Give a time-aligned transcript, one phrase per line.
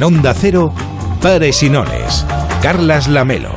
[0.00, 0.72] En Onda Cero,
[1.20, 2.24] Pares y Nones.
[2.62, 3.50] Carlas Lamelo.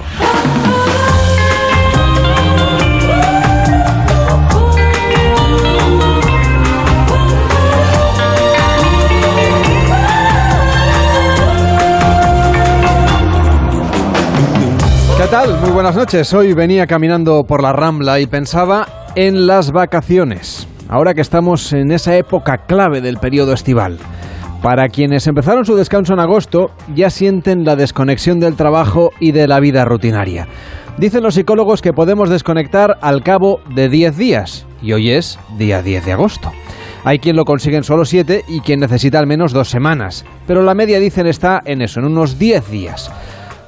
[15.17, 15.57] ¿Qué tal?
[15.61, 16.33] Muy buenas noches.
[16.33, 18.85] Hoy venía caminando por la Rambla y pensaba
[19.15, 20.67] en las vacaciones.
[20.89, 23.97] Ahora que estamos en esa época clave del periodo estival.
[24.63, 29.45] Para quienes empezaron su descanso en agosto, ya sienten la desconexión del trabajo y de
[29.45, 30.47] la vida rutinaria.
[30.97, 35.81] Dicen los psicólogos que podemos desconectar al cabo de 10 días, y hoy es día
[35.81, 36.49] 10 de agosto.
[37.03, 40.63] Hay quien lo consigue en solo 7 y quien necesita al menos dos semanas, pero
[40.63, 43.11] la media dicen está en eso, en unos 10 días.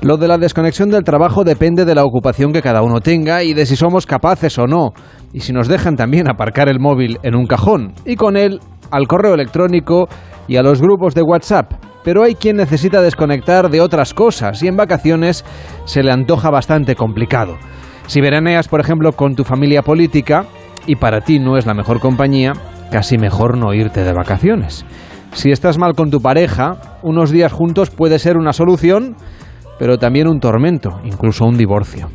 [0.02, 3.54] Lo de la desconexión del trabajo depende de la ocupación que cada uno tenga y
[3.54, 4.94] de si somos capaces o no,
[5.34, 9.08] y si nos dejan también aparcar el móvil en un cajón, y con él al
[9.08, 10.08] correo electrónico
[10.48, 11.74] y a los grupos de WhatsApp.
[12.04, 15.44] Pero hay quien necesita desconectar de otras cosas y en vacaciones
[15.86, 17.58] se le antoja bastante complicado.
[18.08, 20.46] Si veraneas, por ejemplo, con tu familia política
[20.86, 22.54] y para ti no es la mejor compañía,
[22.92, 24.86] casi mejor no irte de vacaciones.
[25.34, 29.16] Si estás mal con tu pareja, unos días juntos puede ser una solución,
[29.78, 32.10] pero también un tormento, incluso un divorcio.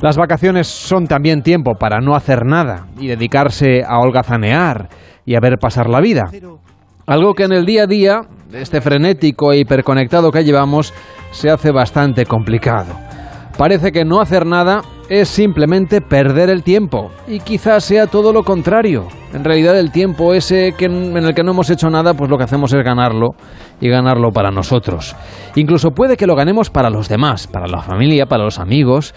[0.00, 4.88] Las vacaciones son también tiempo para no hacer nada y dedicarse a holgazanear
[5.24, 6.30] y a ver pasar la vida.
[7.06, 8.20] Algo que en el día a día,
[8.52, 10.94] este frenético e hiperconectado que llevamos,
[11.32, 12.94] se hace bastante complicado.
[13.58, 18.44] Parece que no hacer nada es simplemente perder el tiempo y quizás sea todo lo
[18.44, 19.08] contrario.
[19.34, 22.38] En realidad el tiempo ese que, en el que no hemos hecho nada, pues lo
[22.38, 23.30] que hacemos es ganarlo
[23.80, 25.16] y ganarlo para nosotros.
[25.56, 29.14] Incluso puede que lo ganemos para los demás, para la familia, para los amigos,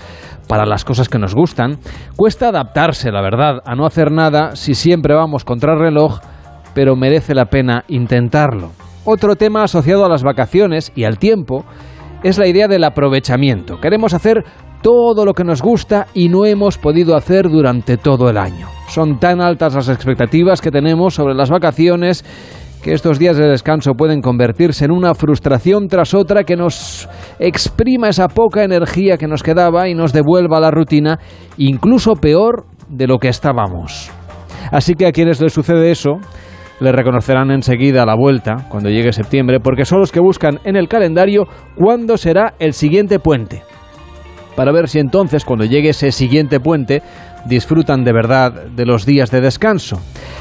[0.48, 1.78] para las cosas que nos gustan.
[2.16, 6.20] Cuesta adaptarse, la verdad, a no hacer nada si siempre vamos contra el reloj,
[6.76, 8.70] pero merece la pena intentarlo.
[9.06, 11.66] Otro tema asociado a las vacaciones y al tiempo
[12.22, 13.80] es la idea del aprovechamiento.
[13.80, 14.44] Queremos hacer
[14.82, 18.68] todo lo que nos gusta y no hemos podido hacer durante todo el año.
[18.90, 22.24] Son tan altas las expectativas que tenemos sobre las vacaciones
[22.84, 27.10] que estos días de descanso pueden convertirse en una frustración tras otra que nos
[27.40, 31.18] exprima esa poca energía que nos quedaba y nos devuelva a la rutina,
[31.58, 34.12] incluso peor de lo que estábamos.
[34.72, 36.20] Así que a quienes les sucede eso,
[36.80, 40.88] le reconocerán enseguida la vuelta, cuando llegue septiembre, porque son los que buscan en el
[40.88, 43.64] calendario cuándo será el siguiente puente
[44.56, 47.02] para ver si entonces, cuando llegue ese siguiente puente,
[47.46, 50.00] disfrutan de verdad de los días de descanso.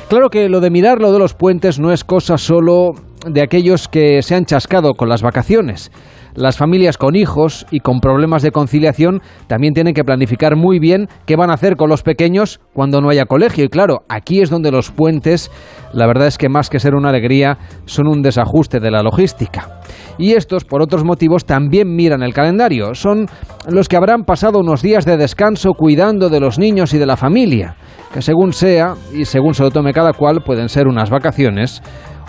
[0.09, 2.93] Claro que lo de mirar lo de los puentes no es cosa solo
[3.27, 5.91] de aquellos que se han chascado con las vacaciones.
[6.35, 11.07] Las familias con hijos y con problemas de conciliación también tienen que planificar muy bien
[11.27, 13.65] qué van a hacer con los pequeños cuando no haya colegio.
[13.65, 15.53] Y claro, aquí es donde los puentes,
[15.93, 19.81] la verdad es que más que ser una alegría, son un desajuste de la logística.
[20.19, 22.97] Y estos, por otros motivos, también miran el calendario.
[22.97, 23.27] Son
[23.69, 27.17] los que habrán pasado unos días de descanso cuidando de los niños y de la
[27.17, 27.77] familia,
[28.13, 31.81] que según sea y según se lo tome cada cual, pueden ser unas vacaciones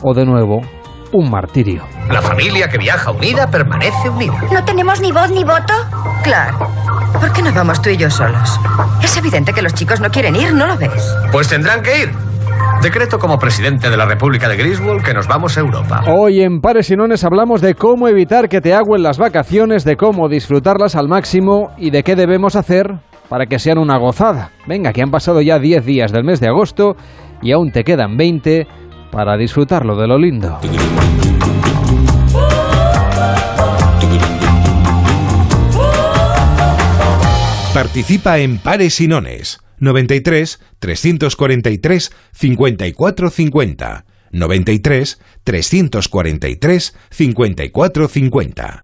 [0.04, 0.62] o de nuevo
[1.16, 1.84] un martirio.
[2.10, 4.36] La familia que viaja unida permanece unida.
[4.52, 5.74] ¿No tenemos ni voz ni voto?
[6.24, 6.58] Claro.
[7.20, 8.60] ¿Por qué no vamos tú y yo solos?
[9.02, 11.16] Es evidente que los chicos no quieren ir, ¿no lo ves?
[11.32, 12.12] Pues tendrán que ir.
[12.82, 16.04] Decreto como presidente de la República de Griswold que nos vamos a Europa.
[16.08, 19.96] Hoy en Pares y Nones hablamos de cómo evitar que te agüen las vacaciones, de
[19.96, 23.00] cómo disfrutarlas al máximo y de qué debemos hacer
[23.30, 24.52] para que sean una gozada.
[24.68, 26.96] Venga, que han pasado ya 10 días del mes de agosto
[27.42, 28.68] y aún te quedan 20
[29.16, 30.60] para disfrutarlo de lo lindo.
[37.74, 39.62] Participa en Pares y Nones.
[39.80, 48.84] 93 343 5450 93 343 5450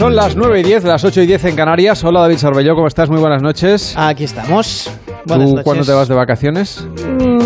[0.00, 2.02] Son las 9 y 10, las 8 y 10 en Canarias.
[2.04, 3.10] Hola David Sarbelló, ¿cómo estás?
[3.10, 3.92] Muy buenas noches.
[3.98, 4.90] Aquí estamos.
[5.26, 6.88] Buenas ¿Tú cuándo te vas de vacaciones?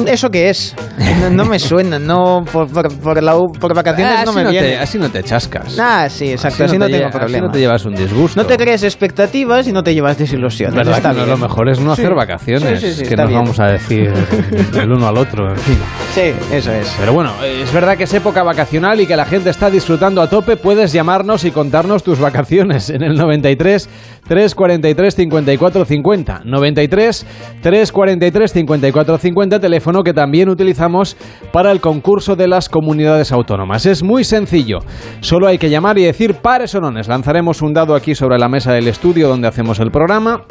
[0.06, 0.74] ¿Eso qué es?
[1.20, 4.44] No, no me suena, no por, por, por, la, por vacaciones Ah, no así me
[4.44, 4.68] no viene.
[4.68, 5.78] te- así no te chascas.
[5.78, 7.46] Ah, sí, exacto, así, no, te tengo lle- así problema.
[7.46, 8.40] no te llevas un disgusto.
[8.40, 10.74] No te crees expectativas y no te llevas desilusiones.
[10.74, 11.30] ¿Verdad Está que no, bien.
[11.40, 12.02] lo mejor es no Sí.
[12.02, 13.40] hacer vacaciones, Sí, sí, sí, que nos bien.
[13.40, 14.12] vamos a decir
[14.80, 15.78] el uno al otro, en fin.
[16.14, 16.94] Sí, eso es.
[16.98, 20.28] Pero bueno, es verdad que es época vacacional y que la gente está disfrutando a
[20.28, 20.56] tope.
[20.56, 23.88] Puedes llamarnos y contarnos tus vacaciones en el 93
[24.28, 26.42] 343 54 50.
[26.44, 27.26] 93
[27.62, 31.17] 343 54 50, teléfono que también utilizamos
[31.52, 33.87] para el concurso de las comunidades autónomas.
[33.87, 34.81] Es muy sencillo,
[35.20, 37.08] solo hay que llamar y decir pares o nones.
[37.08, 40.44] Lanzaremos un dado aquí sobre la mesa del estudio donde hacemos el programa.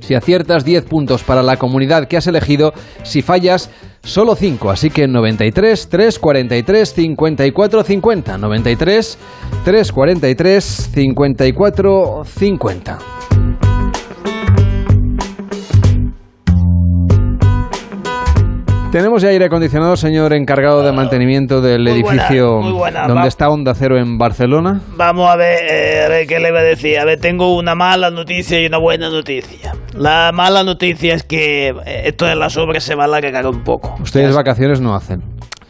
[0.00, 2.72] Si aciertas 10 puntos para la comunidad que has elegido,
[3.04, 3.70] si fallas
[4.02, 9.18] solo 5, así que 93 343 54 50, 93
[9.64, 12.98] 343 54 50.
[18.92, 23.06] Tenemos ya aire acondicionado, señor encargado de mantenimiento del Muy edificio buena.
[23.06, 24.82] donde Va- está Onda Cero en Barcelona.
[24.98, 26.98] Vamos a ver, eh, a ver qué le iba a decir.
[26.98, 29.72] A ver, tengo una mala noticia y una buena noticia.
[29.94, 33.64] La mala noticia es que eh, esto de las obras se va a alargar un
[33.64, 33.94] poco.
[34.02, 35.22] Ustedes vacaciones no hacen.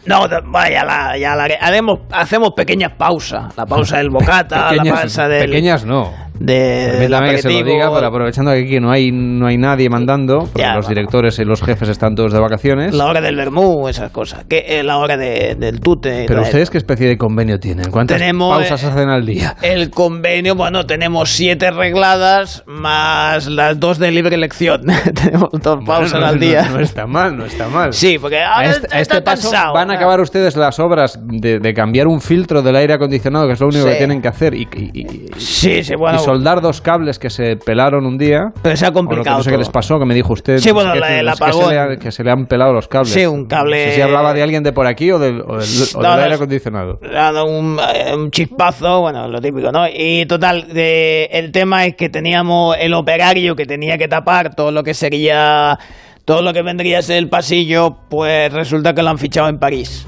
[0.04, 3.56] No, vaya, la, ya la haremos, hacemos pequeñas pausas.
[3.56, 5.44] La pausa del bocata, la pausa del...
[5.48, 6.10] pequeñas no.
[6.38, 7.76] De- Permítame que se lo aperitivo.
[7.76, 11.38] diga, pero aprovechando que aquí no hay, no hay nadie mandando, porque Ya, los directores
[11.38, 12.94] y los jefes están todos de vacaciones.
[12.94, 14.44] La hora del vermú, esas cosas.
[14.49, 16.25] Que eh, la hora de- del tute.
[16.26, 17.90] Pero ustedes qué especie de convenio tienen?
[17.90, 19.56] ¿Cuántas Tenemos, pausas eh, hacen al día?
[19.62, 24.82] El convenio, bueno, tenemos siete regladas más las dos de libre elección.
[25.14, 26.69] tenemos dos pausas Bueno, no- al día.
[26.73, 27.93] No, está mal, no está mal.
[27.93, 29.75] Sí, porque A ahora este, a está este paso cansado.
[29.75, 33.52] van a acabar ustedes las obras de, de cambiar un filtro del aire acondicionado, que
[33.52, 33.90] es lo único Sí.
[33.93, 36.19] que tienen que hacer, y, y- y- Sí, sí, bueno.
[36.24, 38.52] Soldar dos cables que se pelaron un día.
[38.62, 39.38] Pero se ha complicado.
[39.38, 40.58] no sé qué les pasó, que me dijo usted.
[40.58, 41.70] Sí, bueno, que- el se apagón.
[41.70, 43.12] le ha- que se le han pelado los cables.
[43.12, 45.56] Sí, un cable- No sé si hablaba de alguien de por aquí o del, o
[45.58, 47.00] del- o No, del no, aire acondicionado.
[47.02, 49.86] ha dado un, eh, un chispazo, bueno, lo típico, ¿no?
[49.88, 54.70] Y total, de- el tema es que teníamos el operario que tenía que tapar todo
[54.70, 55.78] lo que sería,
[56.24, 59.58] todo lo que vendría a ser el pasillo, pues resulta que lo han fichado en
[59.58, 60.06] París.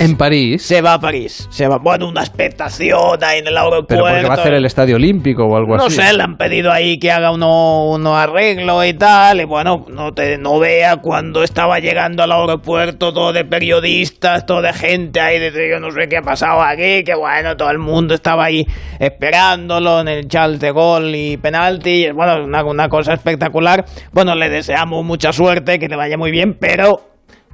[0.00, 0.62] En París.
[0.62, 3.86] Se va a París, se va, bueno, una expectación ahí en el aeropuerto.
[3.88, 5.96] Pero porque va a hacer el estadio olímpico o algo No así.
[5.96, 9.40] sé, le han pedido ahí que haga uno- unos arreglos y tal.
[9.40, 14.62] Y bueno, no te no vea cuando estaba llegando al aeropuerto todo de periodistas, todo
[14.62, 17.78] de gente ahí, de yo no sé qué ha pasado aquí, que bueno, todo el
[17.78, 18.66] mundo estaba ahí
[18.98, 22.06] esperándolo en el Charles de Gaulle y penalti.
[22.06, 23.84] y, Bueno, una, una cosa espectacular.
[24.12, 27.00] Bueno, le deseamos mucha suerte, que le vaya muy bien, pero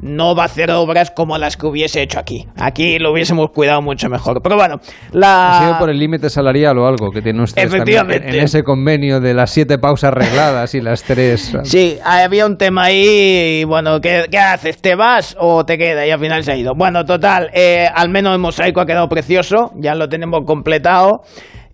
[0.00, 2.46] no va a hacer obras como las que hubiese hecho aquí.
[2.56, 4.40] Aquí lo hubiésemos cuidado mucho mejor.
[4.42, 4.80] Pero bueno,
[5.12, 5.58] la...
[5.58, 8.28] Ha sido por el límite salarial o algo que tiene usted Efectivamente.
[8.28, 11.56] en, ese convenio de las siete pausas arregladas y las tres.
[11.64, 14.80] Sí, había un tema ahí y bueno, ¿qué, qué haces?
[14.80, 16.06] ¿Te vas o te quedas?
[16.06, 16.72] Y al final se ha ido.
[16.76, 21.22] Bueno, total, eh, al menos el mosaico ha quedado precioso, ya lo tenemos completado.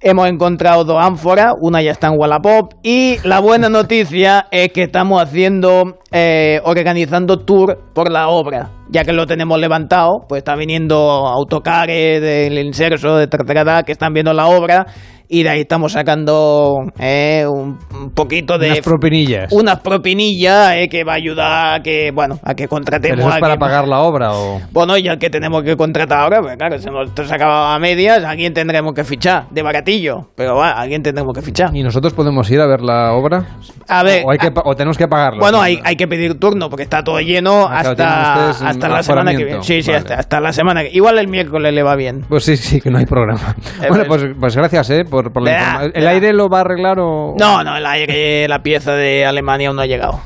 [0.00, 4.84] Hemos encontrado dos ánforas, una ya está en Wallapop y la buena noticia es que
[4.84, 8.70] estamos haciendo, eh, organizando tour por la obra.
[8.90, 13.90] Ya que lo tenemos levantado, pues está viniendo autocares del inserso de tercera edad que
[13.90, 14.86] están viendo la obra
[15.28, 19.52] y de ahí estamos sacando eh, un, un poquito de Unas propinillas.
[19.52, 23.28] unas propinillas eh, que va a ayudar a que, bueno, a que ¿Pero contratemos eso
[23.30, 24.60] a es para pagar la obra o...?
[24.72, 27.78] Bueno, y el que tenemos que contratar ahora, pues claro, si nos se acaba a
[27.78, 31.74] medias, alguien tendremos que fichar, de baratillo, pero va, alguien tendremos que fichar.
[31.74, 33.44] ¿Y nosotros podemos ir a ver la obra?
[33.88, 35.40] A ver, ¿O, hay que, o tenemos que pagarla?
[35.40, 39.32] bueno, hay, hay que pedir turno porque está todo lleno Ah, hasta, hasta la semana
[39.34, 39.62] que viene.
[39.62, 39.98] Sí, sí, Vale.
[39.98, 42.24] hasta, hasta la semana que Igual el miércoles le va bien.
[42.28, 43.54] Pues sí, sí, que no hay programa.
[43.88, 45.04] bueno, pues, pues gracias, ¿eh?
[45.08, 47.34] Por, por la informa- ¿El aire lo va a arreglar o...?
[47.38, 50.20] No, no, el aire, la pieza de Alemania aún no ha llegado.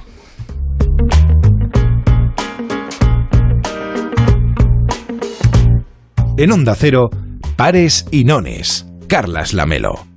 [6.37, 7.11] En Onda Cero,
[7.57, 8.87] pares y nones.
[9.09, 10.12] Carlas Lamelo.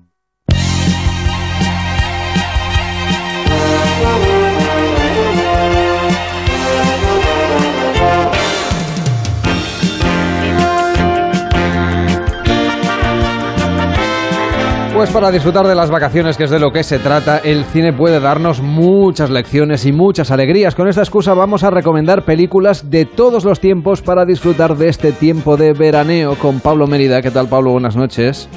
[14.96, 17.92] Pues para disfrutar de las vacaciones, que es de lo que se trata, el cine
[17.92, 20.74] puede darnos muchas lecciones y muchas alegrías.
[20.74, 25.12] Con esta excusa vamos a recomendar películas de todos los tiempos para disfrutar de este
[25.12, 27.22] tiempo de veraneo con Pablo Mérida.
[27.22, 27.72] ¿Qué tal, Pablo?
[27.72, 28.48] Buenas noches.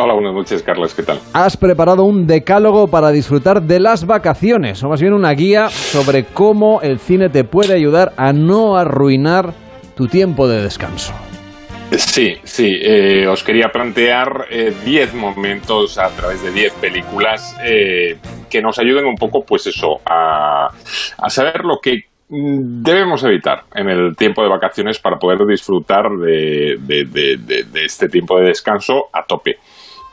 [0.00, 1.20] Hola, buenas noches, Carlos, ¿qué tal?
[1.34, 6.24] Has preparado un decálogo para disfrutar de las vacaciones, o más bien una guía sobre
[6.24, 9.52] cómo el cine te puede ayudar a no arruinar
[9.94, 11.12] tu tiempo de descanso.
[11.90, 14.48] Sí, sí, eh, os quería plantear
[14.84, 18.16] 10 momentos a través de 10 películas eh,
[18.50, 20.66] que nos ayuden un poco, pues eso, a,
[21.16, 26.10] a saber lo que mm, debemos evitar en el tiempo de vacaciones para poder disfrutar
[26.10, 29.56] de, de- de- de- este tiempo de descanso a tope.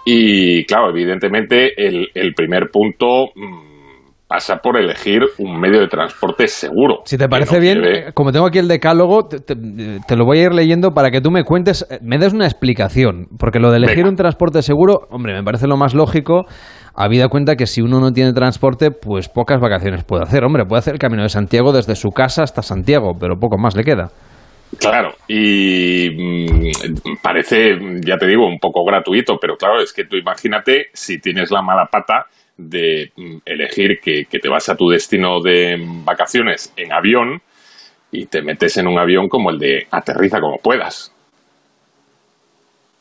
[0.06, 3.73] Y claro, evidentemente el, el primer punto mm,
[4.34, 7.04] pasa por elegir un medio de transporte seguro.
[7.06, 10.16] Si te parece no bien, lleve- eh, como tengo aquí el decálogo, te, te- te
[10.16, 13.28] lo voy a ir leyendo para que tú me cuentes, eh, me des una explicación.
[13.38, 14.10] Porque lo de elegir Venga.
[14.10, 16.48] un transporte seguro, hombre, me parece lo más lógico,
[16.96, 20.44] habida cuenta que si uno no tiene transporte, pues pocas vacaciones puede hacer.
[20.44, 23.76] Hombre, puede hacer el camino de Santiago desde su casa hasta Santiago, pero poco más
[23.76, 24.10] le queda.
[24.80, 30.18] Claro, y mm, parece, ya te digo, un poco gratuito, pero claro, es que tú
[30.18, 32.26] imagínate si tienes la mala pata
[32.58, 37.42] de mm, elegir que, que te vas a tu destino de vacaciones en avión
[38.12, 41.12] y te metes en un avión como el de aterriza como puedas.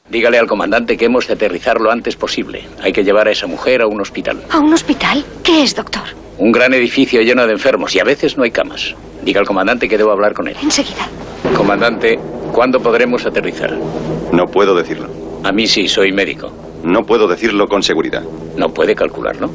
[0.09, 2.65] Dígale al comandante que hemos de aterrizar lo antes posible.
[2.83, 4.43] Hay que llevar a esa mujer a un hospital.
[4.51, 5.25] ¿A un hospital?
[5.45, 6.03] ¿Qué es, doctor?
[6.39, 8.95] Un gran edificio lleno de enfermos y a veces no hay camas.
[9.23, 10.57] Diga al comandante que debo hablar con él.
[10.63, 11.09] Enseguida.
[11.57, 12.19] Comandante,
[12.53, 13.73] ¿cuándo podremos aterrizar?
[14.33, 15.09] No puedo decirlo.
[15.45, 16.53] A mí sí, soy médico.
[16.85, 18.23] No puedo decirlo con seguridad.
[18.57, 19.51] ¿No puede calcularlo?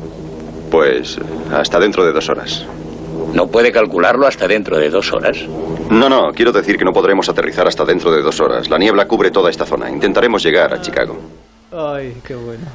[0.69, 1.17] Pues
[1.51, 2.65] hasta dentro de dos horas.
[3.33, 5.37] ¿No puede calcularlo hasta dentro de dos horas?
[5.89, 8.69] No, no, quiero decir que no podremos aterrizar hasta dentro de dos horas.
[8.69, 9.89] La niebla cubre toda esta zona.
[9.89, 11.17] Intentaremos llegar a Chicago.
[11.71, 12.65] Ay, qué bueno.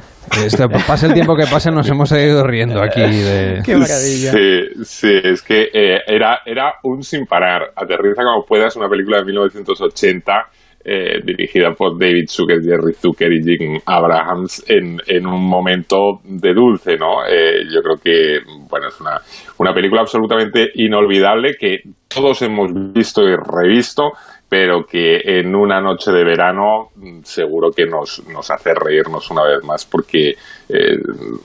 [0.45, 3.61] Este, pase el tiempo que pase, nos hemos ido riendo aquí de...
[3.65, 4.33] Qué maravilla.
[4.33, 7.73] Sí, sí, es que eh, era, era un sin parar.
[7.75, 10.49] Aterriza como puedas, una película de 1980
[10.85, 16.53] eh, dirigida por David Zucker, Jerry Zucker y Jim Abrahams en, en un momento de
[16.53, 17.25] dulce, ¿no?
[17.25, 19.21] Eh, yo creo que, bueno, es una,
[19.59, 24.13] una película absolutamente inolvidable que todos hemos visto y revisto,
[24.53, 29.65] pero que en una noche de verano mm, seguro que nos, hace reírnos una vez
[29.65, 30.33] más porque,
[30.69, 30.99] eh,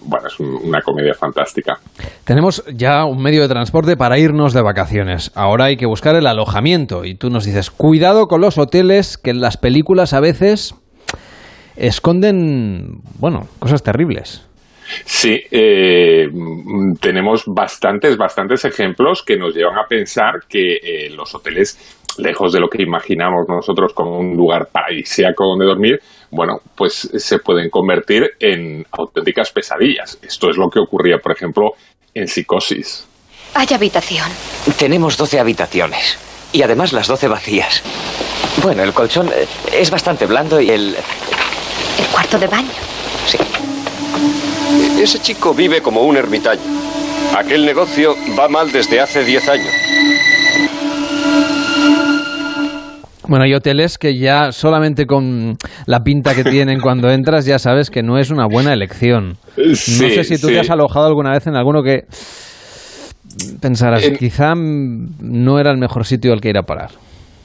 [0.04, 1.80] bueno, es un- una comedia fantástica.
[2.26, 5.32] Tenemos ya un medio de transporte para irnos de vacaciones.
[5.36, 7.06] Ahora hay que buscar el alojamiento.
[7.06, 10.76] Y tú nos dices, cuidado con los hoteles que en las películas a veces
[11.78, 14.47] esconden, bueno, cosas terribles.
[15.06, 16.28] Sí, eh,
[17.00, 22.60] tenemos bastantes, bastantes ejemplos que nos llevan a pensar que eh, los hoteles, lejos de
[22.60, 26.00] lo que imaginamos nosotros como un lugar paradisíaco donde dormir,
[26.32, 30.20] bueno, pues se pueden convertir en auténticas pesadillas.
[30.22, 31.72] Esto es lo que ocurría, por ejemplo,
[32.14, 33.08] en Psicosis.
[33.54, 34.28] Hay habitación.
[34.78, 36.18] Tenemos 12 habitaciones.
[36.54, 37.84] Y además las 12 vacías.
[38.62, 40.96] Bueno, el colchón eh, es bastante blando y el...
[42.00, 42.97] El cuarto de baño.
[45.02, 46.62] Ese chico vive como un ermitaño.
[47.38, 49.68] Aquel negocio va mal desde hace 10 años.
[53.28, 57.90] Bueno, hay hoteles que ya solamente con la pinta que tienen cuando entras ya sabes
[57.90, 59.38] que no es una buena elección.
[59.58, 60.54] no sé si tú sí.
[60.54, 62.06] te has alojado alguna vez en alguno que
[63.62, 66.92] pensarás, En- quizá no era el mejor sitio al que ir a parar.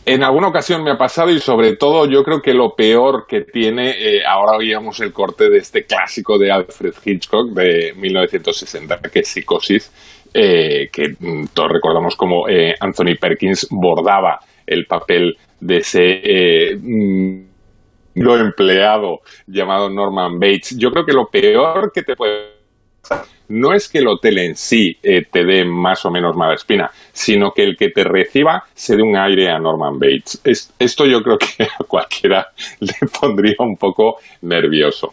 [0.04, 3.42] En alguna ocasión me ha pasado y sobre todo yo creo que lo peor que
[3.42, 9.20] tiene, eh, ahora oíamos el corte de este clásico de Alfred Hitchcock de 1960, que
[9.20, 9.92] es Psicosis,
[10.34, 16.76] eh, que mm, todos recordamos como eh, Anthony Perkins bordaba el papel de ese eh,
[16.76, 17.42] mm,
[18.14, 20.76] lo empleado llamado Norman Bates.
[20.76, 22.51] Yo creo que lo peor que te puede
[23.48, 26.90] no es que el hotel en sí eh, te dé más o menos mala espina,
[27.12, 30.40] sino que el que te reciba se dé un aire a Norman Bates.
[30.44, 32.46] Es- esto yo creo que a cualquiera
[32.80, 35.12] le pondría un poco nervioso.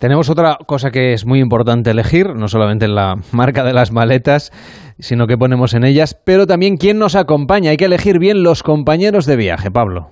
[0.00, 3.92] Tenemos otra cosa que es muy importante elegir, no solamente en la marca de las
[3.92, 4.50] maletas,
[4.98, 7.70] sino que ponemos en ellas, pero también quién nos acompaña.
[7.70, 10.08] Hay que elegir bien los compañeros de viaje, Pablo.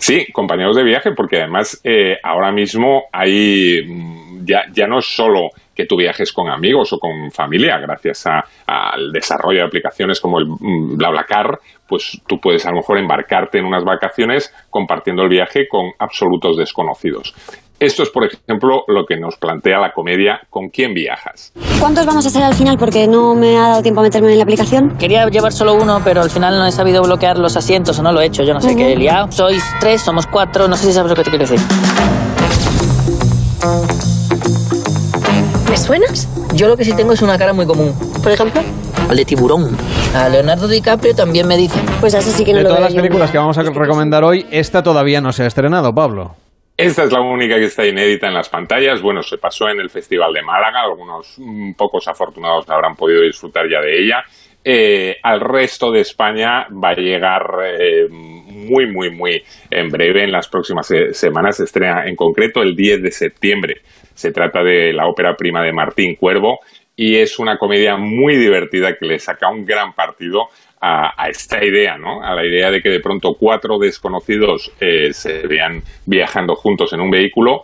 [0.00, 5.06] Sí, compañeros de viaje, porque además eh, ahora mismo hay mm, ya, ya no es
[5.06, 5.50] solo
[5.82, 10.38] que tú viajes con amigos o con familia, gracias a- al desarrollo de aplicaciones como
[10.38, 11.58] el mm, BlaBlaCar,
[11.88, 16.56] pues tú puedes a lo mejor embarcarte en unas vacaciones compartiendo el viaje con absolutos
[16.56, 17.34] desconocidos.
[17.80, 21.52] Esto es, por ejemplo, lo que nos plantea la comedia ¿Con quién viajas?
[21.80, 22.78] ¿Cuántos vamos a hacer al final?
[22.78, 24.96] Porque no me ha dado tiempo a meterme en la aplicación.
[24.98, 28.12] Quería llevar solo uno, pero al final no he sabido bloquear los asientos o no
[28.12, 28.44] lo he hecho.
[28.44, 29.32] Yo no sé qué he liado.
[29.32, 30.68] Sois tres, somos cuatro.
[30.68, 31.58] No sé si sabes lo que te quiero decir.
[35.82, 36.28] ¿Me suenas?
[36.54, 37.92] Yo lo que sí tengo es una cara muy común.
[38.22, 38.60] Por ejemplo.
[39.10, 39.76] Al de tiburón.
[40.14, 41.84] A Leonardo DiCaprio también me dicen.
[41.98, 43.02] Pues así sí que no De lo todas veo las yo.
[43.02, 46.36] películas que vamos a recomendar hoy, esta todavía no se ha estrenado, Pablo.
[46.76, 49.02] Esta es la única que está inédita en las pantallas.
[49.02, 50.82] Bueno, se pasó en el Festival de Málaga.
[50.84, 54.22] Algunos mm, pocos afortunados habrán podido disfrutar ya de ella.
[54.64, 58.06] Eh, al resto de España va a llegar eh,
[58.62, 60.24] muy, muy, muy en breve.
[60.24, 63.82] En las próximas semanas se estrena en concreto el 10 de septiembre.
[64.14, 66.60] Se trata de la ópera prima de Martín Cuervo
[66.96, 70.48] y es una comedia muy divertida que le saca un gran partido
[70.80, 72.22] a, a esta idea, ¿no?
[72.22, 77.00] A la idea de que de pronto cuatro desconocidos eh, se vean viajando juntos en
[77.00, 77.62] un vehículo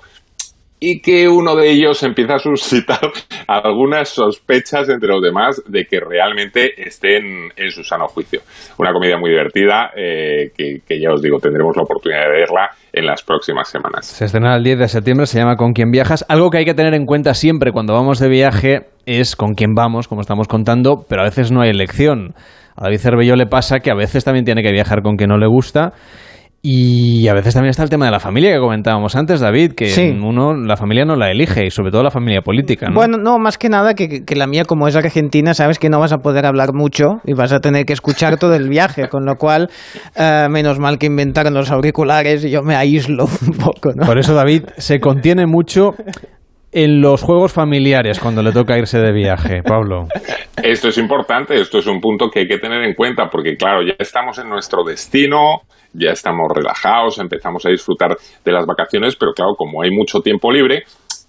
[0.80, 3.00] y que uno de ellos empieza a suscitar
[3.48, 8.40] algunas sospechas entre los demás de que realmente estén en su sano juicio.
[8.78, 13.06] Una comedia muy divertida eh, que, ya os digo, tendremos la oportunidad de verla en
[13.06, 14.06] las próximas semanas.
[14.06, 16.24] Se estrena el 10 de septiembre, se llama Con quién viajas.
[16.28, 19.74] Algo que hay que tener en cuenta siempre cuando vamos de viaje es con quién
[19.74, 22.34] vamos, como estamos contando, pero a veces no hay elección.
[22.76, 25.38] A David Cervello le pasa que a veces también tiene que viajar con quien no
[25.38, 25.92] le gusta
[26.60, 30.18] y a veces también está el tema de la familia que comentábamos antes, David, que
[30.20, 32.88] uno la familia no la elige y sobre todo la familia política.
[32.88, 32.94] ¿no?
[32.96, 36.00] Bueno, no, más que nada que, que, la mía como es argentina, sabes que no
[36.00, 39.24] vas a poder hablar mucho y vas a tener que escuchar todo el viaje, con
[39.24, 39.70] lo cual
[40.16, 43.92] eh, menos mal que inventaron los auriculares y yo me aíslo un poco.
[43.94, 44.04] ¿no?
[44.04, 45.94] Por eso David se contiene mucho
[46.72, 50.06] en los juegos familiares cuando le toca irse de viaje, Pablo.
[50.62, 53.82] Esto es importante, esto es un punto que hay que tener en cuenta porque claro,
[53.86, 59.32] ya estamos en nuestro destino ya estamos relajados, empezamos a disfrutar de las vacaciones, pero
[59.32, 60.82] claro, como hay mucho tiempo libre,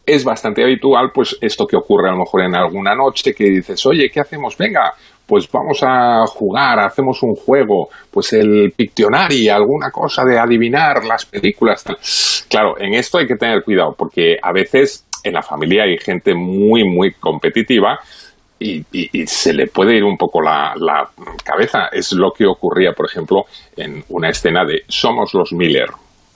[0.06, 3.86] es bastante habitual, pues esto que ocurre a lo mejor en alguna noche, que dices,
[3.86, 4.58] oye, ¿qué hacemos?
[4.58, 4.94] Venga,
[5.28, 11.26] pues vamos a jugar, hacemos un juego, pues el Pictionary, alguna cosa de adivinar las
[11.26, 11.86] películas.
[12.50, 16.34] Claro, en esto hay que tener cuidado, porque a veces en la familia hay gente
[16.34, 18.00] muy, muy competitiva
[18.60, 18.86] y,
[19.26, 21.10] se le puede ir un poco la,
[21.44, 21.88] cabeza.
[21.92, 23.46] Es lo que ocurría, por ejemplo,
[23.76, 25.90] en una escena de Somos los Miller.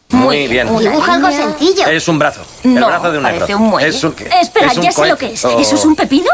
[0.09, 0.67] Muy bien.
[0.77, 1.87] Dibuja algo sencillo.
[1.87, 2.41] Es un brazo.
[2.63, 3.57] El brazo de un negro.
[3.57, 5.43] Un es un, Espera, ya sé lo que es.
[5.43, 6.29] ¿Eso es un pepino?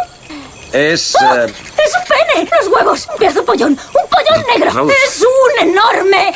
[0.72, 1.15] Es.
[1.15, 1.36] ¡Oh!
[1.36, 2.50] ¡Es un pene!
[2.60, 3.08] ¡Los huevos!
[3.20, 3.72] ¡Es un pollón!
[3.72, 4.88] ¡Un pollón negro!
[4.89, 6.34] ¡Es un enorme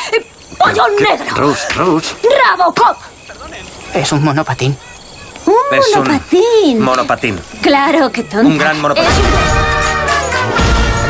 [0.57, 1.35] pollón negro!
[1.35, 2.15] Rose, Rose.
[2.47, 2.97] ¡Rabocop!
[3.93, 4.75] Es un monopatín.
[5.45, 5.55] ¡Un
[5.95, 6.79] monopatín!
[6.79, 7.35] monopatín.
[7.61, 8.47] Claro, qué tonto.
[8.47, 9.09] Un gran monopatín.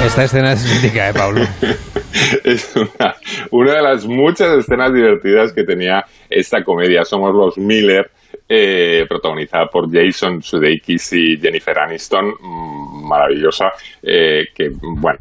[0.06, 1.42] Esta escena es mítica, ¿eh, Pablo?
[2.44, 3.16] es una,
[3.52, 7.06] una, de las muchas escenas divertidas que tenía esta comedia.
[7.06, 8.12] Somos los Miller,
[8.50, 13.72] eh, protagonizada por Jason Sudeikis y Jennifer Aniston, mm, maravillosa,
[14.02, 15.20] eh, que, bueno,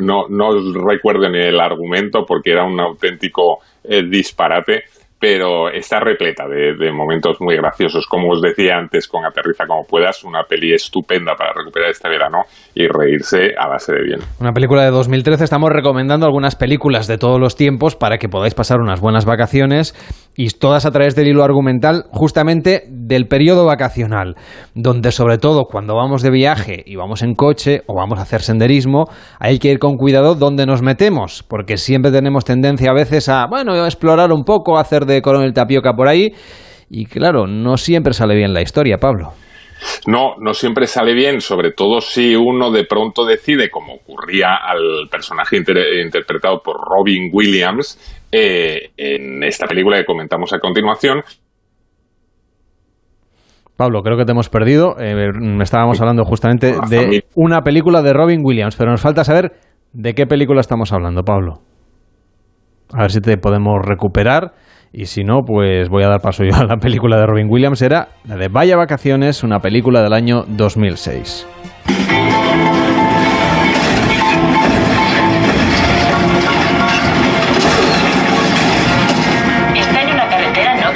[0.00, 4.84] no, no, os recuerden el argumento porque era un auténtico eh, disparate,
[5.22, 8.06] pero está repleta de, momentos muy graciosos.
[8.08, 12.38] Como os decía antes, con Aterriza como puedas, una peli estupenda para recuperar este verano
[12.74, 14.18] y reírse a base de bien.
[14.40, 15.44] Una película de 2013.
[15.44, 19.94] Estamos recomendando algunas películas de todos los tiempos para que podáis pasar unas buenas vacaciones
[20.36, 24.34] y todas a través del hilo argumental justamente del periodo vacacional,
[24.74, 28.40] donde sobre todo cuando vamos de viaje y vamos en coche o vamos a hacer
[28.40, 29.04] senderismo,
[29.38, 33.46] hay que ir con cuidado donde nos metemos, porque siempre tenemos tendencia a veces a,
[33.46, 36.32] bueno, explorar un poco, hacer de coronel tapioca por ahí,
[36.88, 39.32] y claro, no siempre sale bien la historia, Pablo.
[40.06, 45.08] No, no siempre sale bien, sobre todo si uno de pronto decide, como ocurría al
[45.10, 47.98] personaje interpretado por Robin Williams
[48.30, 51.22] eh, en esta película que comentamos a continuación.
[53.76, 54.96] Pablo, creo que te hemos perdido.
[55.00, 59.52] Eh, estábamos hablando justamente de una película de Robin Williams, pero nos falta saber
[59.92, 61.60] de qué película estamos hablando, Pablo.
[62.92, 64.52] A ver si te podemos recuperar
[64.92, 67.80] y si no, pues voy a dar paso yo a la película de Robin Williams.
[67.80, 71.46] Era la de Vaya Vacaciones, una película del año 2006.
[79.74, 80.92] Está en una carretera no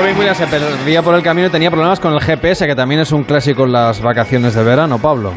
[0.00, 3.00] Robin Williams se perdía por el camino y tenía problemas con el GPS, que también
[3.00, 5.32] es un clásico en las vacaciones de verano, Pablo.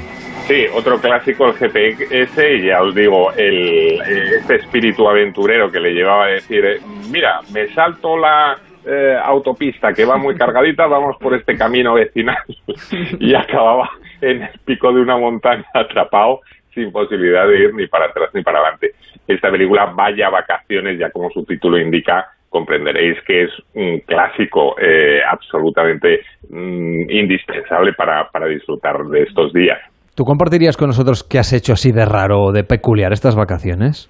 [0.49, 5.93] Sí, otro clásico, el GPS, y ya os digo, el, este espíritu aventurero que le
[5.93, 6.79] llevaba a decir, eh,
[7.11, 12.39] mira, me salto la eh, autopista que va muy cargadita, vamos por este camino vecinal,
[13.19, 16.39] y acababa en el pico de una montaña atrapado
[16.73, 18.93] sin posibilidad de ir ni para atrás ni para adelante.
[19.27, 25.21] Esta película, Vaya Vacaciones, ya como su título indica, comprenderéis que es un clásico eh,
[25.29, 29.79] absolutamente mm, indispensable para, para disfrutar de estos días.
[30.19, 34.09] ¿Tú compartirías con nosotros qué has hecho así de raro o de peculiar estas vacaciones?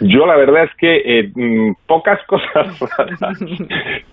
[0.00, 3.38] Yo la verdad es que eh, mm, pocas cosas raras,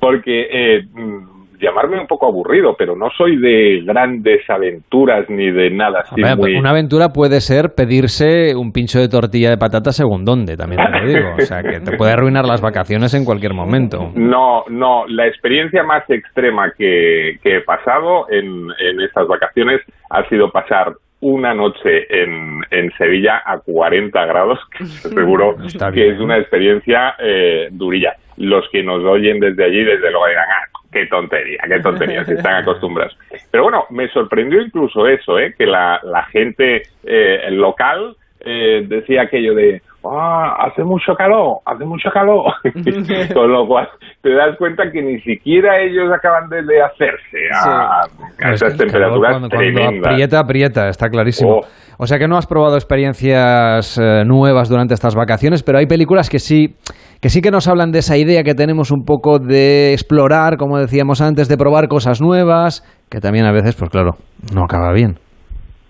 [0.02, 5.69] porque eh, mm, llamarme un poco aburrido, pero no soy de grandes aventuras ni de
[5.69, 10.58] nada así Una aventura puede ser pedirse un pincho de tortilla de patata según dónde,
[10.58, 11.36] también te lo digo.
[11.38, 14.12] O sea, que te puede arruinar las vacaciones en cualquier momento.
[14.13, 15.08] No, no.
[15.08, 21.53] La experiencia más extrema que, he pasado en, en estas vacaciones ha sido pasar una
[21.53, 25.55] noche en, en Sevilla a 40 grados, que seguro
[25.93, 28.15] que es una experiencia eh, durilla.
[28.38, 32.36] Los que nos oyen desde allí, desde luego dirán, ah, qué tontería, qué tontería, se
[32.36, 33.17] están acostumbrados.
[33.51, 35.53] Pero bueno, me sorprendió incluso eso, ¿eh?
[35.58, 41.85] que la, la gente eh, local eh, decía aquello de, ah, hace mucho calor, hace
[41.85, 42.53] mucho calor.
[43.33, 43.88] Con lo cual
[44.21, 48.51] te das cuenta que ni siquiera ellos acaban de, de hacerse a, a Es que
[48.53, 51.57] esas temperaturas cuando, cuando aprieta, está clarísimo.
[51.57, 51.62] Oh.
[52.01, 56.29] O sea que no has probado experiencias eh, nuevas durante estas vacaciones, pero hay películas
[56.29, 56.75] que sí,
[57.21, 60.77] que sí que nos hablan de esa idea que tenemos un poco de explorar, como
[60.77, 64.12] decíamos antes, de probar cosas nuevas, que también a veces, pues claro,
[64.55, 65.19] no acaba bien.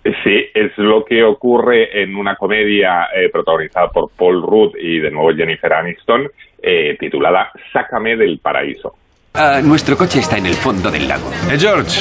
[0.02, 5.10] Sí, es lo que ocurre en una comedia eh, protagonizada por Paul Rudd y de
[5.10, 6.26] nuevo Jennifer Aniston,
[6.62, 8.94] eh, titulada Sácame del paraíso.
[9.34, 11.30] Ah, nuestro coche está en el fondo del lago.
[11.50, 12.00] Eh, George,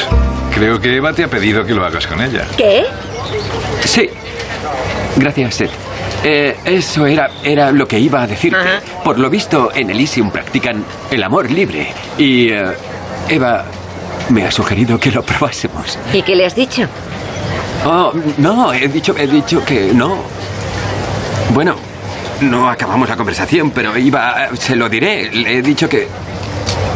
[0.53, 2.45] creo que Eva te ha pedido que lo hagas con ella.
[2.57, 2.83] ¿Qué?
[3.81, 4.09] Sí.
[5.17, 5.71] Gracias, Seth.
[6.23, 8.57] Eh, eso era, era lo que iba a decirte.
[9.03, 11.87] Por lo visto, en Elysium practican el amor libre.
[12.17, 12.63] Y eh,
[13.29, 13.65] Eva
[14.29, 15.99] me ha sugerido que lo probásemos.
[16.13, 16.83] ¿Y qué le has dicho?
[17.85, 20.17] Oh, no, he dicho, he dicho que no.
[21.53, 21.75] Bueno,
[22.41, 25.31] no acabamos la conversación, pero iba, se lo diré.
[25.31, 26.07] Le he dicho que,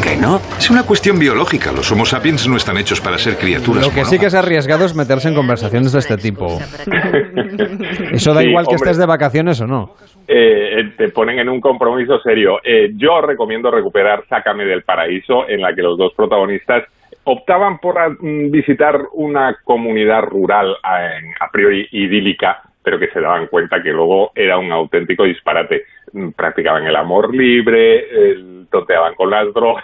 [0.03, 0.41] que no.
[0.57, 1.71] Es una cuestión biológica.
[1.71, 3.85] Los Homo sapiens no están hechos para ser criaturas.
[3.87, 6.59] Lo que sí que es arriesgado es meterse en conversaciones de este tipo.
[8.11, 8.89] Eso da Sí, igual que hombre.
[8.91, 9.95] estés de vacaciones o no.
[10.27, 12.59] eh, te ponen en un compromiso serio.
[12.63, 16.83] Eh, yo recomiendo recuperar Sácame del Paraíso, en la que los dos protagonistas
[17.25, 23.07] optaban por ah, mm, visitar una comunidad rural a, en- a priori idílica, pero que
[23.09, 25.83] se daban cuenta que luego era un auténtico disparate.
[26.13, 28.05] Mm, Practicaban el amor libre,
[28.69, 29.83] tonteaban con las drogas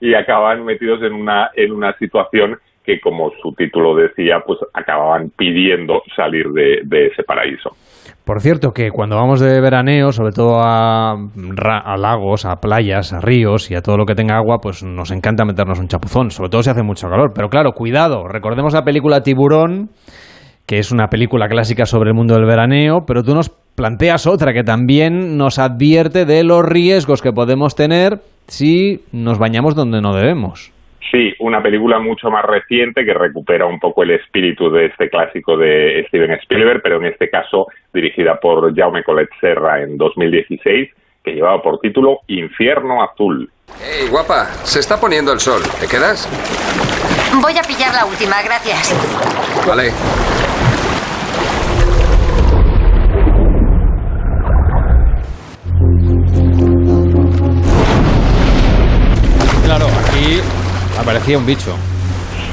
[0.00, 5.30] y acababan metidos en una, en una situación que, como su título decía, pues acababan
[5.30, 7.76] pidiendo salir de ese paraíso.
[8.26, 13.20] Por cierto, que cuando vamos de veraneo, sobre todo a, a lagos, a playas, a
[13.20, 16.50] ríos y a todo lo que tenga agua, pues nos encanta meternos un chapuzón, sobre
[16.50, 17.30] todo si hace mucho calor.
[17.32, 19.90] Pero claro, cuidado, recordemos la película Tiburón,
[20.66, 24.52] que es una película clásica sobre el mundo del veraneo, pero tú nos planteas otra
[24.52, 30.12] que también nos advierte de los riesgos que podemos tener si nos bañamos donde no
[30.12, 30.72] debemos.
[31.10, 35.56] Sí, una película mucho más reciente que recupera un poco el espíritu de este clásico
[35.56, 40.90] de Steven Spielberg, pero en este caso dirigida por Jaume Collet Serra en 2016,
[41.22, 43.48] que llevaba por título Infierno Azul.
[43.80, 45.62] Hey, guapa, se está poniendo el sol.
[45.80, 46.28] ¿Te quedas?
[47.40, 48.94] Voy a pillar la última, gracias.
[49.66, 49.92] Vale.
[59.64, 60.40] Claro, aquí
[60.98, 61.74] aparecía un bicho.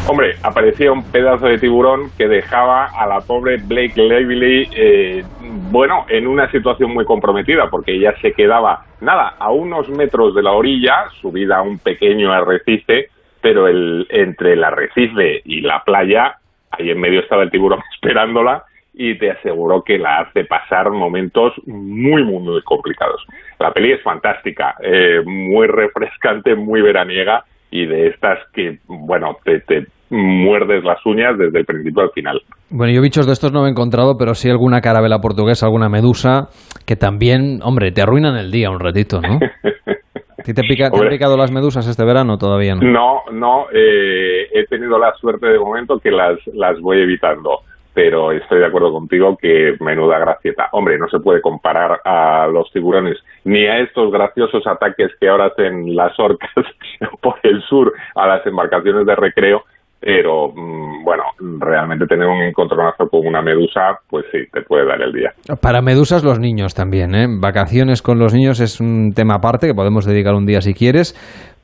[0.08, 5.24] Hombre, aparecía un pedazo de tiburón que dejaba a la pobre Blake Lively, eh,
[5.72, 10.44] bueno, en una situación muy comprometida, porque ella se quedaba, nada, a unos metros de
[10.44, 13.10] la orilla, subida a un pequeño arrecife,
[13.42, 16.38] pero el, entre el arrecife y la playa,
[16.72, 21.54] ahí en medio estaba el tiburón esperándola y te aseguró que la hace pasar momentos
[21.66, 23.26] muy, muy, muy complicados.
[23.58, 27.46] La peli es fantástica, eh, muy refrescante, muy veraniega
[27.76, 32.40] y de estas que, bueno, te, te muerdes las uñas desde el principio al final.
[32.70, 35.90] Bueno, yo bichos de estos no me he encontrado, pero sí alguna carabela portuguesa, alguna
[35.90, 36.50] medusa,
[36.86, 39.40] que también, hombre, te arruinan el día un ratito, ¿no?
[40.40, 42.38] ¿A ti te, pica- te han picado las medusas este verano?
[42.38, 42.82] Todavía no.
[42.92, 47.60] No, no, eh, he tenido la suerte de momento que las, las voy evitando,
[47.94, 50.70] pero estoy de acuerdo contigo que menuda gracieta.
[50.72, 55.48] Hombre, no se puede comparar a los tiburones ni a estos graciosos ataques que ahora
[55.48, 56.50] hacen las orcas
[57.22, 59.64] por el sur a las embarcaciones de recreo,
[60.00, 61.24] pero mm, bueno,
[61.60, 65.34] realmente tener un encontronazo con una medusa, pues sí, te puede dar el día.
[65.62, 67.28] Para medusas los niños también, ¿eh?
[67.30, 71.16] Vacaciones con los niños es un tema aparte que podemos dedicar un día si quieres,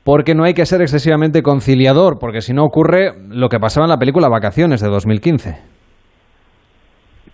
[0.04, 3.90] porque no hay que ser excesivamente conciliador, porque si no ocurre lo que pasaba en
[3.90, 5.69] la película Vacaciones de 2015.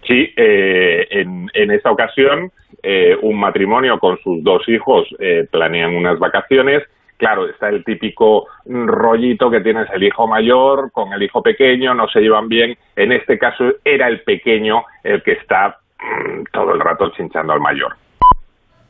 [0.07, 5.95] Sí, eh, en, en esta ocasión eh, un matrimonio con sus dos hijos eh, planean
[5.95, 6.85] unas vacaciones.
[7.16, 12.07] Claro, está el típico rollito que tienes el hijo mayor con el hijo pequeño, no
[12.09, 12.77] se llevan bien.
[12.95, 17.61] En este caso era el pequeño el que está mm, todo el rato chinchando al
[17.61, 17.97] mayor.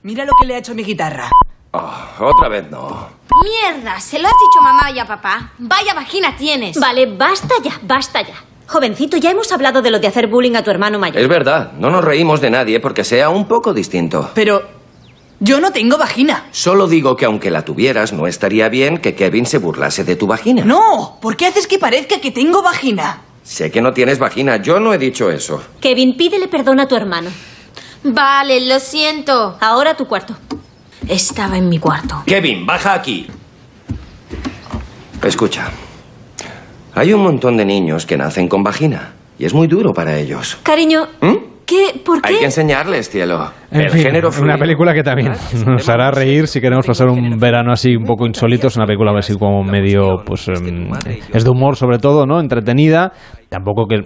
[0.03, 1.25] Mira lo que le ha hecho mi guitarra.
[1.73, 3.09] Otra vez no.
[3.43, 5.53] Mierda, se lo has dicho mamá y a papá.
[5.59, 6.79] Vaya vagina tienes.
[6.81, 8.35] Vale, basta ya, basta ya.
[8.67, 11.23] Jovencito, ya hemos hablado de lo de hacer bullying a tu hermano mayor.
[11.23, 14.31] Es verdad, no nos reímos de nadie porque sea un poco distinto.
[14.35, 14.63] Pero
[15.39, 16.47] yo no tengo vagina.
[16.51, 20.27] Solo digo que aunque la tuvieras, no estaría bien que Kevin se burlase de tu
[20.27, 20.65] vagina.
[20.65, 23.23] No, ¿por qué haces que parezca que tengo vagina?
[23.45, 25.63] Sé que no tienes vagina, yo no he dicho eso.
[25.81, 27.31] Kevin, pídele perdón a tu hermano.
[28.03, 29.57] Vale, lo siento.
[29.61, 30.37] Ahora tu cuarto.
[31.09, 32.25] Estaba en mi cuarto.
[32.27, 33.29] Kevin, baja aquí.
[35.23, 35.71] Escucha.
[36.97, 40.59] Hay un montón de niños que nacen con vagina y es muy duro para ellos.
[40.65, 41.57] Cariño, ¿Mm?
[41.67, 41.99] ¿Qué?
[42.05, 42.29] ¿Por qué?
[42.35, 43.51] Hay que enseñarles, cielo.
[43.73, 44.59] En el fin, género una fluido.
[44.59, 45.33] película que también
[45.67, 48.69] nos hará reír si queremos pasar un verano así un poco insólito.
[48.69, 50.91] Es una película así como medio, pues, em,
[51.35, 52.39] es de humor sobre todo, ¿no?
[52.39, 53.11] Entretenida.
[53.51, 53.97] Tampoco que,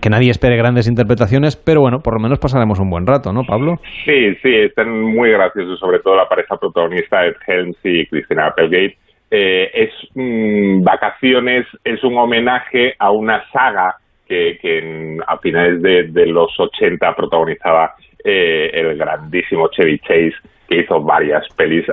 [0.00, 3.42] que nadie espere grandes interpretaciones, pero bueno, por lo menos pasaremos un buen rato, ¿no,
[3.42, 3.74] Pablo?
[4.04, 8.96] Sí, sí, están muy graciosos, sobre todo la pareja protagonista, Ed Helms y Christina Applegate.
[9.30, 15.82] Eh, es mm, Vacaciones, es un homenaje a una saga que, que en- a finales
[15.82, 20.34] de, de los 80 protagonizaba eh, el grandísimo Chevy Chase,
[20.68, 21.84] que hizo varias pelis,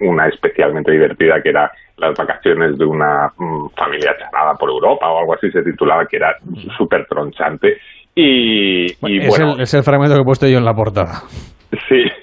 [0.00, 5.18] una especialmente divertida que era Las vacaciones de una mm, familia charada por Europa o
[5.20, 6.36] algo así se titulaba, que era
[6.76, 7.78] súper tronchante.
[8.14, 11.22] Y, y es, bueno, el, es el fragmento que he puesto yo en la portada.
[11.88, 12.02] Sí,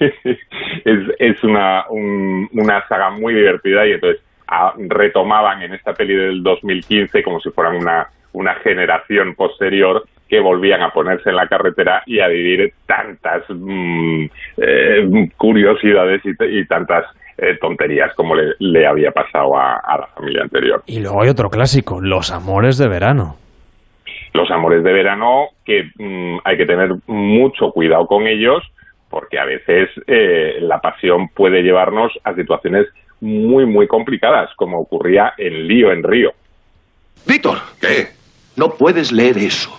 [0.84, 6.14] es, es una, un- una saga muy divertida y entonces ah, retomaban en esta peli
[6.14, 11.46] del 2015 como si fueran una, una generación posterior que volvían a ponerse en la
[11.46, 14.24] carretera y a vivir tantas mm,
[14.56, 16.30] eh, curiosidades y,
[16.60, 17.04] y tantas
[17.38, 20.82] eh, tonterías como le, le había pasado a, a la familia anterior.
[20.86, 23.36] Y luego hay otro clásico, Los amores de verano.
[24.32, 28.62] los amores de verano que mm, hay que tener mucho cuidado con ellos
[29.08, 32.86] porque a veces eh, la pasión puede llevarnos a situaciones
[33.20, 36.32] muy muy complicadas como ocurría en Lío en Río.
[37.26, 37.58] Víctor.
[37.80, 38.08] ¿Qué?
[38.56, 39.76] No puedes leer eso.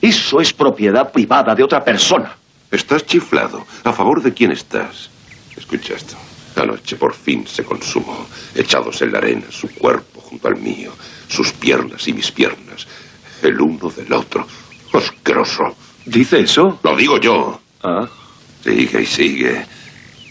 [0.00, 2.36] Eso es propiedad privada de otra persona.
[2.70, 3.64] Estás chiflado.
[3.84, 5.10] ¿A favor de quién estás?
[5.56, 6.16] Escucha esto.
[6.56, 8.26] Anoche por fin se consumó.
[8.54, 10.92] Echados en la arena, su cuerpo junto al mío,
[11.28, 12.86] sus piernas y mis piernas,
[13.42, 14.46] el uno del otro.
[14.92, 15.76] Asqueroso.
[16.04, 16.78] ¿Dice eso?
[16.82, 17.60] Lo digo yo.
[17.82, 18.08] Ah.
[18.62, 19.66] Sigue y sigue.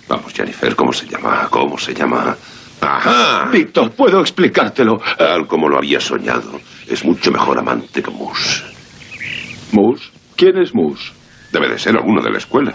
[0.08, 1.48] Vamos, Jennifer, ¿cómo se llama?
[1.50, 2.36] ¿Cómo se llama?
[2.82, 3.50] Ajá.
[3.52, 5.00] Víctor, puedo explicártelo.
[5.18, 6.60] Tal como lo había soñado.
[6.88, 8.64] Es mucho mejor amante que Mus.
[9.72, 10.12] ¿Mus?
[10.36, 11.14] ¿Quién es Mus?
[11.52, 12.74] Debe de ser alguno de la escuela.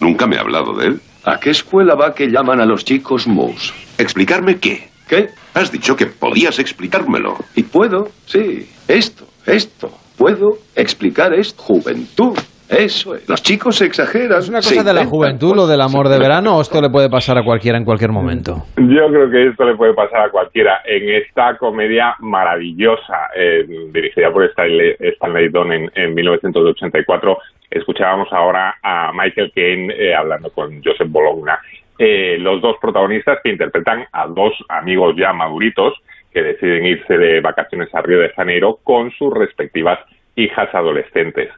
[0.00, 1.00] Nunca me ha hablado de él.
[1.24, 3.74] ¿A qué escuela va que llaman a los chicos Mus?
[3.98, 4.88] ¿Explicarme qué?
[5.08, 5.28] ¿Qué?
[5.54, 7.36] Has dicho que podías explicármelo.
[7.54, 8.68] Y puedo, sí.
[8.88, 9.90] Esto, esto.
[10.16, 11.62] Puedo explicar esto.
[11.62, 12.38] Juventud.
[12.68, 13.28] Eso es.
[13.28, 14.38] Los chicos se exageran.
[14.38, 17.08] ¿Es una cosa de la juventud, lo del amor de verano, o esto le puede
[17.08, 18.64] pasar a cualquiera en cualquier momento?
[18.76, 24.32] Yo creo que esto le puede pasar a cualquiera en esta comedia maravillosa eh, dirigida
[24.32, 27.38] por Stanley, Stanley Donen en, en 1984.
[27.70, 31.58] Escuchábamos ahora a Michael Caine eh, hablando con Joseph Bologna.
[31.98, 35.94] Eh, los dos protagonistas que interpretan a dos amigos ya maduritos
[36.32, 39.98] que deciden irse de vacaciones a Río de Janeiro con sus respectivas
[40.36, 41.48] hijas adolescentes.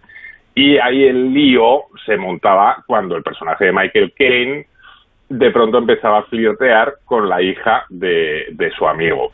[0.59, 4.66] Y ahí el lío se montaba cuando el personaje de Michael Caine
[5.29, 9.31] de pronto empezaba a flirtear con la hija de, de su amigo.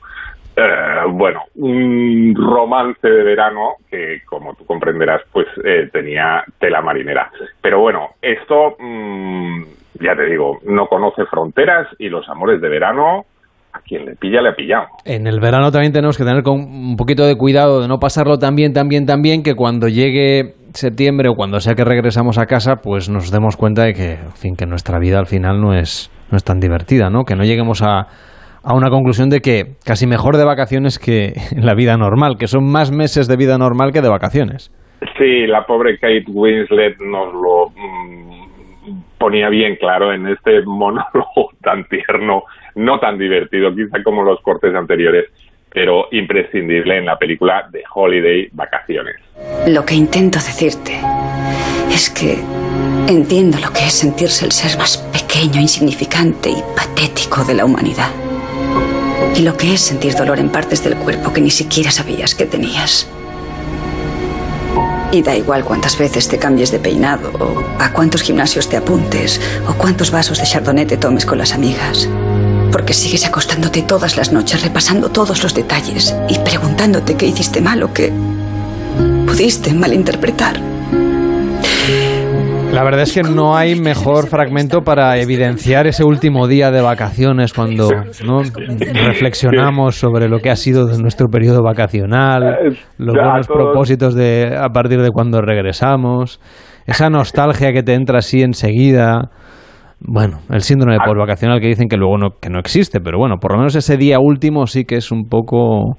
[0.55, 7.31] Eh, bueno, un romance de verano que, como tú comprenderás, pues eh, tenía tela marinera.
[7.63, 9.63] Pero bueno, esto, mm,
[10.03, 13.25] ya te digo, no conoce fronteras y los amores de verano,
[13.75, 14.87] a quien le pilla, le ha pillado.
[15.05, 18.39] En el verano también tenemos que tener con un poquito de cuidado de no pasarlo
[18.39, 22.39] tan bien, tan bien, tan bien, que cuando llegue septiembre o cuando sea que regresamos
[22.39, 25.61] a casa, pues nos demos cuenta de que, en fin, que nuestra vida al final
[25.61, 27.25] no es, no es tan divertida, ¿no?
[27.25, 28.07] Que no lleguemos a,
[28.63, 32.71] a una conclusión de que casi mejor de vacaciones que la vida normal, que son
[32.71, 34.71] más meses de vida normal que de vacaciones.
[35.19, 41.85] Sí, la pobre Kate Winslet nos lo mm, ponía bien claro en este monólogo tan
[41.85, 45.27] tierno, no tan divertido quizá como los cortes anteriores,
[45.73, 49.17] pero imprescindible en la película de Holiday Vacaciones.
[49.67, 51.01] Lo que intento decirte
[51.93, 52.39] es que
[53.09, 58.11] entiendo lo que es sentirse el ser más pequeño, insignificante y patético de la humanidad.
[59.37, 62.47] Y lo que es sentir dolor en partes del cuerpo que ni siquiera sabías que
[62.47, 63.11] tenías.
[65.11, 69.41] Y da igual cuántas veces te cambies de peinado, o a cuántos gimnasios te apuntes,
[69.69, 72.09] o cuántos vasos de chardonnay te tomes con las amigas.
[72.75, 77.81] Porque sigues acostándote todas las noches repasando todos los detalles y preguntándote qué hiciste mal
[77.85, 78.13] o qué
[79.29, 80.57] pudiste malinterpretar.
[82.73, 87.53] La verdad es que no hay mejor fragmento para evidenciar ese último día de vacaciones
[87.53, 87.89] cuando
[88.27, 88.43] ¿no?
[88.43, 94.71] reflexionamos sobre lo que ha sido de nuestro periodo vacacional, los buenos propósitos de a
[94.71, 96.41] partir de cuando regresamos,
[96.87, 99.31] esa nostalgia que te entra así enseguida.
[100.07, 103.37] Bueno, el síndrome de postvacacional que dicen que luego no, que no existe, pero bueno,
[103.41, 105.97] por lo menos ese día último sí que es un poco...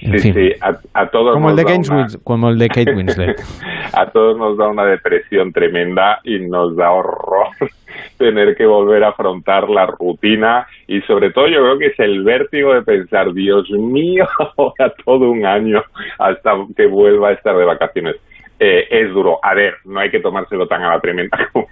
[0.00, 0.68] En Sí, fin, sí, a,
[1.02, 3.40] a todos como el, nos de da Kate una- como el de Kate Winslet.
[3.94, 7.48] a todos nos da una depresión tremenda y nos da horror
[8.16, 12.22] tener que volver a afrontar la rutina y sobre todo yo creo que es el
[12.22, 14.24] vértigo de pensar, Dios mío,
[14.56, 15.80] ahora todo un año
[16.20, 18.14] hasta que vuelva a estar de vacaciones.
[18.58, 19.38] Eh, es duro.
[19.42, 21.68] A ver, no hay que tomárselo tan a la tremenda como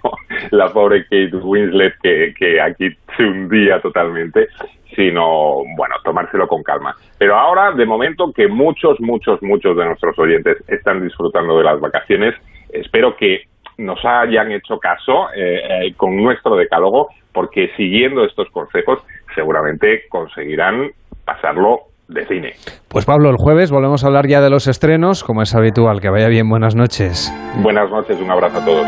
[0.51, 4.47] la pobre Kate Winslet que, que aquí se hundía totalmente,
[4.95, 6.95] sino, bueno, tomárselo con calma.
[7.17, 11.79] Pero ahora, de momento, que muchos, muchos, muchos de nuestros oyentes están disfrutando de las
[11.79, 12.35] vacaciones,
[12.69, 13.43] espero que
[13.77, 18.99] nos hayan hecho caso eh, eh, con nuestro decálogo, porque siguiendo estos consejos
[19.35, 20.91] seguramente conseguirán
[21.25, 22.53] pasarlo de cine.
[22.87, 25.99] Pues Pablo, el jueves volvemos a hablar ya de los estrenos, como es habitual.
[26.01, 27.33] Que vaya bien, buenas noches.
[27.61, 28.85] Buenas noches, un abrazo a todos.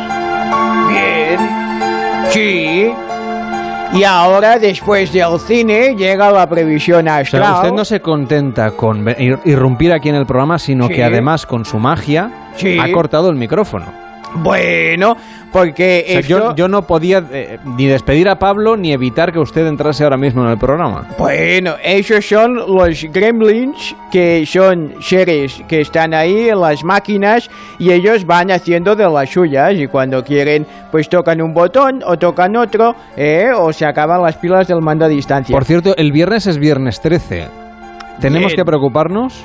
[0.89, 1.39] Bien.
[2.29, 2.91] Sí.
[3.91, 7.43] Y ahora, después del cine, llega la previsión O astral.
[7.43, 10.93] sea, usted no se contenta con ir- irrumpir aquí en el programa, sino Sí.
[10.93, 12.77] que además con su magia Sí.
[12.79, 13.85] ha cortado el micrófono.
[14.35, 15.15] Bueno,
[15.51, 16.29] porque O sea, esto...
[16.49, 20.17] yo, yo no podía eh, ni despedir a Pablo ni evitar que usted entrase ahora
[20.17, 21.07] mismo en el programa.
[21.17, 27.91] Bueno, esos son los gremlins, que son seres que están ahí en las máquinas y
[27.91, 32.55] ellos van haciendo de las suyas y cuando quieren pues tocan un botón o tocan
[32.55, 35.53] otro eh, o se acaban las pilas del mando a distancia.
[35.53, 37.47] Por cierto, el viernes es viernes 13.
[38.19, 38.57] ¿Tenemos Bien.
[38.57, 39.43] que preocuparnos?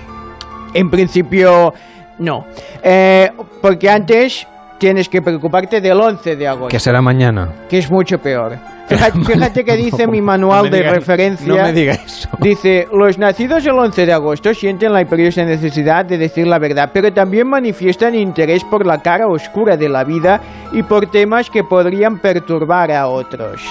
[0.75, 1.73] En principio,
[2.19, 2.45] no.
[2.83, 3.31] Eh,
[3.63, 4.47] porque antes
[4.79, 6.69] tienes que preocuparte del 11 de agosto.
[6.69, 7.49] Que será mañana.
[7.69, 8.57] que es mucho peor.
[8.87, 11.47] Fíjate, fíjate que dice mi manual no de diga- referencia.
[11.49, 12.29] no me diga eso.
[12.41, 16.91] Dice, los nacidos el 11 de agosto sienten la imperiosa necesidad de decir la verdad,
[16.93, 20.41] pero también manifiestan interés por la cara oscura de la vida
[20.73, 23.63] y por temas que podrían perturbar a otros.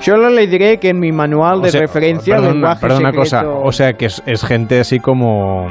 [0.00, 3.40] Solo le diré que en mi manual de sea, referencia, perdón, lenguaje perdón una cosa,
[3.42, 5.68] secreto- o sea que es, es gente así como...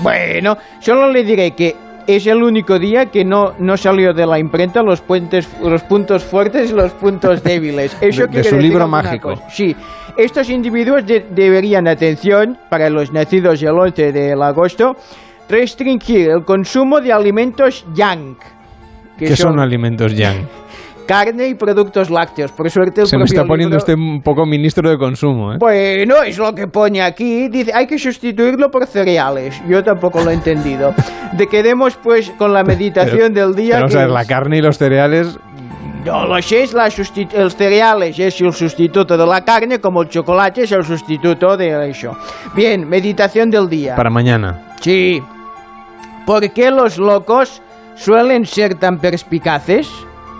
[0.00, 1.74] Bueno, solo le diré que
[2.08, 6.24] es el único día que no, no salió de la imprenta los, puentes, los puntos
[6.24, 7.96] fuertes y los puntos débiles.
[8.00, 9.34] Eso De- su decir libro mágico.
[9.34, 9.48] cosa.
[9.50, 9.76] Sí,
[10.16, 14.96] estos individuos de- deberían, atención, para los nacidos el 11 de agosto,
[15.48, 18.36] restringir el consumo de alimentos yang.
[19.18, 20.46] que son alimentos yang?
[21.08, 22.52] carne y productos lácteos.
[22.52, 25.56] Por suerte el Se me está poniendo libro- usted un poco ministro de consumo, ¿eh?
[25.58, 27.48] Bueno, es lo que pone aquí.
[27.48, 29.60] Dice, hay que sustituirlo por cereales.
[29.66, 30.94] Yo tampoco lo he entendido.
[31.32, 33.76] De quedemos pues con la meditación del día.
[33.76, 35.38] Pero, o que sea, es- la carne y los cereales...
[36.04, 40.08] No lo sé, es la el cereales es el sustituto de la carne, como el
[40.08, 42.16] chocolate es el sustituto de eso.
[42.54, 43.96] Bien, meditación del día.
[43.96, 44.74] Para mañana.
[44.80, 45.20] Sí.
[46.24, 47.60] ¿Por qué los locos
[47.96, 49.88] suelen ser tan perspicaces?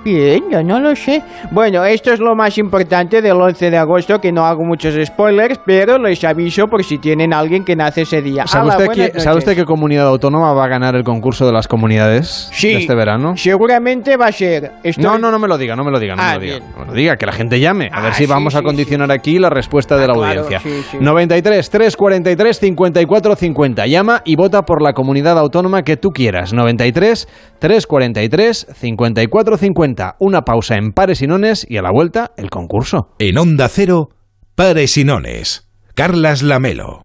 [0.05, 1.23] Bien, yo no lo sé.
[1.51, 5.61] Bueno, esto es lo más importante del 11 de agosto, que no hago muchos spoilers,
[5.67, 8.47] pero les aviso por si tienen alguien que nace ese día.
[8.47, 9.37] ¿Sabe usted, qué, ¿Sabe noches.
[9.37, 12.69] usted qué comunidad autónoma va a ganar el concurso de las comunidades Sí.
[12.69, 13.37] de este verano?
[13.37, 14.73] Seguramente va a ser...
[14.83, 16.41] estoy- No, no, no me lo diga, no me lo diga, no Ah, me lo
[16.41, 16.57] diga.
[16.59, 16.71] bien.
[16.75, 17.89] No me lo diga, que la gente llame.
[17.93, 20.61] A ver Ah, si sí, vamos a condicionar aquí la respuesta de la claro, audiencia.
[20.61, 20.97] sí, sí.
[21.01, 23.87] 93 343 54 50.
[23.87, 26.53] Llama y vota por la comunidad autónoma que tú quieras.
[26.55, 27.27] 93
[27.59, 29.88] 343 54 50.
[30.18, 33.14] Una pausa en pares y nones y a la vuelta el concurso.
[33.18, 34.11] En Onda Cero,
[34.55, 35.68] Pares y Nones.
[35.94, 37.03] Carlas Lamelo.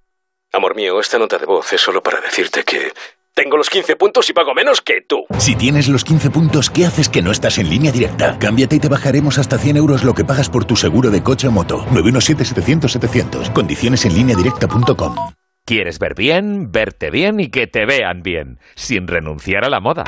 [0.52, 2.92] Amor mío, esta nota de voz es solo para decirte que
[3.34, 5.26] tengo los 15 puntos y pago menos que tú.
[5.40, 8.38] Si tienes los 15 puntos, ¿qué haces que no estás en línea directa?
[8.38, 11.48] Cámbiate y te bajaremos hasta 100 euros lo que pagas por tu seguro de coche
[11.48, 11.86] o moto.
[11.92, 13.52] 917-700-700.
[13.54, 15.16] Condiciones en lineadirecta.com.
[15.66, 20.04] ¿Quieres ver bien, verte bien y que te vean bien, sin renunciar a la moda?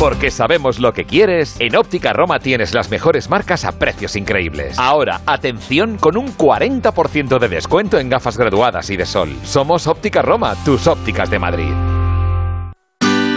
[0.00, 4.78] Porque sabemos lo que quieres, en Óptica Roma tienes las mejores marcas a precios increíbles.
[4.78, 9.36] Ahora, atención con un 40% de descuento en gafas graduadas y de sol.
[9.44, 11.72] Somos Óptica Roma, tus ópticas de Madrid.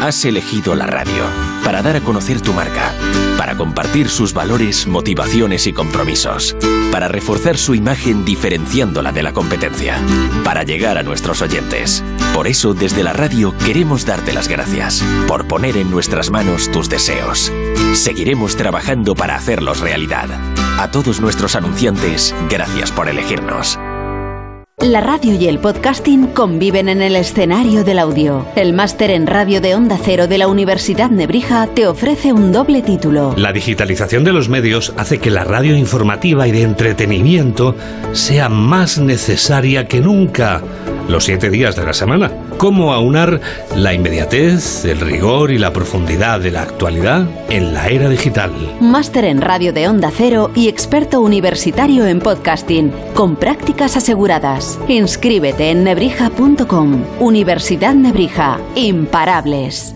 [0.01, 1.25] Has elegido la radio
[1.65, 2.93] para dar a conocer tu marca,
[3.37, 6.55] para compartir sus valores, motivaciones y compromisos,
[6.93, 9.97] para reforzar su imagen diferenciándola de la competencia,
[10.45, 12.05] para llegar a nuestros oyentes.
[12.33, 16.89] Por eso, desde la radio queremos darte las gracias por poner en nuestras manos tus
[16.89, 17.51] deseos.
[17.93, 20.29] Seguiremos trabajando para hacerlos realidad.
[20.79, 23.77] A todos nuestros anunciantes, gracias por elegirnos.
[24.79, 28.45] La radio y el podcasting conviven en el escenario del audio.
[28.55, 32.81] El máster en radio de Onda Cero de la Universidad Nebrija te ofrece un doble
[32.81, 33.35] título.
[33.37, 37.75] La digitalización de los medios hace que la radio informativa y de entretenimiento
[38.11, 40.61] sea más necesaria que nunca
[41.07, 42.31] los siete días de la semana.
[42.57, 43.41] ¿Cómo aunar
[43.75, 48.51] la inmediatez, el rigor y la profundidad de la actualidad en la era digital?
[48.79, 54.79] Máster en radio de Onda Cero y experto universitario en podcasting, con prácticas aseguradas.
[54.87, 57.03] Inscríbete en nebrija.com.
[57.19, 58.59] Universidad Nebrija.
[58.75, 59.95] Imparables.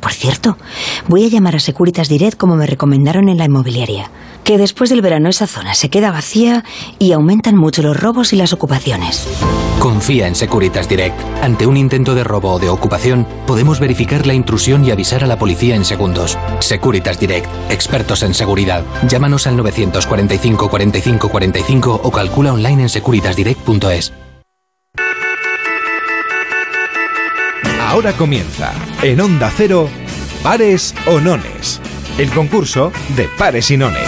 [0.00, 0.56] Por cierto,
[1.08, 4.10] voy a llamar a Securitas Direct como me recomendaron en la inmobiliaria.
[4.44, 6.64] Que después del verano esa zona se queda vacía
[6.98, 9.28] y aumentan mucho los robos y las ocupaciones.
[9.78, 11.18] Confía en Securitas Direct.
[11.42, 15.26] Ante un intento de robo o de ocupación, podemos verificar la intrusión y avisar a
[15.26, 16.38] la policía en segundos.
[16.60, 18.84] Securitas Direct, expertos en seguridad.
[19.08, 24.12] Llámanos al 945 45 45 o calcula online en securitasdirect.es.
[27.86, 28.72] Ahora comienza,
[29.02, 29.88] en Onda Cero,
[30.42, 31.80] Pares o Nones.
[32.18, 34.06] El concurso de pares y nones.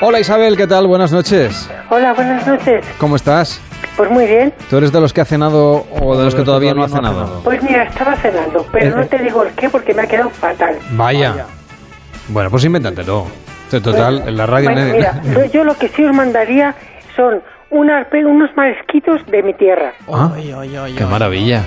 [0.00, 0.86] Hola Isabel, ¿qué tal?
[0.86, 1.68] Buenas noches.
[1.88, 2.84] Hola, buenas noches.
[2.98, 3.60] ¿Cómo estás?
[3.96, 4.52] Pues muy bien.
[4.68, 7.40] ¿Tú eres de los que ha cenado o de los que todavía no ha cenado?
[7.44, 9.06] Pues mira, estaba cenando, pero Eh, no eh.
[9.06, 10.76] te digo el qué porque me ha quedado fatal.
[10.92, 11.46] Vaya.
[12.28, 13.26] Bueno, pues invéntatelo.
[13.76, 14.70] En Total, en la radio...
[14.70, 16.74] Bueno, mira, yo- yo lo que sí os mandaría
[17.16, 20.32] son unas, unos marisquitos de mi tierra, Ah,
[20.96, 21.62] ¡Qué maravilla!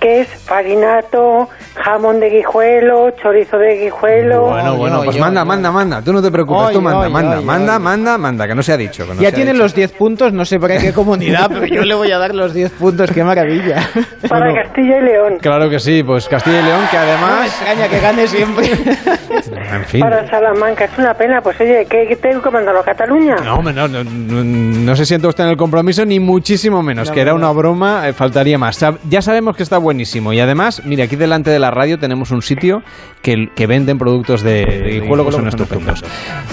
[0.00, 4.46] que es farinato, jamón de guijuelo, chorizo de guijuelo.
[4.46, 6.02] Bueno, bueno, pues manda, manda, manda.
[6.02, 7.82] Tú no te preocupes, Oy, tú manda, oy, manda, oy, manda, oy.
[7.84, 9.06] manda, manda, que no se ha dicho.
[9.06, 11.94] que no Ya tienen los 10 puntos, no sé para qué comunidad, pero yo le
[11.94, 13.76] voy a dar los 10 puntos, qué maravilla.
[14.28, 15.38] Para Castilla y León.
[15.40, 17.46] Claro que sí, pues Castilla y León, que No me además...
[17.46, 18.66] extraña que gane siempre.
[19.74, 20.00] En fin...
[20.00, 21.40] Para Salamanca, es una pena.
[21.40, 23.36] Pues oye, ¿qué, qué tengo que mandarlo a Cataluña?
[23.44, 27.08] No, hombre, no, no, no, no se siente usted en el compromiso, ni muchísimo menos,
[27.08, 28.84] No, que era una broma, eh, faltaría más.
[29.08, 32.42] Ya sabemos que está buenísimo y además, mire, aquí delante de la radio tenemos un
[32.42, 32.82] sitio
[33.22, 36.04] que, que venden productos de, de guijuelo que son estupendos.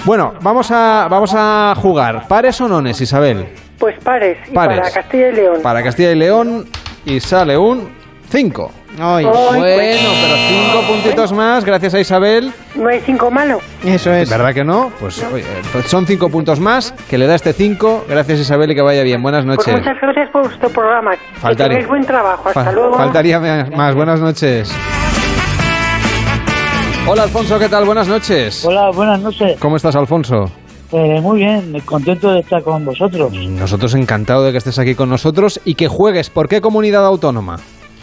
[0.05, 2.27] Bueno, vamos a, vamos a jugar.
[2.27, 3.47] ¿Pares o nones, Isabel?
[3.79, 4.37] Pues pares.
[4.49, 4.79] Y Pares.
[4.79, 5.59] para Castilla y León.
[5.63, 6.65] Para Castilla y León
[7.05, 7.89] y sale un
[8.29, 8.71] 5.
[9.01, 9.25] Ay.
[9.25, 10.35] Bueno, pero
[10.81, 12.51] 5 puntitos más, gracias a Isabel.
[12.75, 13.59] ¿No hay cinco malo?
[13.83, 14.29] Eso es.
[14.29, 14.91] ¿Verdad que no?
[14.99, 18.05] Pues, oye, pues son 5 puntos más, que le da este 5.
[18.09, 19.21] Gracias Isabel y que vaya bien.
[19.21, 19.73] Buenas Pues noches.
[19.73, 21.11] muchas gracias por vuestro programa.
[21.35, 21.79] Faltaría.
[21.79, 22.49] Que buen trabajo.
[22.49, 22.97] Hasta luego.
[22.97, 23.39] Faltaría
[23.75, 23.95] más.
[23.95, 24.73] Buenas noches.
[27.07, 27.85] Hola Alfonso, ¿qué tal?
[27.85, 28.63] Buenas noches.
[28.65, 29.57] Hola, buenas noches.
[29.59, 30.45] ¿Cómo estás, Alfonso?
[30.91, 33.31] Eh, muy bien, contento de estar con vosotros.
[33.33, 36.29] Nosotros encantados de que estés aquí con nosotros y que juegues.
[36.29, 37.57] ¿Por qué comunidad autónoma?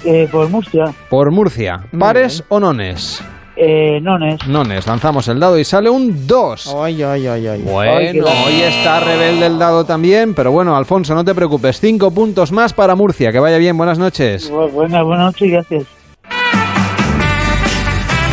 [0.07, 1.81] Eh, por Murcia, Por Murcia.
[1.99, 3.21] ¿Pares o nones?
[3.57, 4.47] eh, Nones.
[4.47, 4.87] Nones.
[4.87, 6.75] Lanzamos el dado y sale un 2.
[6.79, 7.63] Ay, ay, ay, ay.
[7.63, 11.81] Bueno, hoy está rebelde el dado también, pero bueno, Alfonso, no te preocupes.
[11.81, 13.33] Cinco puntos más para Murcia.
[13.33, 14.53] Que vaya bien, buenas noches.
[14.53, 15.85] Bu- Buenas, buenas noches y gracias.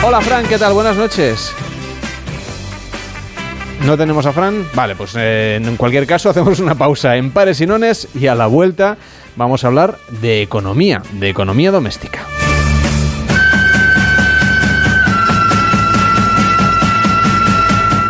[0.06, 0.74] Hola, Fran, ¿qué tal?
[0.74, 1.54] Buenas noches.
[3.86, 4.66] ¿No tenemos a Fran?
[4.74, 8.36] Vale, pues eh, en cualquier caso hacemos una pausa en pares y nones y a
[8.36, 8.98] la vuelta
[9.36, 12.26] vamos a hablar de economía, de economía doméstica.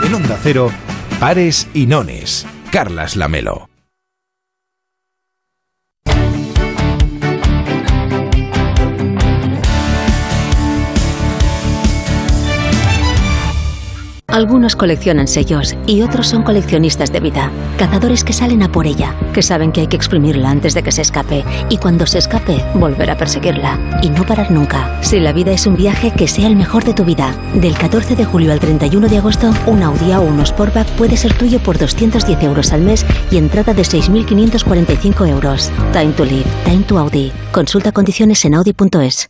[0.03, 0.71] En Onda Cero,
[1.19, 2.45] Pares y Nones.
[2.71, 3.72] Carlas Lamelo.
[14.33, 19.15] Algunos coleccionan sellos y otros son coleccionistas de vida, cazadores que salen a por ella,
[19.31, 22.65] que saben que hay que exprimirla antes de que se escape y cuando se escape
[22.73, 24.99] volver a perseguirla y no parar nunca.
[25.03, 27.35] Si la vida es un viaje, que sea el mejor de tu vida.
[27.53, 31.59] Del 14 de julio al 31 de agosto, un Audi A1 Sportback puede ser tuyo
[31.59, 35.71] por 210 euros al mes y entrada de 6.545 euros.
[35.91, 37.31] Time to live, time to Audi.
[37.51, 39.29] Consulta condiciones en audi.es.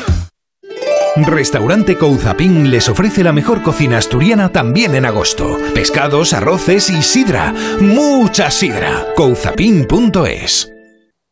[1.17, 5.57] Restaurante Couzapín les ofrece la mejor cocina asturiana también en agosto.
[5.73, 7.53] Pescados, arroces y sidra.
[7.79, 9.07] Mucha sidra.
[9.15, 10.70] Couzapín.es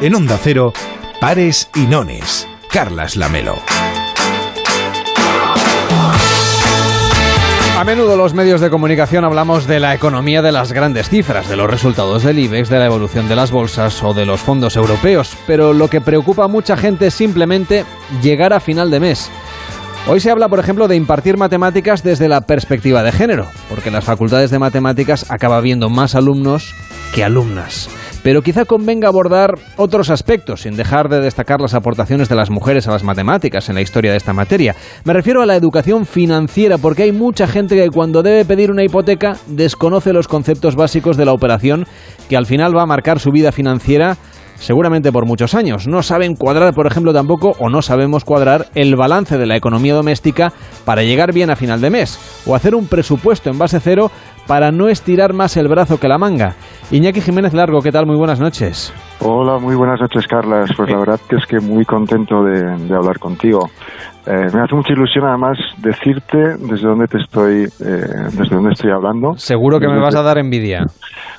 [0.00, 0.72] En Onda Cero,
[1.20, 2.46] Pares y Nones.
[2.70, 3.56] Carlas Lamelo.
[7.76, 11.56] A menudo los medios de comunicación hablamos de la economía de las grandes cifras, de
[11.56, 15.36] los resultados del IBEX, de la evolución de las bolsas o de los fondos europeos,
[15.48, 17.84] pero lo que preocupa a mucha gente es simplemente
[18.22, 19.28] llegar a final de mes.
[20.06, 23.94] Hoy se habla, por ejemplo, de impartir matemáticas desde la perspectiva de género, porque en
[23.94, 26.72] las facultades de matemáticas acaba habiendo más alumnos
[27.12, 27.90] que alumnas.
[28.22, 32.88] Pero quizá convenga abordar otros aspectos, sin dejar de destacar las aportaciones de las mujeres
[32.88, 34.74] a las matemáticas en la historia de esta materia.
[35.04, 38.84] Me refiero a la educación financiera, porque hay mucha gente que cuando debe pedir una
[38.84, 41.86] hipoteca desconoce los conceptos básicos de la operación
[42.28, 44.16] que al final va a marcar su vida financiera
[44.58, 45.86] seguramente por muchos años.
[45.86, 49.94] No saben cuadrar, por ejemplo, tampoco, o no sabemos cuadrar el balance de la economía
[49.94, 50.52] doméstica
[50.84, 54.10] para llegar bien a final de mes, o hacer un presupuesto en base cero
[54.48, 56.54] para no estirar más el brazo que la manga.
[56.90, 58.06] Iñaki Jiménez Largo, ¿qué tal?
[58.06, 58.94] Muy buenas noches.
[59.20, 60.70] Hola, muy buenas noches, Carlas.
[60.74, 63.68] Pues la verdad que es que muy contento de, de hablar contigo.
[64.26, 68.90] Eh, me hace mucha ilusión además decirte desde dónde te estoy, eh, desde dónde estoy
[68.90, 69.34] hablando.
[69.36, 70.86] Seguro que me vas a dar envidia.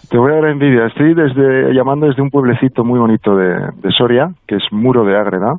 [0.09, 0.85] Te voy a dar envidia.
[0.85, 5.17] Estoy desde, llamando desde un pueblecito muy bonito de, de Soria, que es Muro de
[5.17, 5.55] Ágreda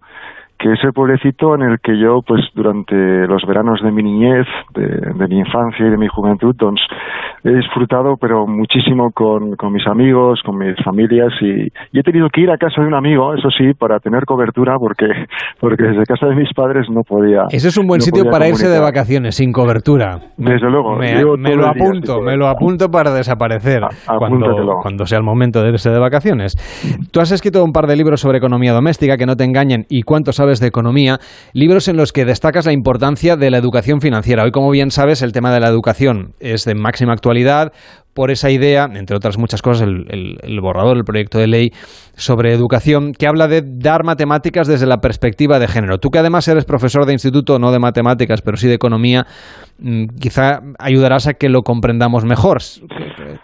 [0.60, 2.94] que es el pueblecito en el que yo, pues durante
[3.26, 6.82] los veranos de mi niñez, de, mi infancia y de mi juventud, doncs,
[7.42, 12.28] he disfrutado, pero muchísimo con, con mis amigos, con mis familias y, y, he tenido
[12.28, 15.06] que ir a casa de un amigo, eso sí, para tener cobertura, porque,
[15.58, 17.44] porque desde casa de mis padres no podía.
[17.48, 18.92] Ese es un buen no sitio para irse de comunicar.
[18.92, 20.18] vacaciones, sin cobertura.
[20.36, 20.96] Desde luego.
[20.96, 24.72] Me, me lo día apunto, sin me lo apunto para desaparecer cuando, apúntatelo.
[24.82, 26.56] cuando sea el momento de irse de vacaciones.
[27.10, 30.02] Tú has escrito un par de libros sobre economía doméstica, que no te engañen, y
[30.02, 31.20] cuánto sabes de economía,
[31.52, 34.42] libros en los que destacas la importancia de la educación financiera.
[34.42, 37.72] Hoy, como bien sabes, el tema de la educación es de máxima actualidad
[38.14, 41.70] por esa idea, entre otras muchas cosas, el, borrador, el proyecto de ley
[42.16, 45.98] sobre educación, que habla de dar matemáticas desde la perspectiva de género.
[45.98, 49.26] Tú que además eres profesor de instituto, no de matemáticas, pero sí de economía,
[49.78, 52.58] mm, quizá ayudarás a que lo comprendamos mejor.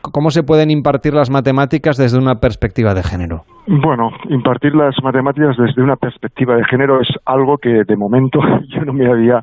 [0.01, 3.43] ¿Cómo se pueden impartir las matemáticas desde una perspectiva de género?
[3.69, 8.85] Bueno, impartir las matemáticas desde una perspectiva de género es algo que de momento yo
[8.85, 9.43] no me había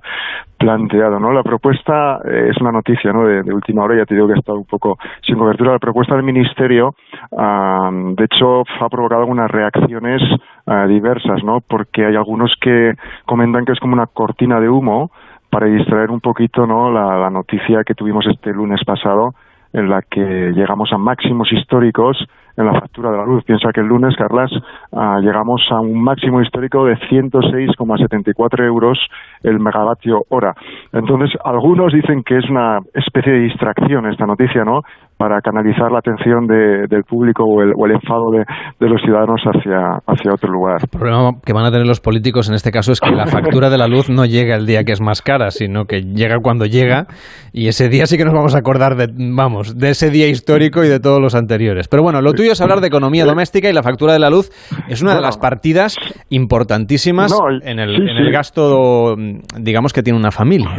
[0.58, 1.34] planteado, ¿no?
[1.34, 3.28] La propuesta eh, es una noticia, ¿no?
[3.28, 5.74] De, última hora, ya te digo que ha estado un poco sin cobertura.
[5.74, 6.96] La propuesta del Ministerio,
[7.32, 10.22] de hecho, ha provocado algunas reacciones
[10.68, 11.60] ah, diversas, ¿no?
[11.68, 12.94] Porque hay algunos que
[13.26, 15.12] comentan que es como una cortina de humo
[15.50, 16.90] para distraer un poquito, ¿no?
[16.92, 19.34] La noticia que tuvimos este lunes pasado
[19.74, 22.18] en la que llegamos a máximos históricos
[22.56, 23.44] en la factura de la luz.
[23.44, 24.52] Piensa que el lunes, Carlas,
[24.92, 29.00] ah, llegamos a un máximo histórico de 106,74 euros
[29.42, 30.56] el megavatio hora.
[30.92, 34.84] Entonces, algunos dicen que es una especie de distracción esta noticia, ¿no?
[35.24, 38.40] Para canalizar la atención de- del público o el, o el enfado de,
[38.80, 40.80] de los ciudadanos hacia, hacia otro lugar.
[40.84, 43.70] El problema que van a tener los políticos en este caso es que la factura
[43.70, 46.66] de la luz no llega el día que es más cara, sino que llega cuando
[46.66, 47.08] llega
[47.54, 50.84] y ese día sí que nos vamos a acordar de, vamos, de ese día histórico
[50.84, 51.88] y de todos los anteriores.
[51.88, 54.50] Pero bueno, lo tuyo es hablar de economía doméstica y la factura de la luz
[54.90, 55.96] es una de las partidas
[56.30, 58.32] importantísimas No, en, el, sí, en el sí.
[58.32, 59.16] gasto,
[59.58, 60.70] digamos, que tiene una familia.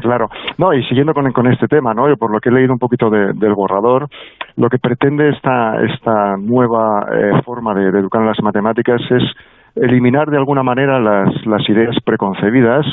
[0.00, 0.28] Claro.
[0.58, 2.08] No, y siguiendo con, con este tema, ¿no?
[2.08, 4.08] Yo por lo que he leído un poquito de- del borrador,
[4.56, 9.22] lo que pretende esta, esta nueva eh, forma de, educar en las matemáticas es
[9.76, 12.86] eliminar de alguna manera las, las ideas preconcebidas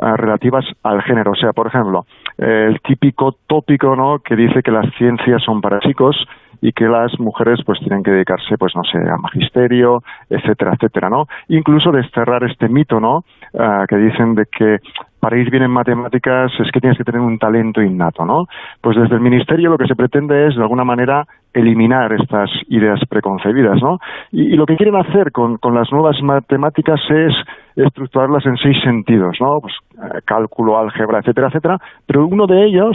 [0.00, 1.32] ah, relativas al género.
[1.32, 2.04] O sea, por ejemplo,
[2.38, 4.18] el típico tópico, ¿no?
[4.18, 6.16] Que dice que las ciencias son para chicos
[6.60, 11.10] y que las mujeres pues tienen que dedicarse pues no sé a magisterio etcétera etcétera
[11.10, 13.24] no incluso desterrar este mito no
[13.58, 14.78] Ah, que dicen de que
[15.24, 18.44] para ir bien en matemáticas es que tienes que tener un talento innato, ¿no?
[18.82, 23.00] Pues desde el Ministerio lo que se pretende es, de alguna manera, eliminar estas ideas
[23.08, 24.00] preconcebidas, ¿no?
[24.32, 27.32] Y, lo que quieren hacer con, con, las nuevas matemáticas es
[27.74, 29.60] estructurarlas en seis sentidos, ¿no?
[29.62, 32.94] Pues eh, cálculo, álgebra, etcétera, etcétera, pero uno de ellos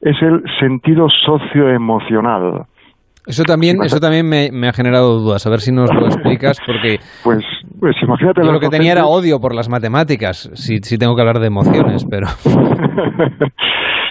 [0.00, 2.64] es el sentido socioemocional.
[3.28, 5.46] Eso también, eso también me, ha generado dudas.
[5.46, 6.98] A ver si nos lo explicas, porque.
[7.22, 7.44] Pues,
[7.78, 8.42] pues imagínate.
[8.42, 11.46] Yo lo que tenía era odio por las matemáticas, si, si tengo que hablar de
[11.46, 12.26] emociones, pero.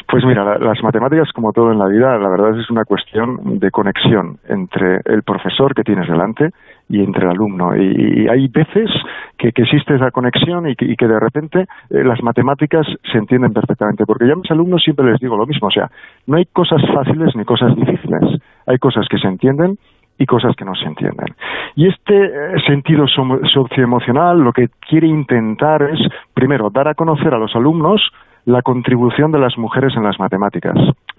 [0.10, 3.70] Pues mira, las matemáticas, como todo en la vida, la verdad es una cuestión de
[3.72, 6.52] conexión entre el profesor que tienes delante
[6.90, 7.76] y entre el alumno.
[7.76, 8.90] Y, hay veces
[9.38, 14.06] que, existe esa conexión y que, de repente eh, las matemáticas se entienden perfectamente.
[14.06, 15.68] Porque yo a mis alumnos siempre les digo lo mismo.
[15.68, 15.90] O sea,
[16.28, 18.42] no hay cosas fáciles ni cosas difíciles.
[18.66, 19.78] Hay cosas que se entienden
[20.18, 21.36] y cosas que no se entienden.
[21.76, 26.00] Y este eh, sentido socioemocional lo que quiere intentar es,
[26.34, 28.02] primero, dar a conocer a los alumnos
[28.48, 30.74] la contribución de las mujeres en las matemáticas.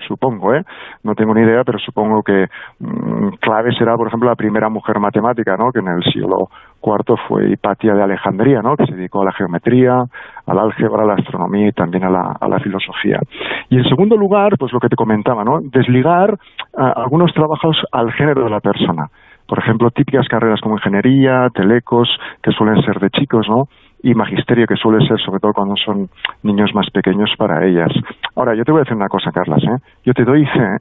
[0.06, 0.64] Supongo, ¿eh?
[1.04, 2.46] No tengo ni idea, pero supongo que
[2.78, 5.70] mm, clave será, por ejemplo, la primera mujer matemática, ¿no?
[5.70, 6.48] Que en el siglo
[6.82, 8.76] IV fue Hipatia de Alejandría, ¿no?
[8.76, 10.04] Que se dedicó a la geometría,
[10.46, 13.20] al álgebra, a la astronomía y también a la, a la filosofía.
[13.68, 15.60] Y en segundo lugar, pues lo que te comentaba, ¿no?
[15.60, 16.38] Desligar
[16.72, 19.10] algunos trabajos al género de la persona
[19.48, 22.06] por ejemplo, típicas carreras como ingeniería, telecos,
[22.42, 23.68] que suelen ser de chicos, ¿no?
[24.02, 26.08] Y magisterio que suele ser sobre todo cuando son
[26.42, 27.90] niños más pequeños para ellas.
[28.36, 29.78] Ahora, yo te voy a decir una cosa, Carlas, ¿eh?
[30.04, 30.78] yo te doy fe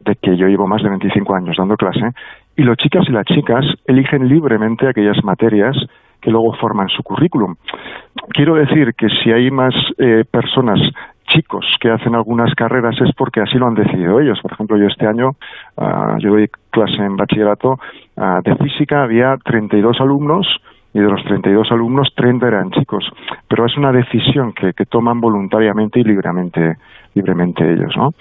[0.00, 2.10] de que yo llevo más de 25 años dando clase
[2.56, 5.76] y los chicas y las chicas eligen libremente aquellas materias
[6.20, 7.56] que luego forman su currículum.
[8.30, 10.78] Quiero decir que si hay más eh, personas
[11.28, 14.38] chicos que hacen algunas carreras es porque así lo han decidido ellos.
[14.40, 15.30] Por ejemplo, yo este año,
[15.76, 17.78] uh, yo doy clase en bachillerato
[18.16, 20.46] uh, de física, había 32 alumnos
[20.94, 23.08] y de los 32 alumnos 30 eran chicos,
[23.48, 26.76] pero es una decisión que, que toman voluntariamente y libremente
[27.14, 28.12] libremente ellos, ¿no?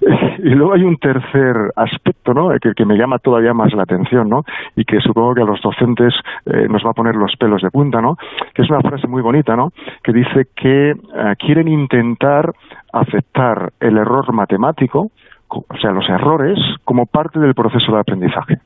[0.38, 2.50] Y luego hay un tercer aspecto, ¿no?
[2.60, 4.44] Que, que me llama todavía más la atención, ¿no?
[4.76, 6.12] Y que supongo que a los docentes
[6.44, 8.16] eh, nos va a poner los pelos de punta, ¿no?
[8.54, 9.70] Que es una frase muy bonita, ¿no?
[10.02, 10.96] Que dice que eh,
[11.38, 12.52] quieren intentar
[12.92, 15.10] aceptar el error matemático,
[15.48, 18.58] o sea, los errores, como parte del proceso de aprendizaje.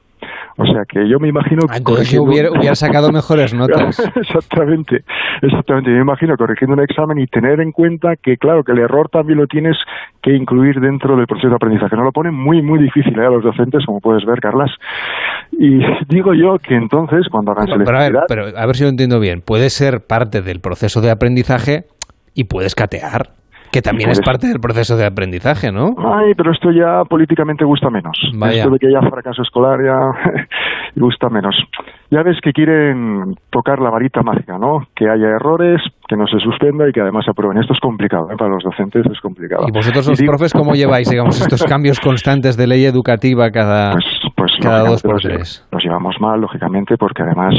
[0.57, 3.98] O sea que yo me imagino que entonces hubiera, hubiera, sacado mejores notas.
[4.16, 5.05] exactamente,
[5.42, 5.90] exactamente.
[5.90, 9.09] Yo me imagino corrigiendo un examen y tener en cuenta que, claro, que el error
[9.09, 9.76] también lo tienes
[10.22, 11.96] que incluir dentro del proceso de aprendizaje.
[11.96, 13.26] No lo pone muy, muy difícil ¿eh?
[13.26, 14.70] a los docentes, como puedes ver, Carlas.
[15.53, 18.24] Y digo yo que entonces, cuando hagan selectividad...
[18.28, 19.42] Pero a, ver, pero a ver si lo entiendo bien.
[19.42, 21.84] Puede ser parte del proceso de aprendizaje
[22.34, 23.39] y puedes catear.
[23.72, 25.94] Que también es parte del proceso de aprendizaje, ¿no?
[25.98, 28.16] Ay, pero esto ya políticamente gusta menos.
[28.50, 30.44] Esto de que haya fracaso escolar ya
[30.96, 31.54] gusta menos.
[32.10, 34.80] Ya ves que quieren tocar la varita mágica, ¿no?
[34.96, 37.58] Que haya errores, que no se suspenda y que además se aprueben.
[37.58, 38.36] Esto es complicado, ¿eh?
[38.36, 39.64] para los docentes es complicado.
[39.68, 44.04] ¿Y vosotros los profes cómo lleváis, digamos, estos cambios constantes de ley educativa cada, pues,
[44.34, 45.64] pues, cada dos por tres?
[45.70, 47.54] Los llevamos mal, lógicamente, porque además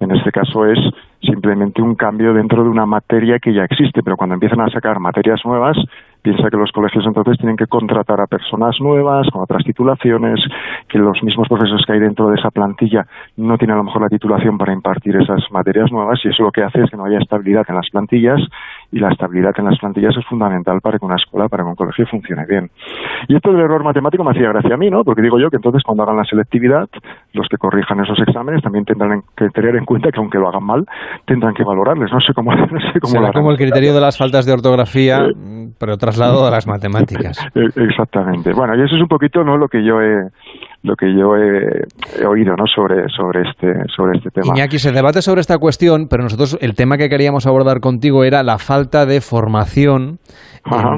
[0.00, 0.78] en este caso es
[1.24, 5.00] simplemente un cambio dentro de una materia que ya existe, pero cuando empiezan a sacar
[5.00, 5.76] materias nuevas,
[6.24, 10.40] piensa que los colegios entonces tienen que contratar a personas nuevas, con otras titulaciones,
[10.88, 13.06] que los mismos profesores que hay dentro de esa plantilla
[13.36, 16.50] no tienen a lo mejor la titulación para impartir esas materias nuevas y eso lo
[16.50, 18.40] que hace es que no haya estabilidad en las plantillas
[18.90, 21.74] y la estabilidad en las plantillas es fundamental para que una escuela, para que un
[21.74, 22.70] colegio funcione bien.
[23.28, 25.04] Y esto del error matemático me hacía gracia a mí, ¿no?
[25.04, 26.88] Porque digo yo que entonces cuando hagan la selectividad,
[27.34, 30.64] los que corrijan esos exámenes también tendrán que tener en cuenta que aunque lo hagan
[30.64, 30.86] mal,
[31.26, 32.10] tendrán que valorarles.
[32.10, 35.26] No sé cómo, no sé cómo Será como el criterio de las faltas de ortografía,
[35.78, 37.38] pero trasladado a las matemáticas.
[37.54, 38.52] E, exactamente.
[38.52, 40.28] Bueno, y eso es un poquito no lo que yo he
[40.82, 42.64] lo que yo he, oído ¿no?
[42.66, 44.54] sobre, sobre, este, sobre este tema.
[44.54, 48.42] Iñaki, se debate sobre esta cuestión, pero nosotros el tema que queríamos abordar contigo era
[48.42, 50.18] la falta de formación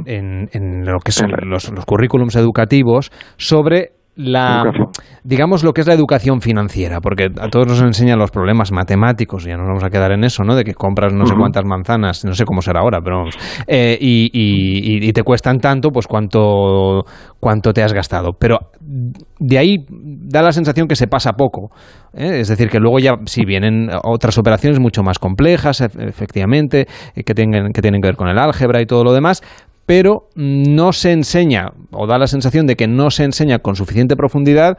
[0.07, 4.65] en, lo que son los, los currículums educativos sobre la
[5.27, 9.45] digamos lo que es la educación financiera, porque a todos nos enseñan los problemas matemáticos,
[9.45, 10.55] ya no nos vamos a quedar en eso, ¿no?
[10.55, 13.35] De que compras no sé cuántas manzanas, no sé cómo será ahora, pero vamos,
[13.67, 17.05] eh, y, y, te cuestan tanto, pues cuánto,
[17.41, 18.35] cuánto te has gastado.
[18.39, 18.59] Pero
[19.39, 21.71] de ahí da la sensación que se pasa poco.
[22.15, 22.41] ¿eh?
[22.41, 27.73] Es decir, que luego ya si vienen otras operaciones mucho más complejas, efectivamente, que, tengan,
[27.73, 29.43] que tienen que ver con el álgebra y todo lo demás,
[29.87, 34.17] pero no se enseña, o da la sensación de que no se enseña con suficiente
[34.17, 34.79] profundidad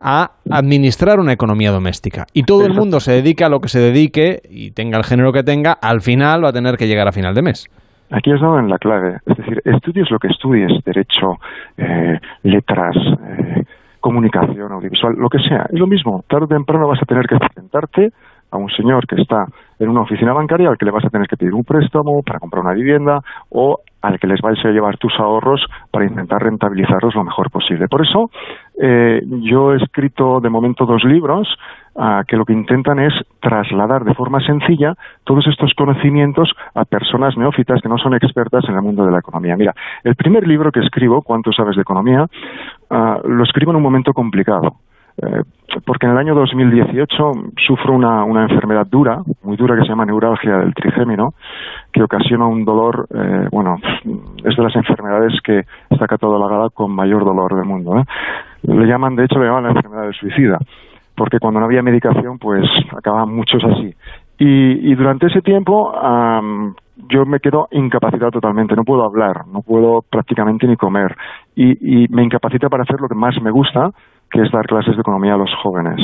[0.00, 2.26] a administrar una economía doméstica.
[2.32, 5.32] Y todo el mundo se dedica a lo que se dedique y tenga el género
[5.32, 7.68] que tenga, al final va a tener que llegar a final de mes.
[8.10, 9.16] Aquí has dado en la clave.
[9.26, 11.38] Es decir, estudies lo que estudies, derecho,
[11.78, 13.64] eh, letras, eh,
[13.98, 15.66] comunicación audiovisual, lo que sea.
[15.72, 18.12] Es lo mismo, tarde o temprano vas a tener que sentarte
[18.50, 19.46] a un señor que está
[19.78, 22.38] en una oficina bancaria al que le vas a tener que pedir un préstamo para
[22.38, 23.20] comprar una vivienda
[23.50, 27.88] o al que les vais a llevar tus ahorros para intentar rentabilizarlos lo mejor posible.
[27.88, 28.30] Por eso
[28.80, 31.48] eh, yo he escrito de momento dos libros
[31.96, 34.94] ah, que lo que intentan es trasladar de forma sencilla
[35.24, 39.20] todos estos conocimientos a personas neófitas que no son expertas en el mundo de la
[39.20, 39.56] economía.
[39.56, 39.72] Mira,
[40.02, 42.26] el primer libro que escribo, ¿Cuánto sabes de economía?,
[42.90, 44.76] ah, lo escribo en un momento complicado.
[45.22, 45.42] Eh,
[45.86, 47.32] porque en el año 2018
[47.66, 51.34] sufro una, enfermedad dura, muy dura, que se llama neuralgia del trigémino,
[51.92, 53.76] que ocasiona un dolor, eh, bueno,
[54.44, 57.98] es de las enfermedades que está catalogada con mayor dolor del mundo.
[57.98, 58.04] ¿eh?
[58.62, 60.58] Le llaman, de hecho, le llaman la enfermedad del suicida,
[61.16, 62.64] porque cuando no había medicación, pues
[62.96, 63.94] acababan muchos así.
[64.38, 66.74] Y, y durante ese tiempo um,
[67.08, 71.16] yo me quedo incapacitado totalmente, no puedo hablar, no puedo prácticamente ni comer
[71.54, 73.90] y, y me incapacita para hacer lo que más me gusta,
[74.34, 76.00] que es dar clases de economía a los jóvenes.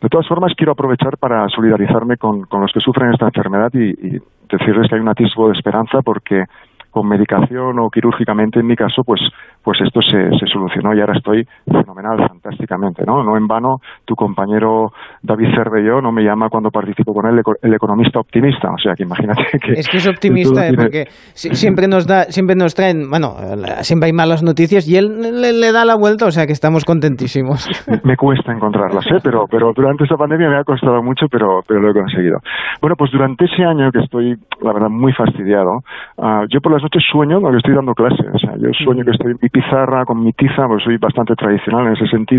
[0.00, 4.18] De todas formas, quiero aprovechar para solidarizarme con, con los que sufren esta enfermedad y,
[4.48, 6.44] decirles que hay un atisbo de esperanza porque
[6.90, 9.20] con medicación o quirúrgicamente, en mi caso, pues,
[9.62, 12.16] pues esto se, se solucionó y ahora estoy fenomenal,
[12.48, 13.22] fantásticamente, ¿no?
[13.22, 14.90] No en vano, tu compañero
[15.22, 19.02] David Cervelló no me llama cuando participo con él el economista optimista, o sea que
[19.04, 19.72] imagínate que...
[19.72, 23.34] Es que es optimista, eh, porque siempre nos da, siempre nos traen, bueno,
[23.80, 26.84] siempre hay malas noticias y él le, le da la vuelta, o sea que estamos
[26.84, 27.68] contentísimos.
[28.04, 29.18] Me cuesta encontrarlas, ¿eh?
[29.22, 32.38] Pero, pero durante esta pandemia me ha costado mucho, pero, pero lo he conseguido.
[32.80, 35.82] Bueno, pues durante ese año que estoy, la verdad, muy fastidiado,
[36.16, 39.04] uh, yo por las noches sueño no que estoy dando clases, o sea, yo sueño
[39.04, 42.37] que estoy en mi pizarra con mi tiza, pues soy bastante tradicional en ese sentido,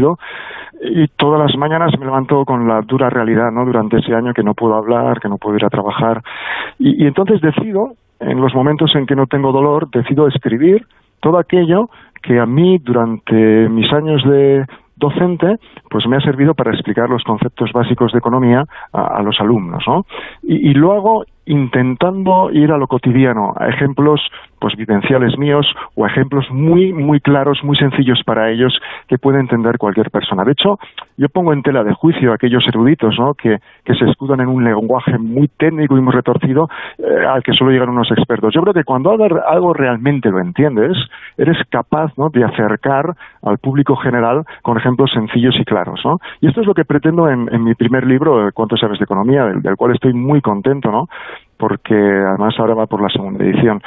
[0.82, 3.66] y todas las mañanas me levanto con la dura realidad, ¿no?
[3.66, 6.22] Durante ese año que no puedo hablar, que no puedo ir a trabajar,
[6.78, 10.86] y, entonces decido, en los momentos en que no tengo dolor, decido escribir
[11.22, 11.90] todo aquello
[12.22, 15.56] que a mí durante mis años de docente,
[15.90, 19.84] pues me ha servido para explicar los conceptos básicos de economía a, a los alumnos,
[19.88, 20.06] ¿no?
[20.44, 24.22] Y, y, lo hago intentando ir a lo cotidiano, a ejemplos
[24.60, 29.78] pues vivenciales míos o ejemplos muy muy claros, muy sencillos para ellos que puede entender
[29.78, 30.44] cualquier persona.
[30.44, 30.78] De hecho,
[31.18, 33.34] yo pongo en tela de juicio a aquellos eruditos, ¿no?
[33.34, 37.54] que, que se escudan en un lenguaje muy técnico y muy retorcido eh, al que
[37.54, 38.54] solo llegan unos expertos.
[38.54, 40.98] Yo creo que cuando algo realmente lo entiendes,
[41.38, 42.30] eres capaz ¿no?
[42.30, 46.02] de acercar al público general con ejemplos sencillos y claros.
[46.06, 46.20] ¿no?
[46.42, 49.46] Y esto es lo que pretendo en, en mi primer libro, ¿Cuánto sabes de economía?,
[49.46, 51.08] del, del cual estoy muy contento, ¿no?
[51.60, 53.82] Porque además ahora va por la segunda edición.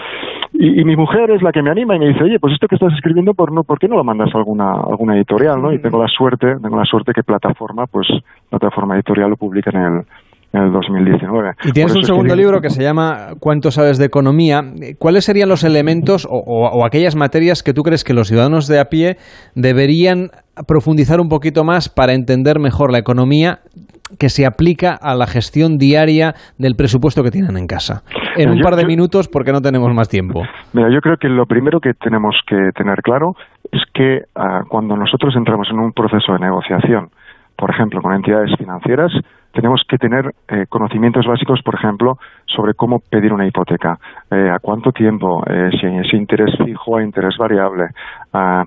[0.53, 2.69] Y, y, mi mujer es la que me anima y me dice, oye, pues esto
[2.69, 5.61] que estás escribiendo, ¿por, no, ¿por qué no lo mandas a alguna, alguna editorial?
[5.61, 5.73] ¿no?
[5.73, 8.07] Y tengo la suerte, tengo la suerte que Plataforma, pues
[8.51, 10.03] Plataforma Editorial lo publica en el,
[10.53, 11.53] en el 2019.
[11.65, 14.61] Y tienes un segundo libro que se llama ¿Cuánto sabes de economía?
[14.99, 18.69] ¿Cuáles serían los elementos o, o, o, aquellas materias que tú crees que los ciudadanos
[18.69, 19.17] de a pie
[19.55, 20.29] deberían
[20.69, 23.61] profundizar un poquito más para entender mejor la economía
[24.19, 28.03] que se aplica a la gestión diaria del presupuesto que tienen en casa?
[28.37, 30.43] En un par de minutos, porque no tenemos más tiempo.
[30.73, 33.35] Mira, yo creo que lo primero que tenemos que tener claro
[33.71, 37.11] es que uh, cuando nosotros entramos en un proceso de negociación,
[37.57, 39.13] por ejemplo, con entidades financieras,
[39.53, 43.99] tenemos que tener eh, conocimientos básicos, por ejemplo, sobre cómo pedir una hipoteca,
[44.31, 47.85] eh, a cuánto tiempo, eh, si es interés fijo o interés variable,
[48.35, 48.65] uh,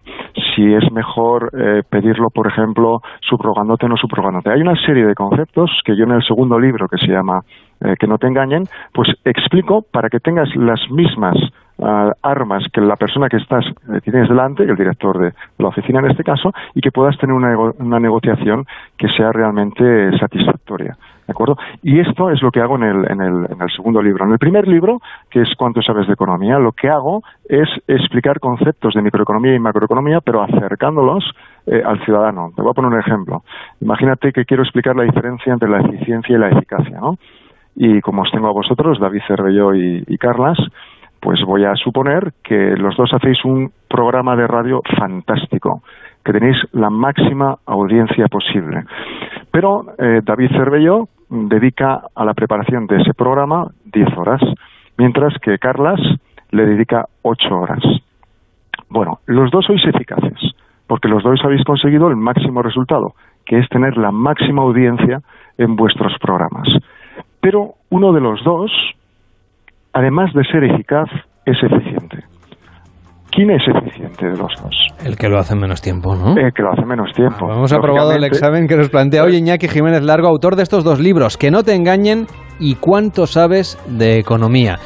[0.56, 4.52] si es mejor eh, pedirlo, por ejemplo, subrogándote o no subrogándote.
[4.52, 7.42] Hay una serie de conceptos que yo en el segundo libro, que se llama
[7.82, 8.64] eh, Que no te engañen,
[8.94, 11.36] pues explico para que tengas las mismas
[11.78, 16.00] Armas que la persona que estás eh, tienes delante, el director de, de, la oficina
[16.00, 18.66] en este caso, y que puedas tener una, una, negociación
[18.98, 20.98] que sea realmente satisfactoria.
[21.28, 21.58] ¿De acuerdo?
[21.82, 24.26] Y esto es lo que hago en el, en, el, en el segundo libro.
[24.26, 28.40] En el primer libro, que es Cuánto sabes de economía, lo que hago es explicar
[28.40, 31.26] conceptos de microeconomía y macroeconomía, pero acercándolos
[31.66, 32.52] eh, al ciudadano.
[32.56, 33.44] Te voy a poner un ejemplo.
[33.82, 37.18] Imagínate que quiero explicar la diferencia entre la eficiencia y la eficacia, ¿no?
[37.76, 40.58] Y como os tengo a vosotros, David Cervelló y, y Carlas,
[41.26, 45.82] pues voy a suponer que los dos hacéis un programa de radio fantástico,
[46.24, 48.84] que tenéis la máxima audiencia posible.
[49.50, 54.40] Pero eh, David Cervelló dedica a la preparación de ese programa 10 horas,
[55.00, 56.00] mientras que Carlas
[56.52, 57.84] le dedica 8 horas.
[58.88, 60.38] Bueno, los dos sois eficaces,
[60.86, 63.16] porque los dos habéis conseguido el máximo resultado,
[63.48, 65.22] que es tener la máxima audiencia
[65.58, 66.68] en vuestros programas.
[67.42, 68.72] Pero uno de los dos
[69.96, 71.08] además de ser eficaz,
[71.46, 72.18] es eficiente.
[73.32, 74.88] ¿Quién es eficiente de los dos?
[75.04, 76.38] El que lo hace en menos tiempo, ¿no?
[76.38, 77.48] El que lo hace en menos tiempo.
[77.50, 80.84] Ah, hemos aprobado el examen que nos plantea hoy Iñaki Jiménez Largo, autor de estos
[80.84, 82.28] dos libros, Que no te engañen
[82.60, 84.78] y cuánto sabes de economía.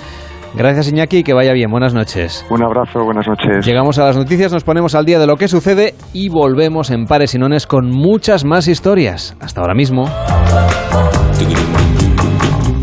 [0.56, 1.70] Gracias Iñaki, que vaya bien.
[1.70, 2.46] Buenas noches.
[2.50, 3.66] Un abrazo, buenas noches.
[3.66, 7.06] Llegamos a las noticias, nos ponemos al día de lo que sucede y volvemos en
[7.06, 9.38] pares y nones con muchas más historias.
[9.42, 10.06] Hasta ahora mismo.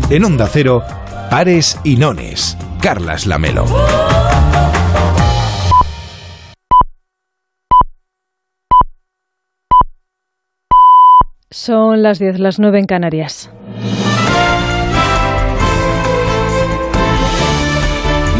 [0.09, 0.81] En Onda Cero,
[1.29, 2.57] pares y nones.
[2.81, 3.65] Carlas Lamelo.
[11.49, 13.49] Son las 10, las 9 en Canarias.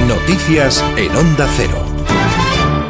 [0.08, 1.87] Noticias en Onda Cero.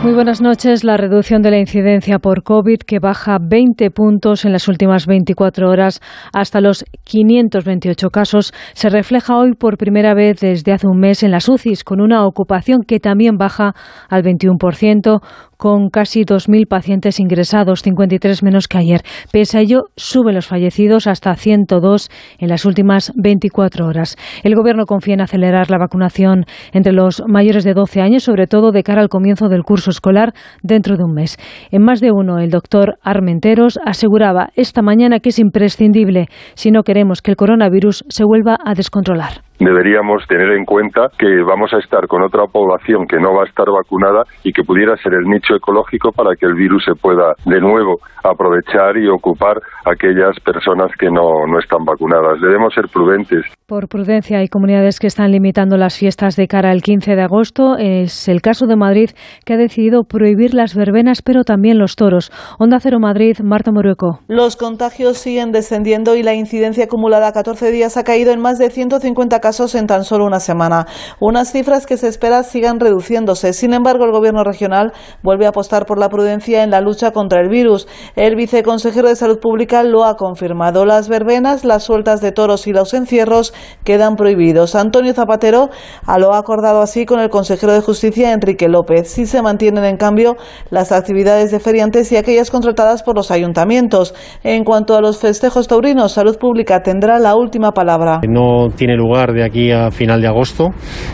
[0.03, 0.83] Muy buenas noches.
[0.83, 5.67] La reducción de la incidencia por COVID, que baja 20 puntos en las últimas 24
[5.67, 6.01] horas
[6.33, 11.31] hasta los 528 casos, se refleja hoy por primera vez desde hace un mes en
[11.31, 13.73] las UCIs, con una ocupación que también baja
[14.07, 15.19] al 21%,
[15.57, 19.01] con casi 2.000 pacientes ingresados, 53 menos que ayer.
[19.31, 24.15] Pese a ello, suben los fallecidos hasta 102 en las últimas 24 horas.
[24.43, 28.71] El Gobierno confía en acelerar la vacunación entre los mayores de 12 años, sobre todo
[28.71, 31.37] de cara al comienzo del curso escolar dentro de un mes.
[31.71, 36.83] En más de uno, el doctor Armenteros aseguraba esta mañana que es imprescindible si no
[36.83, 41.79] queremos que el coronavirus se vuelva a descontrolar deberíamos tener en cuenta que vamos a
[41.79, 45.25] estar con otra población que no va a estar vacunada y que pudiera ser el
[45.25, 50.91] nicho ecológico para que el virus se pueda de nuevo aprovechar y ocupar aquellas personas
[50.99, 52.39] que no, no están vacunadas.
[52.41, 53.45] Debemos ser prudentes.
[53.65, 57.77] Por prudencia hay comunidades que están limitando las fiestas de cara al 15 de agosto.
[57.77, 59.09] Es el caso de Madrid
[59.45, 62.31] que ha decidido prohibir las verbenas pero también los toros.
[62.59, 64.19] Onda Cero Madrid, Marta Morueco.
[64.27, 68.57] Los contagios siguen descendiendo y la incidencia acumulada a 14 días ha caído en más
[68.57, 70.87] de 150 casos en tan solo una semana.
[71.21, 73.53] Unas cifras que se espera sigan reduciéndose.
[73.53, 74.91] Sin embargo, el Gobierno regional
[75.23, 77.87] vuelve a apostar por la prudencia en la lucha contra el virus.
[78.17, 80.85] El viceconsejero de Salud Pública lo ha confirmado.
[80.85, 83.53] Las verbenas, las sueltas de toros y los encierros
[83.85, 84.75] quedan prohibidos.
[84.75, 85.69] Antonio Zapatero
[86.17, 89.09] lo ha acordado así con el consejero de Justicia, Enrique López.
[89.09, 90.35] Sí se mantienen, en cambio,
[90.71, 94.13] las actividades de feriantes y aquellas contratadas por los ayuntamientos.
[94.43, 98.19] En cuanto a los festejos taurinos, Salud Pública tendrá la última palabra.
[98.27, 100.71] No tiene lugar de aquí a final de agosto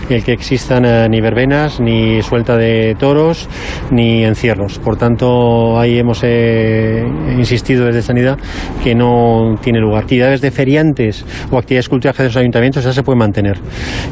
[0.09, 3.47] el que existan eh, ni verbenas, ni suelta de toros,
[3.91, 4.79] ni encierros.
[4.79, 7.03] Por tanto, ahí hemos eh,
[7.37, 8.37] insistido desde Sanidad
[8.83, 10.03] que no tiene lugar.
[10.03, 13.59] Actividades de feriantes o actividades culturales de los ayuntamientos ya se pueden mantener.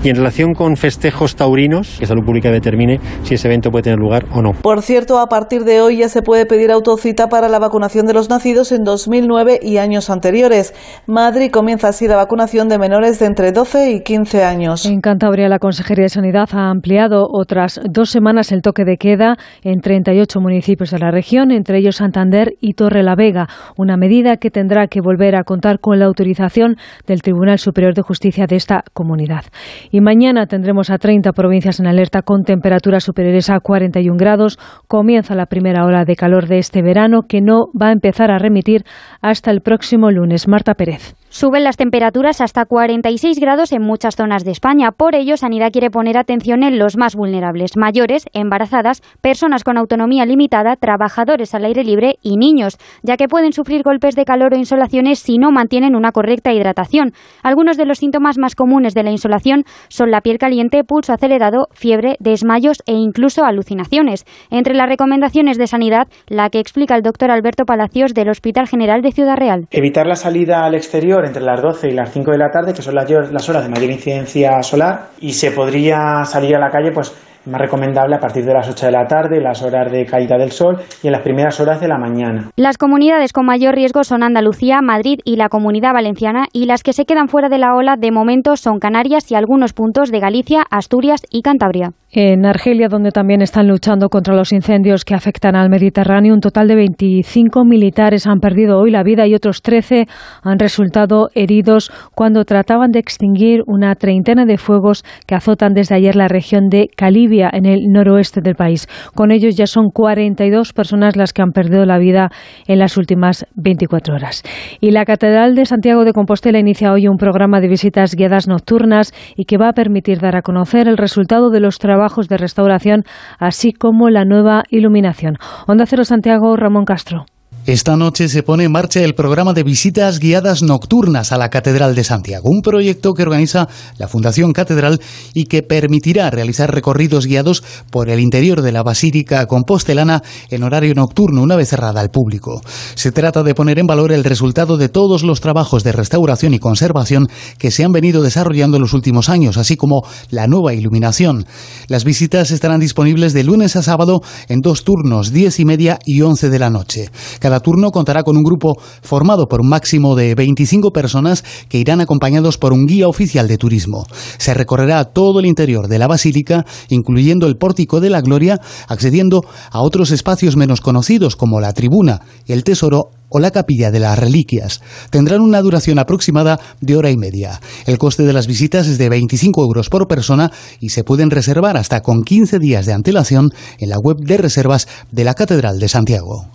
[0.03, 3.99] Y en relación con festejos taurinos, que Salud Pública determine si ese evento puede tener
[3.99, 4.53] lugar o no.
[4.53, 8.13] Por cierto, a partir de hoy ya se puede pedir autocita para la vacunación de
[8.13, 10.73] los nacidos en 2009 y años anteriores.
[11.05, 14.85] Madrid comienza así la vacunación de menores de entre 12 y 15 años.
[14.85, 19.37] En Cantabria, la Consejería de Sanidad ha ampliado otras dos semanas el toque de queda
[19.63, 23.47] en 38 municipios de la región, entre ellos Santander y Torre la Vega,
[23.77, 26.75] una medida que tendrá que volver a contar con la autorización
[27.07, 29.45] del Tribunal Superior de Justicia de esta comunidad.
[29.91, 34.57] Y mañana tendremos a 30 provincias en alerta con temperaturas superiores a 41 grados.
[34.87, 38.39] Comienza la primera hora de calor de este verano que no va a empezar a
[38.39, 38.83] remitir
[39.21, 40.47] hasta el próximo lunes.
[40.47, 41.15] Marta Pérez.
[41.33, 44.91] Suben las temperaturas hasta 46 grados en muchas zonas de España.
[44.91, 50.25] Por ello, Sanidad quiere poner atención en los más vulnerables, mayores, embarazadas, personas con autonomía
[50.25, 54.57] limitada, trabajadores al aire libre y niños, ya que pueden sufrir golpes de calor o
[54.57, 57.13] insolaciones si no mantienen una correcta hidratación.
[57.43, 61.69] Algunos de los síntomas más comunes de la insolación son la piel caliente, pulso acelerado,
[61.71, 64.25] fiebre, desmayos e incluso alucinaciones.
[64.49, 69.01] Entre las recomendaciones de Sanidad, la que explica el doctor Alberto Palacios del Hospital General
[69.01, 69.67] de Ciudad Real.
[69.71, 72.81] Evitar la salida al exterior entre las 12 y las 5 de la tarde, que
[72.81, 77.15] son las, horas de mayor incidencia solar, y se podría salir a la calle pues
[77.45, 80.51] más recomendable a partir de las 8 de la tarde, las horas de caída del
[80.51, 82.51] sol y en las primeras horas de la mañana.
[82.55, 86.93] Las comunidades con mayor riesgo son Andalucía, Madrid y la Comunidad Valenciana y las que
[86.93, 90.63] se quedan fuera de la ola de momento son Canarias y algunos puntos de Galicia,
[90.69, 91.93] Asturias y Cantabria.
[92.13, 96.67] En Argelia, donde también están luchando contra los incendios que afectan al Mediterráneo, un total
[96.67, 100.07] de 25 militares han perdido hoy la vida y otros 13
[100.43, 106.17] han resultado heridos cuando trataban de extinguir una treintena de fuegos que azotan desde ayer
[106.17, 108.89] la región de Calibia, en el noroeste del país.
[109.15, 112.29] Con ellos ya son 42 personas las que han perdido la vida
[112.67, 114.43] en las últimas 24 horas.
[114.81, 119.13] Y la Catedral de Santiago de Compostela inicia hoy un programa de visitas guiadas nocturnas
[119.37, 122.37] y que va a permitir dar a conocer el resultado de los trabajos trabajos de
[122.37, 123.03] restauración,
[123.37, 125.35] así como la nueva iluminación.
[125.67, 127.25] Onda Cero Santiago, Ramón Castro.
[127.67, 131.93] Esta noche se pone en marcha el programa de visitas guiadas nocturnas a la Catedral
[131.93, 134.99] de Santiago, un proyecto que organiza la Fundación Catedral
[135.35, 140.95] y que permitirá realizar recorridos guiados por el interior de la Basílica Compostelana en horario
[140.95, 142.63] nocturno una vez cerrada al público.
[142.95, 146.59] Se trata de poner en valor el resultado de todos los trabajos de restauración y
[146.59, 147.27] conservación
[147.59, 150.01] que se han venido desarrollando en los últimos años, así como
[150.31, 151.45] la nueva iluminación.
[151.87, 156.23] Las visitas estarán disponibles de lunes a sábado en dos turnos, diez y media y
[156.23, 157.11] once de la noche.
[157.39, 162.01] Cada turno contará con un grupo formado por un máximo de 25 personas que irán
[162.01, 164.05] acompañados por un guía oficial de turismo.
[164.37, 169.41] Se recorrerá todo el interior de la basílica, incluyendo el pórtico de la Gloria, accediendo
[169.71, 174.19] a otros espacios menos conocidos como la tribuna, el tesoro o la capilla de las
[174.19, 174.81] reliquias.
[175.09, 177.59] Tendrán una duración aproximada de hora y media.
[177.85, 181.77] El coste de las visitas es de 25 euros por persona y se pueden reservar
[181.77, 183.49] hasta con 15 días de antelación
[183.79, 186.45] en la web de reservas de la Catedral de Santiago.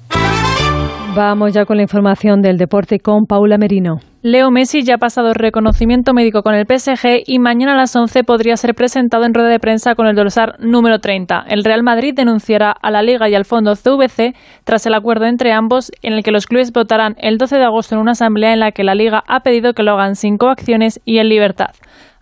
[1.16, 4.00] Vamos ya con la información del deporte con Paula Merino.
[4.20, 8.22] Leo Messi ya ha pasado reconocimiento médico con el PSG y mañana a las 11
[8.22, 11.46] podría ser presentado en rueda de prensa con el dorsal número 30.
[11.48, 15.52] El Real Madrid denunciará a la Liga y al fondo CVC tras el acuerdo entre
[15.52, 18.60] ambos en el que los clubes votarán el 12 de agosto en una asamblea en
[18.60, 21.70] la que la Liga ha pedido que lo hagan sin coacciones y en libertad.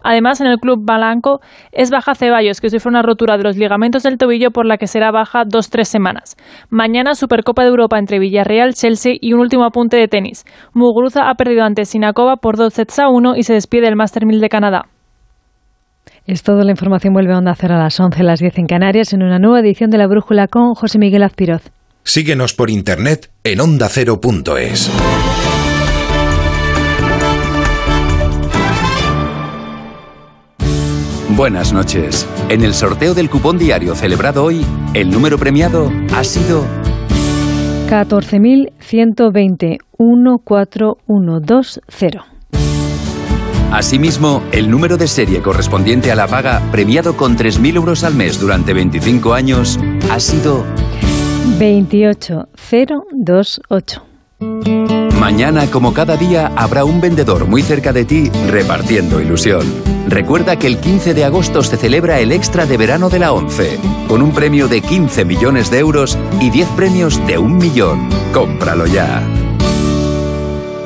[0.04, 1.40] Además, en el club Balanco
[1.72, 4.86] es baja Ceballos, que sufre una rotura de los ligamentos del tobillo por la que
[4.86, 6.36] será baja dos-tres semanas.
[6.70, 10.44] Mañana, Supercopa de Europa entre Villarreal, Chelsea y un último apunte de tenis.
[10.74, 14.26] Muguruza ha perdido ante Sinakova por dos sets a uno y se despide del Master
[14.26, 14.82] 1000 de Canadá.
[16.26, 17.12] Es toda la información.
[17.14, 19.90] Vuelve a Onda Cero a las 11, las 10 en Canarias, en una nueva edición
[19.90, 21.70] de La Brújula con José Miguel Azpiroz.
[22.02, 24.90] Síguenos por internet en ondacero.es.
[31.36, 32.28] Buenas noches.
[32.48, 34.64] En el sorteo del cupón diario celebrado hoy,
[34.94, 36.64] el número premiado ha sido
[37.88, 42.20] 14.120 14120.
[43.72, 48.38] Asimismo, el número de serie correspondiente a la paga, premiado con 3.000 euros al mes
[48.38, 49.80] durante 25 años,
[50.12, 50.64] ha sido
[51.58, 54.13] 28028.
[55.18, 59.64] Mañana, como cada día, habrá un vendedor muy cerca de ti repartiendo ilusión.
[60.06, 63.78] Recuerda que el 15 de agosto se celebra el extra de verano de la 11,
[64.06, 68.08] con un premio de 15 millones de euros y 10 premios de un millón.
[68.32, 69.22] Cómpralo ya.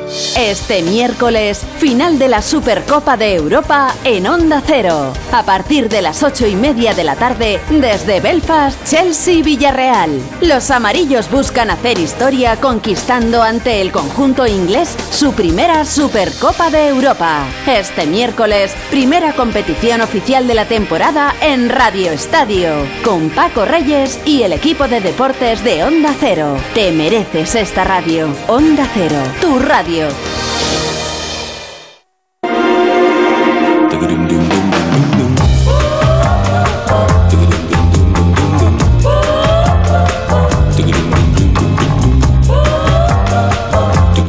[0.09, 5.13] Este miércoles, final de la Supercopa de Europa en Onda Cero.
[5.31, 10.19] A partir de las ocho y media de la tarde, desde Belfast, Chelsea Villarreal.
[10.41, 17.45] Los amarillos buscan hacer historia conquistando ante el conjunto inglés su primera Supercopa de Europa.
[17.67, 22.71] Este miércoles, primera competición oficial de la temporada en Radio Estadio,
[23.03, 26.57] con Paco Reyes y el equipo de deportes de Onda Cero.
[26.73, 28.27] Te mereces esta radio.
[28.47, 29.98] Onda Cero, tu radio.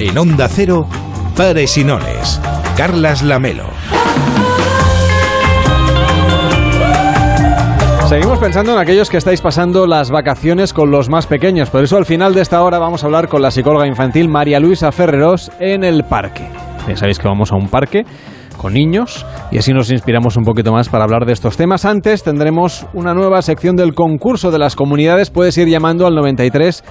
[0.01, 0.89] En Onda Cero,
[1.37, 2.41] Pares y Nones.
[2.77, 3.80] Carlas Lamelo.
[8.11, 11.71] Seguimos pensando en aquellos que estáis pasando las vacaciones con los más pequeños.
[11.71, 14.59] Por eso al final de esta hora vamos a hablar con la psicóloga infantil María
[14.59, 16.43] Luisa Ferreros en el parque.
[16.89, 18.05] Ya sabéis que vamos a un parque
[18.57, 21.85] con niños y así nos inspiramos un poquito más para hablar de estos temas.
[21.85, 25.31] Antes tendremos una nueva sección del concurso de las comunidades.
[25.31, 26.83] Puedes ir llamando al 93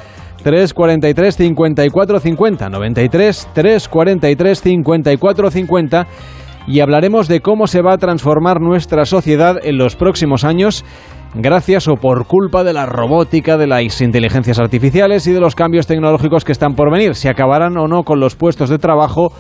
[0.41, 6.07] 343 54 50 93 343 54 50
[6.68, 10.86] y hablaremos de cómo se va a transformar nuestra sociedad en los próximos años
[11.36, 15.88] gracias o por culpa de la robótica, de las inteligencias artificiales y de los cambios
[15.88, 19.32] tecnológicos que están por venir, si acabarán o no con los puestos de trabajo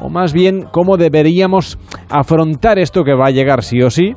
[0.00, 1.78] o más bien cómo deberíamos
[2.10, 4.12] afrontar esto que va a llegar sí o sí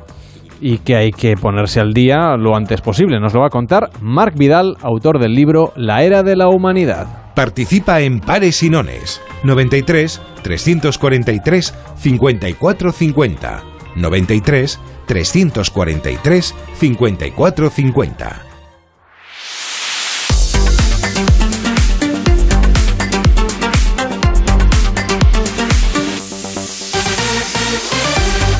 [0.60, 3.18] y que hay que ponerse al día lo antes posible.
[3.18, 7.19] Nos lo va a contar Marc Vidal, autor del libro La Era de la Humanidad.
[7.34, 9.20] Participa en Pares y Nones.
[9.44, 13.62] 93 343 54 50.
[13.96, 18.50] 93 343 54 50.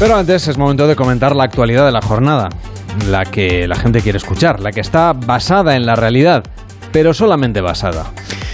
[0.01, 2.49] Pero antes es momento de comentar la actualidad de la jornada,
[3.11, 6.43] la que la gente quiere escuchar, la que está basada en la realidad,
[6.91, 8.07] pero solamente basada.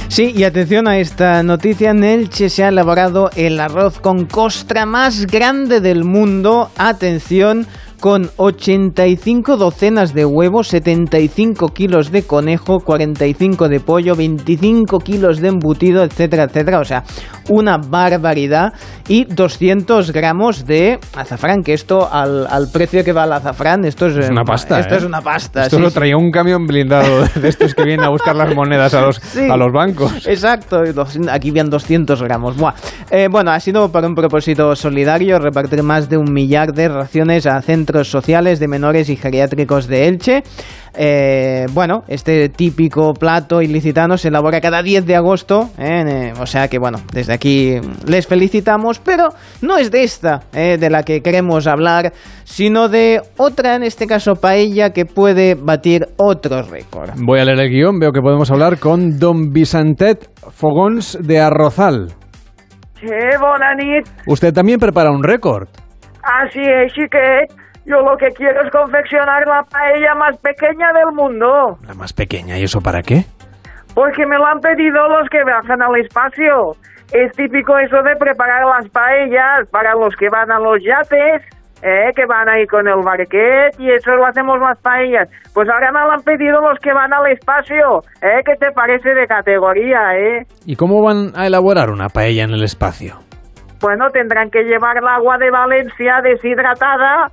[0.08, 4.86] Sí, y atención a esta noticia, en Elche se ha elaborado el arroz con costra
[4.86, 6.70] más grande del mundo.
[6.78, 7.66] Atención,
[8.00, 15.48] con 85 docenas de huevos, 75 kilos de conejo, 45 de pollo, 25 kilos de
[15.48, 16.80] embutido, etcétera, etcétera.
[16.80, 17.04] O sea,
[17.48, 18.72] una barbaridad.
[19.08, 24.06] Y 200 gramos de azafrán, que esto al, al precio que va el azafrán, esto
[24.06, 24.80] es, Es una pasta.
[24.80, 24.98] Esto ¿eh?
[24.98, 25.62] es una pasta.
[25.64, 25.94] Esto sí, lo sí.
[25.94, 29.48] traía un camión blindado de estos que vienen a buscar las monedas a los, Sí.
[29.48, 30.26] a los bancos.
[30.26, 30.82] Exacto,
[31.30, 32.56] aquí habían 200 gramos.
[32.56, 32.74] Buah.
[33.10, 37.46] Eh, bueno, ha sido para un propósito solidario repartir más de un millar de raciones
[37.46, 40.42] a centros sociales de menores y geriátricos de Elche.
[40.98, 46.46] Eh, bueno, este típico plato ilicitano se elabora cada 10 de agosto, eh, eh, o
[46.46, 49.28] sea que bueno, desde aquí les felicitamos, pero
[49.60, 52.12] no es de esta eh, de la que queremos hablar,
[52.44, 57.10] sino de otra, en este caso paella, que puede batir otro récord.
[57.16, 62.08] Voy a leer el guion, veo que podemos hablar con don Vicentet Fogons de Arrozal.
[63.00, 63.08] Sí,
[63.38, 64.08] bona nit.
[64.26, 65.68] Usted también prepara un récord.
[66.22, 67.65] Así es, chiquet.
[67.86, 71.78] Yo lo que quiero es confeccionar la paella más pequeña del mundo.
[71.86, 73.24] La más pequeña, ¿y eso para qué?
[73.94, 76.72] Porque me lo han pedido los que viajan al espacio.
[77.12, 81.42] Es típico eso de preparar las paellas para los que van a los yates,
[81.82, 82.10] ¿eh?
[82.16, 85.28] que van ahí con el barquet y eso lo hacemos las paellas.
[85.54, 88.42] Pues ahora me lo han pedido los que van al espacio, ¿eh?
[88.44, 90.42] ¿Qué te parece de categoría, eh?
[90.66, 93.20] ¿Y cómo van a elaborar una paella en el espacio?
[93.80, 97.30] Bueno, tendrán que llevar el agua de Valencia deshidratada,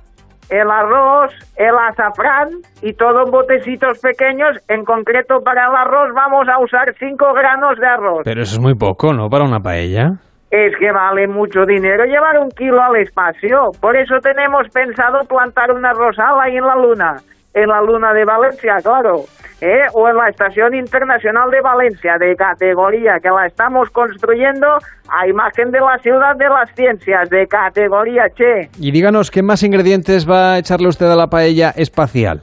[0.50, 2.48] el arroz, el azafrán
[2.82, 4.58] y todo en botecitos pequeños.
[4.68, 8.22] En concreto para el arroz vamos a usar 5 granos de arroz.
[8.24, 9.28] Pero eso es muy poco, ¿no?
[9.28, 10.12] Para una paella.
[10.50, 13.72] Es que vale mucho dinero llevar un kilo al espacio.
[13.80, 17.16] Por eso tenemos pensado plantar una rosal ahí en la luna.
[17.54, 19.24] En la luna de Valencia, claro.
[19.60, 19.86] ¿eh?
[19.94, 24.66] O en la Estación Internacional de Valencia, de categoría, que la estamos construyendo
[25.08, 28.68] a imagen de la ciudad de las ciencias, de categoría, che.
[28.78, 32.40] Y díganos, ¿qué más ingredientes va a echarle usted a la paella espacial?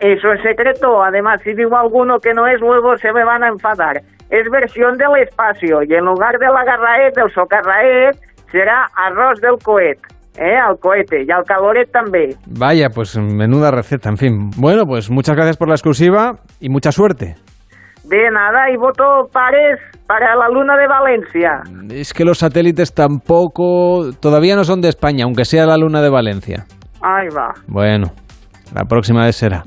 [0.00, 1.02] Eso es secreto.
[1.02, 4.00] Además, si digo alguno que no es, luego se me van a enfadar.
[4.30, 8.16] Es versión del espacio y en lugar de la garraet, del socarraet,
[8.50, 9.98] será arroz del cohet.
[10.36, 10.56] ¿Eh?
[10.56, 12.30] Al cohete y al caloret también.
[12.46, 14.50] Vaya, pues menuda receta, en fin.
[14.56, 17.36] Bueno, pues muchas gracias por la exclusiva y mucha suerte.
[18.04, 21.62] De nada, y voto pares para la luna de Valencia.
[21.90, 26.10] Es que los satélites tampoco, todavía no son de España, aunque sea la luna de
[26.10, 26.66] Valencia.
[27.00, 27.54] Ahí va.
[27.66, 28.08] Bueno,
[28.74, 29.64] la próxima vez será.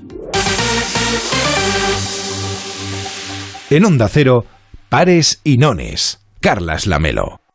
[3.69, 4.43] En Onda Cero,
[4.89, 6.23] pares y nones.
[6.39, 7.46] Carlas Lamelo.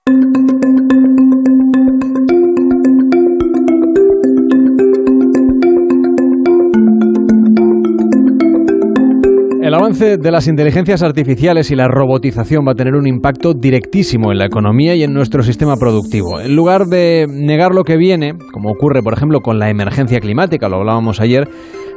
[9.73, 14.31] El avance de las inteligencias artificiales y la robotización va a tener un impacto directísimo
[14.31, 16.43] en la economía y en nuestro sistema productivo.
[16.43, 20.69] En lugar de negar lo que viene, como ocurre por ejemplo con la emergencia climática,
[20.69, 21.49] lo hablábamos ayer,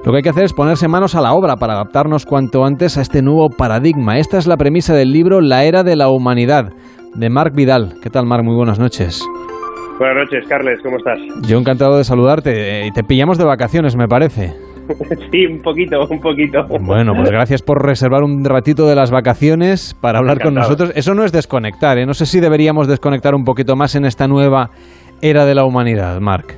[0.05, 2.97] lo que hay que hacer es ponerse manos a la obra para adaptarnos cuanto antes
[2.97, 4.19] a este nuevo paradigma.
[4.19, 6.71] Esta es la premisa del libro La Era de la Humanidad,
[7.13, 7.95] de Marc Vidal.
[8.01, 8.45] ¿Qué tal, Marc?
[8.45, 9.21] Muy buenas noches.
[9.99, 11.19] Buenas noches, Carles, ¿cómo estás?
[11.45, 14.53] Yo encantado de saludarte eh, y te pillamos de vacaciones, me parece.
[15.31, 16.65] sí, un poquito, un poquito.
[16.81, 20.91] Bueno, pues gracias por reservar un ratito de las vacaciones para hablar con nosotros.
[20.95, 22.05] Eso no es desconectar, ¿eh?
[22.05, 24.69] No sé si deberíamos desconectar un poquito más en esta nueva
[25.21, 26.55] era de la humanidad, Marc.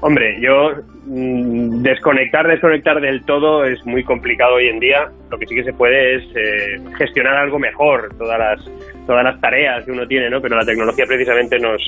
[0.00, 5.08] Hombre, yo desconectar, desconectar del todo es muy complicado hoy en día.
[5.30, 8.70] Lo que sí que se puede es eh, gestionar algo mejor todas las
[9.06, 10.40] todas las tareas que uno tiene, ¿no?
[10.40, 11.80] Pero la tecnología precisamente nos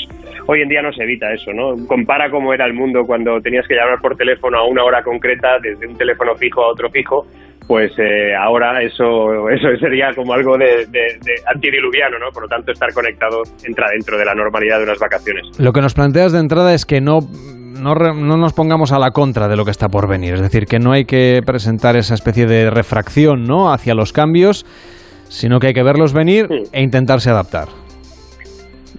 [0.46, 1.74] hoy en día nos evita eso, ¿no?
[1.88, 5.58] Compara cómo era el mundo cuando tenías que llamar por teléfono a una hora concreta
[5.60, 7.26] desde un teléfono fijo a otro fijo.
[7.66, 12.30] Pues eh, ahora eso eso sería como algo de, de- de antidiluviano, ¿no?
[12.32, 15.44] Por lo tanto, estar conectado entra dentro de la normalidad de unas vacaciones.
[15.60, 17.18] Lo que nos planteas de entrada es que no,
[17.80, 20.34] no, re- no nos pongamos a la contra de lo que está por venir.
[20.34, 23.72] Es decir, que no hay que presentar esa especie de refracción ¿no?
[23.72, 24.64] hacia los cambios,
[25.28, 27.68] sino que hay que verlos venir e intentarse adaptar.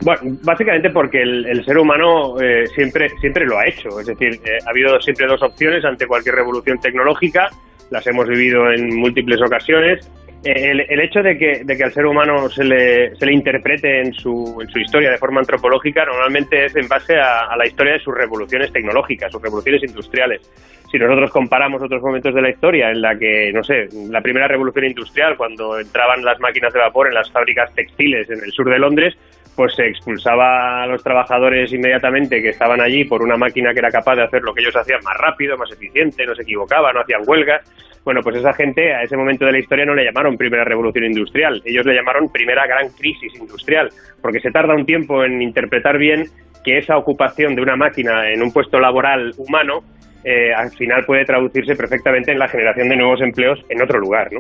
[0.02, 4.00] Bueno, básicamente porque el, el ser humano eh, siempre, siempre lo ha hecho.
[4.00, 7.50] Es decir, eh, ha habido siempre dos opciones ante cualquier revolución tecnológica.
[7.92, 10.10] Las hemos vivido en múltiples ocasiones.
[10.44, 14.02] El, el hecho de que, de que al ser humano se le, se le interprete
[14.02, 17.68] en su, en su historia de forma antropológica normalmente es en base a, a la
[17.68, 20.42] historia de sus revoluciones tecnológicas, sus revoluciones industriales.
[20.90, 24.48] Si nosotros comparamos otros momentos de la historia en la que, no sé, la primera
[24.48, 28.70] revolución industrial, cuando entraban las máquinas de vapor en las fábricas textiles en el sur
[28.70, 29.16] de Londres,
[29.60, 33.90] pues se expulsaba a los trabajadores inmediatamente que estaban allí por una máquina que era
[33.90, 37.02] capaz de hacer lo que ellos hacían más rápido, más eficiente, no se equivocaba, no
[37.02, 37.70] hacían huelgas.
[38.06, 41.04] Bueno, pues esa gente a ese momento de la historia no le llamaron primera revolución
[41.04, 43.90] industrial, ellos le llamaron primera gran crisis industrial,
[44.22, 46.24] porque se tarda un tiempo en interpretar bien
[46.64, 49.84] que esa ocupación de una máquina en un puesto laboral humano
[50.24, 54.28] eh, al final puede traducirse perfectamente en la generación de nuevos empleos en otro lugar.
[54.32, 54.40] ¿no?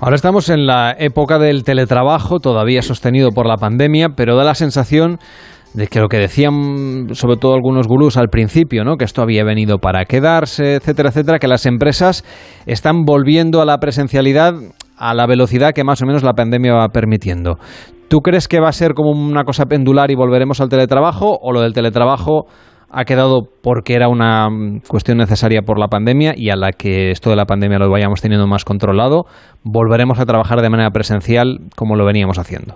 [0.00, 4.54] Ahora estamos en la época del teletrabajo, todavía sostenido por la pandemia, pero da la
[4.54, 5.18] sensación
[5.74, 8.96] de que lo que decían sobre todo algunos gurús al principio, ¿no?
[8.96, 12.24] que esto había venido para quedarse, etcétera, etcétera, que las empresas
[12.66, 14.54] están volviendo a la presencialidad
[14.96, 17.58] a la velocidad que más o menos la pandemia va permitiendo.
[18.08, 21.52] ¿Tú crees que va a ser como una cosa pendular y volveremos al teletrabajo o
[21.52, 22.46] lo del teletrabajo
[22.90, 27.10] ha quedado porque era una mm, cuestión necesaria por la pandemia y a la que
[27.10, 29.24] esto de la pandemia lo vayamos teniendo más controlado,
[29.64, 32.74] volveremos a trabajar de manera presencial como lo veníamos haciendo?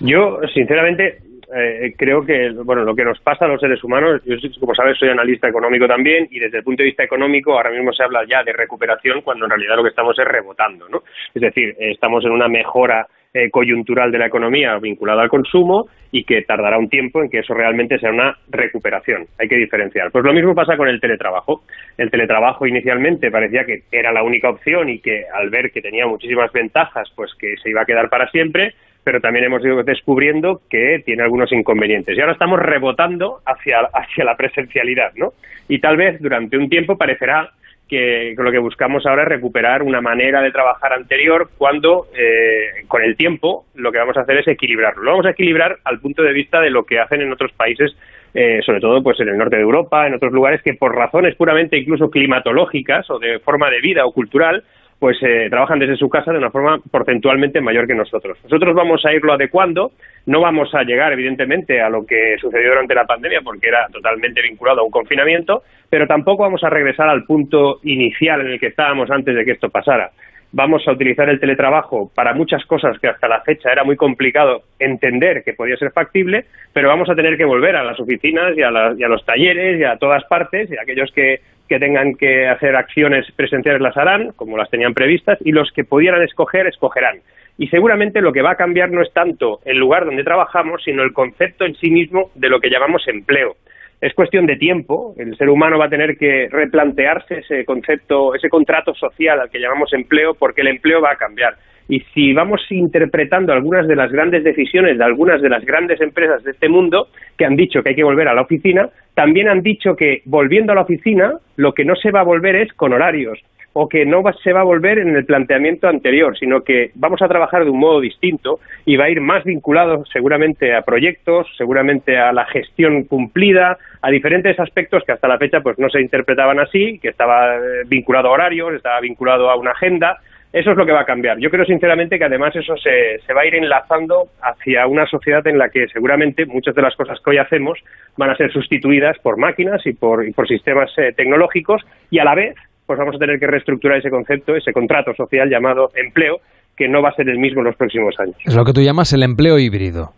[0.00, 1.18] Yo, sinceramente,
[1.54, 4.98] eh, creo que bueno lo que nos pasa a los seres humanos, yo como sabes
[4.98, 8.20] soy analista económico también y desde el punto de vista económico ahora mismo se habla
[8.28, 11.02] ya de recuperación cuando en realidad lo que estamos es rebotando, ¿no?
[11.34, 16.24] Es decir, estamos en una mejora eh, coyuntural de la economía vinculada al consumo y
[16.24, 19.26] que tardará un tiempo en que eso realmente sea una recuperación.
[19.38, 20.10] Hay que diferenciar.
[20.10, 21.62] Pues lo mismo pasa con el teletrabajo.
[21.96, 26.06] El teletrabajo inicialmente parecía que era la única opción y que al ver que tenía
[26.06, 28.74] muchísimas ventajas, pues que se iba a quedar para siempre
[29.08, 32.14] pero también hemos ido descubriendo que tiene algunos inconvenientes.
[32.14, 35.32] Y ahora estamos rebotando hacia, hacia la presencialidad, ¿no?
[35.66, 37.48] Y tal vez durante un tiempo parecerá
[37.88, 43.02] que lo que buscamos ahora es recuperar una manera de trabajar anterior cuando eh, con
[43.02, 45.02] el tiempo lo que vamos a hacer es equilibrarlo.
[45.02, 47.96] Lo vamos a equilibrar al punto de vista de lo que hacen en otros países,
[48.34, 51.34] eh, sobre todo pues en el norte de Europa, en otros lugares que por razones
[51.34, 54.62] puramente incluso climatológicas o de forma de vida o cultural
[54.98, 58.36] pues eh, trabajan desde su casa de una forma porcentualmente mayor que nosotros.
[58.42, 59.92] Nosotros vamos a irlo adecuando,
[60.26, 64.42] no vamos a llegar evidentemente a lo que sucedió durante la pandemia porque era totalmente
[64.42, 68.68] vinculado a un confinamiento, pero tampoco vamos a regresar al punto inicial en el que
[68.68, 70.10] estábamos antes de que esto pasara.
[70.50, 74.62] Vamos a utilizar el teletrabajo para muchas cosas que hasta la fecha era muy complicado
[74.78, 78.62] entender que podía ser factible, pero vamos a tener que volver a las oficinas y
[78.62, 82.48] a, y a los talleres y a todas partes y aquellos que que tengan que
[82.48, 87.18] hacer acciones presenciales las harán, como las tenían previstas, y los que pudieran escoger, escogerán.
[87.58, 91.02] Y seguramente lo que va a cambiar no es tanto el lugar donde trabajamos, sino
[91.02, 93.56] el concepto en sí mismo de lo que llamamos empleo.
[94.00, 98.48] Es cuestión de tiempo, el ser humano va a tener que replantearse ese concepto, ese
[98.48, 101.56] contrato social al que llamamos empleo, porque el empleo va a cambiar.
[101.88, 106.44] Y si vamos interpretando algunas de las grandes decisiones de algunas de las grandes empresas
[106.44, 109.62] de este mundo que han dicho que hay que volver a la oficina, también han
[109.62, 112.92] dicho que volviendo a la oficina lo que no se va a volver es con
[112.92, 113.42] horarios
[113.72, 117.28] o que no se va a volver en el planteamiento anterior, sino que vamos a
[117.28, 122.18] trabajar de un modo distinto y va a ir más vinculado seguramente a proyectos, seguramente
[122.18, 126.58] a la gestión cumplida, a diferentes aspectos que hasta la fecha pues no se interpretaban
[126.60, 130.18] así, que estaba eh, vinculado a horarios, estaba vinculado a una agenda
[130.52, 131.38] eso es lo que va a cambiar.
[131.38, 135.46] Yo creo sinceramente que además eso se, se va a ir enlazando hacia una sociedad
[135.46, 137.78] en la que seguramente muchas de las cosas que hoy hacemos
[138.16, 142.34] van a ser sustituidas por máquinas y por, por sistemas eh, tecnológicos y a la
[142.34, 142.54] vez
[142.88, 146.40] pues vamos a tener que reestructurar ese concepto, ese contrato social llamado empleo,
[146.74, 148.36] que no va a ser el mismo en los próximos años.
[148.46, 150.12] Es lo que tú llamas el empleo híbrido.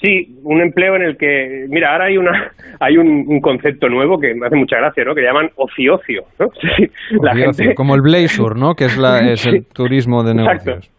[0.00, 4.34] Sí, un empleo en el que, mira, ahora hay una hay un, concepto nuevo que
[4.34, 5.16] me hace mucha gracia, ¿no?
[5.16, 6.46] Que llaman ociocio, ¿no?
[7.22, 7.74] la gente...
[7.74, 8.76] como el Blazer, ¿no?
[8.76, 10.92] Que es, la, es el turismo de negocios.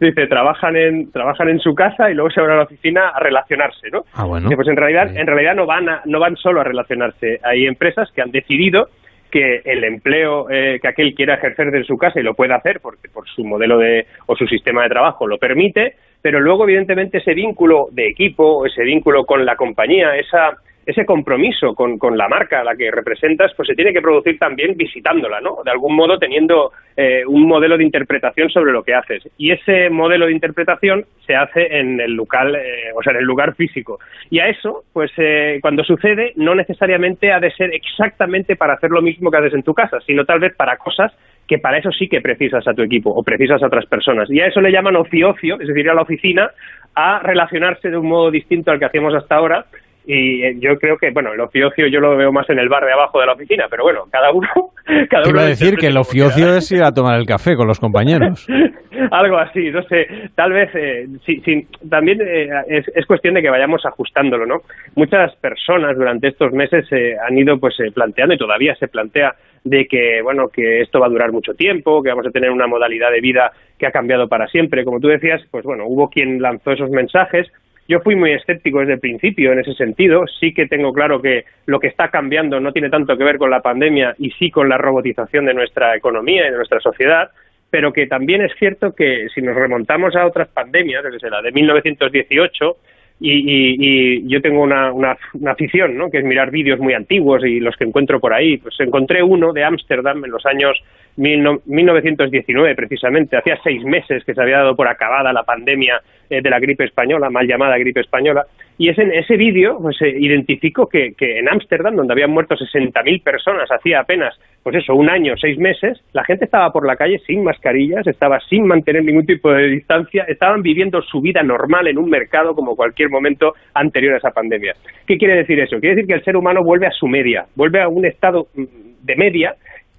[0.00, 3.20] Dice, trabajan en trabajan en su casa y luego se van a la oficina a
[3.20, 4.04] relacionarse, ¿no?
[4.12, 4.48] Ah, bueno.
[4.54, 7.40] pues en realidad en realidad no van no van solo a relacionarse.
[7.44, 8.88] Hay empresas que han decidido
[9.34, 12.78] que el empleo eh, que aquel quiera ejercer desde su casa y lo puede hacer
[12.78, 17.18] porque por su modelo de o su sistema de trabajo lo permite, pero luego evidentemente
[17.18, 20.56] ese vínculo de equipo, ese vínculo con la compañía, esa
[20.86, 24.38] ese compromiso con, con, la marca a la que representas, pues se tiene que producir
[24.38, 25.58] también visitándola, ¿no?
[25.64, 29.28] De algún modo teniendo eh, un modelo de interpretación sobre lo que haces.
[29.36, 33.24] Y ese modelo de interpretación se hace en el local, eh, o sea, en el
[33.24, 33.98] lugar físico.
[34.30, 38.90] Y a eso, pues eh, cuando sucede, no necesariamente ha de ser exactamente para hacer
[38.90, 41.12] lo mismo que haces en tu casa, sino tal vez para cosas
[41.46, 44.30] que para eso sí que precisas a tu equipo o precisas a otras personas.
[44.30, 46.50] Y a eso le llaman ocio-ocio, es decir, ir a la oficina
[46.94, 49.66] a relacionarse de un modo distinto al que hacíamos hasta ahora
[50.06, 52.84] y eh, yo creo que, bueno, el ofiocio yo lo veo más en el bar
[52.84, 54.48] de abajo de la oficina, pero bueno, cada uno...
[55.08, 58.46] Cada uno decir que el ofiocio es ir a tomar el café con los compañeros.
[59.10, 63.42] Algo así, no sé, tal vez, eh, sí, sí, también eh, es, es, cuestión de
[63.42, 64.60] que vayamos ajustándolo, ¿no?
[64.94, 69.86] Muchas personas durante estos meses eh, han ido pues planteando y todavía se plantea de
[69.86, 73.10] que, bueno, que esto va a durar mucho tiempo, que vamos a tener una modalidad
[73.10, 74.84] de vida que ha cambiado para siempre.
[74.84, 77.50] Como tú decías, pues bueno, hubo quien lanzó esos mensajes,
[77.88, 80.24] yo fui muy escéptico desde el principio en ese sentido.
[80.40, 83.50] Sí que tengo claro que lo que está cambiando no tiene tanto que ver con
[83.50, 87.30] la pandemia y sí con la robotización de nuestra economía y de nuestra sociedad,
[87.70, 91.52] pero que también es cierto que si nos remontamos a otras pandemias, desde la de
[91.52, 92.76] 1918,
[93.20, 95.16] y, yo tengo una, una,
[95.46, 96.10] afición, ¿no?
[96.10, 98.58] que es mirar vídeos muy antiguos y los que encuentro por ahí.
[98.58, 100.82] Pues encontré uno de Ámsterdam en los años
[101.16, 103.36] 1919, precisamente.
[103.36, 106.84] Hacía seis meses que se había dado por acabada la pandemia eh, de la gripe
[106.84, 108.44] española, mal llamada gripe española.
[108.76, 113.22] Y ese, ese vídeo pues, se identificó que, que en Ámsterdam, donde habían muerto 60.000
[113.22, 114.34] personas hacía apenas,
[114.64, 118.40] pues eso, un año, seis meses, la gente estaba por la calle sin mascarillas, estaba
[118.48, 122.74] sin mantener ningún tipo de distancia, estaban viviendo su vida normal en un mercado como
[122.74, 124.72] cualquier momento anterior a esa pandemia.
[125.06, 125.78] ¿Qué quiere decir eso?
[125.78, 128.64] Quiere decir que el ser humano vuelve a su media, vuelve a un estado mm,
[129.02, 129.54] de media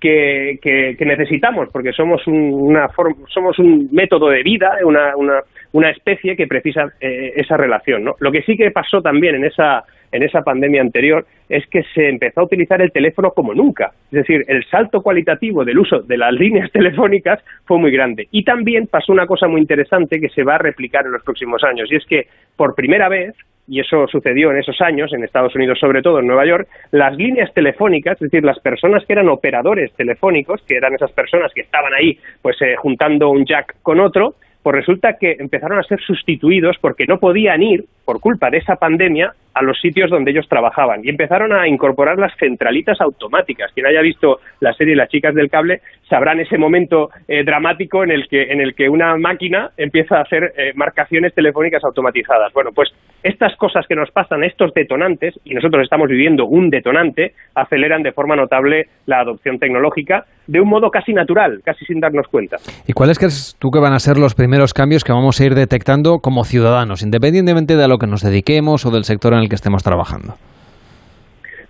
[0.05, 2.87] que, que, necesitamos, porque somos un, una
[3.33, 5.41] somos un método de vida, una, una,
[5.71, 8.03] una especie que precisa eh, esa relación.
[8.03, 8.13] ¿no?
[8.19, 12.07] Lo que sí que pasó también en esa, en esa pandemia anterior es que se
[12.09, 13.93] empezó a utilizar el teléfono como nunca.
[14.11, 18.27] Es decir, el salto cualitativo del uso de las líneas telefónicas fue muy grande.
[18.31, 21.63] Y también pasó una cosa muy interesante que se va a replicar en los próximos
[21.63, 23.35] años, y es que por primera vez
[23.67, 27.15] y eso sucedió en esos años, en Estados Unidos sobre todo, en Nueva York, las
[27.15, 31.61] líneas telefónicas, es decir, las personas que eran operadores telefónicos, que eran esas personas que
[31.61, 35.99] estaban ahí pues eh, juntando un jack con otro, pues resulta que empezaron a ser
[36.01, 40.47] sustituidos porque no podían ir, por culpa de esa pandemia, a los sitios donde ellos
[40.49, 43.71] trabajaban y empezaron a incorporar las centralitas automáticas.
[43.73, 45.79] Quien haya visto la serie Las chicas del cable
[46.09, 50.21] sabrán ese momento eh, dramático en el que en el que una máquina empieza a
[50.21, 52.51] hacer eh, marcaciones telefónicas automatizadas.
[52.53, 52.89] Bueno, pues
[53.23, 58.11] estas cosas que nos pasan, estos detonantes, y nosotros estamos viviendo un detonante, aceleran de
[58.11, 62.57] forma notable la adopción tecnológica de un modo casi natural, casi sin darnos cuenta.
[62.85, 65.55] ¿Y cuáles crees tú que van a ser los primeros cambios que vamos a ir
[65.55, 69.55] detectando como ciudadanos, independientemente de a que nos dediquemos o del sector en el que
[69.55, 70.35] estemos trabajando?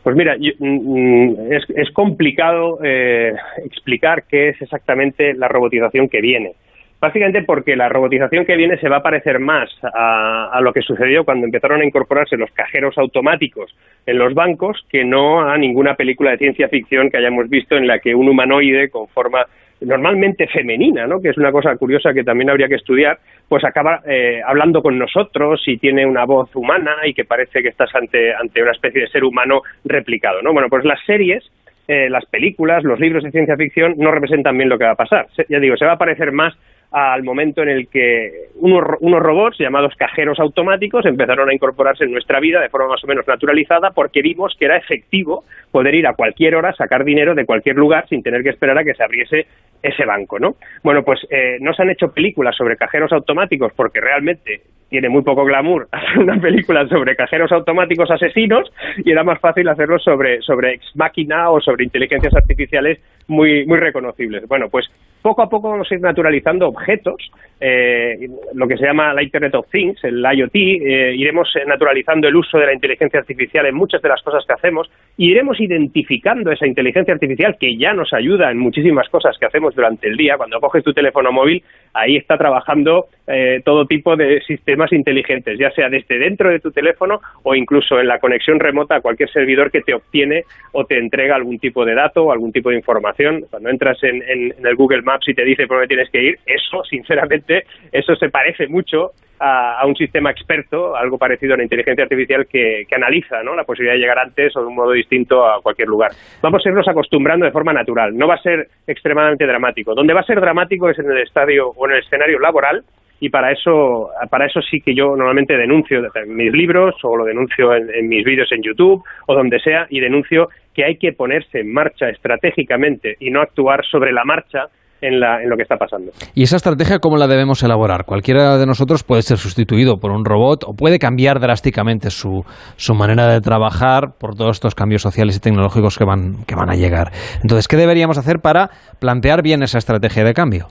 [0.06, 3.34] Pues mira, mm, mm, es, complicado eh,
[3.66, 6.54] explicar qué es exactamente la robotización que viene.
[7.00, 11.26] Básicamente porque la robotización que viene se va a parecer más a, lo que sucedió
[11.26, 13.76] cuando empezaron a incorporarse los cajeros automáticos
[14.06, 17.88] en los bancos que no a ninguna película de ciencia ficción que hayamos visto en
[17.88, 19.46] la que un humanoide con forma
[19.86, 21.22] normalmente femenina, ¿no?
[21.22, 24.98] que es una cosa curiosa que también habría que estudiar, pues acaba eh, hablando con
[24.98, 29.02] nosotros y tiene una voz humana y que parece que estás ante, ante una especie
[29.02, 30.42] de ser humano replicado.
[30.42, 30.54] ¿no?
[30.54, 31.44] Bueno, pues las series,
[31.88, 34.96] eh, las películas, los libros de ciencia ficción no representan bien lo que va a
[34.96, 35.28] pasar.
[35.48, 36.56] ya digo, se va a parecer más
[36.92, 42.40] al momento en el que unos, robots llamados cajeros automáticos empezaron a incorporarse en nuestra
[42.40, 46.14] vida de forma más o menos naturalizada porque vimos que era efectivo poder ir a
[46.14, 49.48] cualquier hora, sacar dinero de cualquier lugar sin tener que esperar a que se abriese
[49.82, 50.56] ese banco, ¿no?
[50.84, 54.62] Bueno, pues eh, no se han hecho películas sobre cajeros automáticos porque realmente
[54.96, 58.72] tiene muy poco glamour hacer una película sobre cajeros automáticos asesinos
[59.04, 63.78] y era más fácil hacerlo sobre, sobre ex máquina o sobre inteligencias artificiales muy, muy
[63.78, 64.48] reconocibles.
[64.48, 64.90] Bueno, pues
[65.22, 69.56] poco a poco vamos a ir naturalizando objetos, eh, lo que se llama la Internet
[69.56, 74.02] of Things, el IoT, eh, iremos naturalizando el uso de la inteligencia artificial en muchas
[74.02, 78.58] de las cosas que hacemos iremos identificando esa inteligencia artificial que ya nos ayuda en
[78.58, 80.38] muchísimas cosas que hacemos durante el día.
[80.38, 81.64] Cuando coges tu teléfono móvil,
[81.94, 86.72] ahí está trabajando eh, todo tipo de sistemas inteligentes, ya sea desde dentro de tu
[86.72, 90.44] teléfono o incluso en la conexión remota a cualquier servidor que te obtiene
[90.74, 93.46] o te entrega algún tipo de dato o algún tipo de información.
[93.50, 96.40] Cuando entras en, en el Google Maps, si te dice por dónde tienes que ir,
[96.46, 102.04] eso, sinceramente, eso se parece mucho a, un sistema experto, algo parecido a la inteligencia
[102.04, 103.56] artificial que, analiza ¿no?
[103.56, 106.12] la posibilidad de llegar antes o de un modo distinto a cualquier lugar.
[106.42, 109.94] Vamos a irnos acostumbrando de forma natural, no va a ser extremadamente dramático.
[109.94, 112.84] Donde va a ser dramático es en el estadio o en el escenario laboral,
[113.20, 117.24] y para eso para eso sí que yo normalmente denuncio en mis libros o lo
[117.24, 121.14] denuncio en, en, mis vídeos en YouTube o donde sea y denuncio que hay que
[121.14, 124.68] ponerse en marcha estratégicamente y no actuar sobre la marcha
[125.02, 126.12] en, lo que está pasando.
[126.34, 128.06] ¿Y esa estrategia cómo la debemos elaborar?
[128.06, 132.44] Cualquiera de nosotros puede ser sustituido por un robot o puede cambiar drásticamente su,
[132.76, 136.70] su manera de trabajar por todos estos cambios sociales y tecnológicos que van, que van
[136.70, 137.12] a llegar.
[137.42, 138.70] Entonces, ¿qué deberíamos hacer para
[139.00, 140.68] plantear bien esa estrategia de cambio?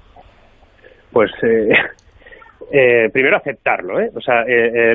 [1.12, 1.68] Pues eh,
[2.72, 4.00] eh, primero aceptarlo.
[4.00, 4.10] ¿eh?
[4.14, 4.44] O sea,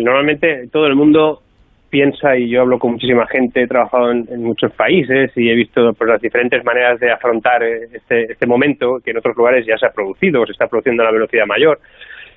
[0.02, 1.42] normalmente todo el mundo
[1.90, 5.94] piensa, y yo hablo con muchísima gente, he trabajado en, muchos países y he visto
[5.94, 9.78] pues, las diferentes maneras de afrontar eh, este, este momento que en otros lugares ya
[9.78, 11.80] se ha producido o se está produciendo a una velocidad mayor.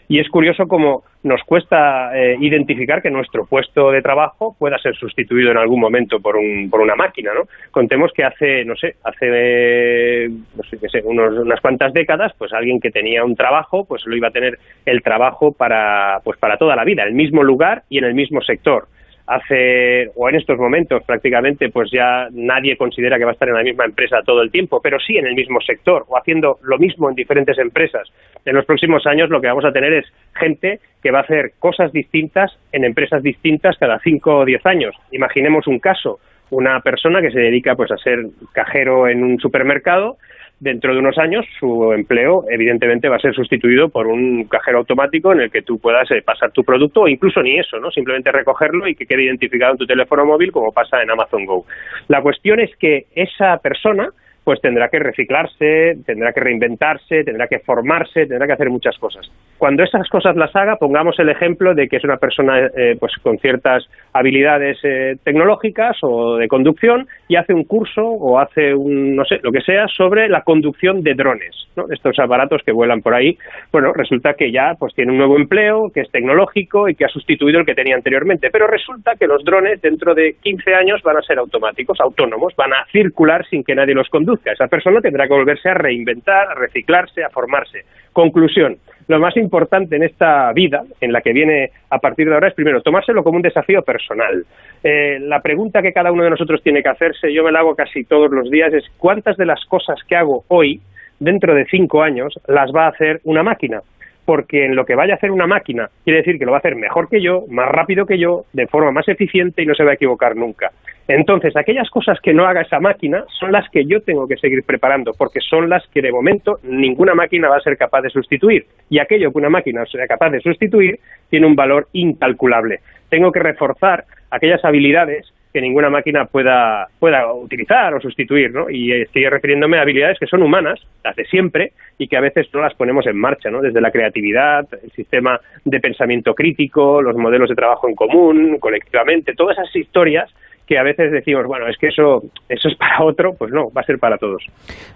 [0.09, 4.95] Y es curioso cómo nos cuesta eh, identificar que nuestro puesto de trabajo pueda ser
[4.97, 7.45] sustituido en algún momento por, un, por una máquina, ¿no?
[7.71, 12.81] Contemos que hace, no sé, hace, no sé, qué sé, unas cuantas décadas, pues alguien
[12.81, 16.77] que tenía un trabajo, pues lo iba a tener el trabajo para, pues para toda
[16.77, 18.89] la vida, el mismo lugar y en el mismo sector
[19.35, 23.55] hace o en estos momentos prácticamente pues ya nadie considera que va a estar en
[23.55, 26.79] la misma empresa todo el tiempo, pero sí en el mismo sector o haciendo lo
[26.79, 28.09] mismo en diferentes empresas.
[28.45, 31.53] En los próximos años lo que vamos a tener es gente que va a hacer
[31.59, 34.95] cosas distintas en empresas distintas cada cinco o diez años.
[35.11, 40.19] Imaginemos un caso, una persona que se dedica pues a ser cajero en un supermercado
[40.63, 45.33] dentro de unos años su empleo evidentemente va a ser sustituido por un cajero automático
[45.33, 47.91] en el que tú puedas eh, pasar tu producto o incluso ni eso, ¿no?
[47.91, 51.67] Simplemente recogerlo y que quede identificado en tu teléfono móvil como pasa en Amazon Go.
[52.07, 54.11] La cuestión es que esa persona
[54.45, 59.31] pues tendrá que reciclarse, tendrá que reinventarse, tendrá que formarse, tendrá que hacer muchas cosas.
[59.57, 63.13] Cuando esas cosas las haga, pongamos el ejemplo de que es una persona eh, pues
[63.23, 69.15] con ciertas habilidades eh, tecnológicas o de conducción y hace un curso o hace un
[69.15, 71.85] no sé lo que sea sobre la conducción de drones, ¿no?
[71.91, 73.39] estos aparatos que vuelan por ahí.
[73.71, 77.09] Bueno, resulta que ya pues tiene un nuevo empleo que es tecnológico y que ha
[77.09, 81.19] sustituido el que tenía anteriormente, pero resulta que los drones dentro de 15 años van
[81.19, 85.27] a ser automáticos, autónomos, van a circular sin que nadie los conduzca esa persona tendrá
[85.27, 87.85] que volverse a reinventar, a reciclarse, a formarse.
[88.13, 88.77] Conclusión.
[89.09, 92.55] Lo más importante en esta vida, en la que viene a partir de ahora, es
[92.55, 94.45] primero tomárselo como un desafío personal.
[94.83, 97.75] Eh, la pregunta que cada uno de nosotros tiene que hacerse, yo me la hago
[97.75, 100.81] casi todos los días, es cuántas de las cosas que hago hoy,
[101.19, 103.81] dentro de cinco años, las va a hacer una máquina
[104.25, 106.61] porque en lo que vaya a hacer una máquina quiere decir que lo va a
[106.61, 109.85] hacer mejor que yo, más rápido que yo, de forma más eficiente y no se
[109.85, 110.71] va a equivocar nunca.
[111.09, 114.63] Entonces, aquellas cosas que no haga esa máquina son las que yo tengo que seguir
[114.65, 118.67] preparando, porque son las que de momento ninguna máquina va a ser capaz de sustituir.
[118.89, 120.99] Y aquello que una máquina sea capaz de sustituir
[121.29, 122.81] tiene un valor incalculable.
[123.09, 128.71] Tengo que reforzar aquellas habilidades que ninguna máquina pueda, pueda utilizar o sustituir, ¿no?
[128.71, 132.49] Y estoy refiriéndome a habilidades que son humanas, las de siempre, y que a veces
[132.55, 133.61] no las ponemos en marcha, ¿no?
[133.61, 139.35] Desde la creatividad, el sistema de pensamiento crítico, los modelos de trabajo en común, colectivamente,
[139.35, 140.33] todas esas historias
[140.67, 143.81] que a veces decimos, bueno, es que eso, eso es para otro, pues no, va
[143.83, 144.45] a ser para todos.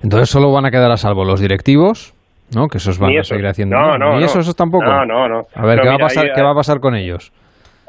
[0.02, 2.14] Entonces solo van a quedar a salvo los directivos,
[2.54, 2.68] ¿no?
[2.68, 3.76] Que esos van a seguir haciendo.
[3.76, 4.84] No, no, Ni eso, esos tampoco.
[4.84, 5.46] No, no, no.
[5.54, 7.32] A ver, No, ¿qué, va a pasar, hay- ¿qué va a pasar con ellos?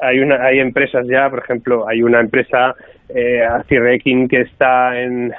[0.00, 2.72] hay una hay empresas ya por ejemplo hay una empresa
[3.08, 5.32] eh, Acirekin que está en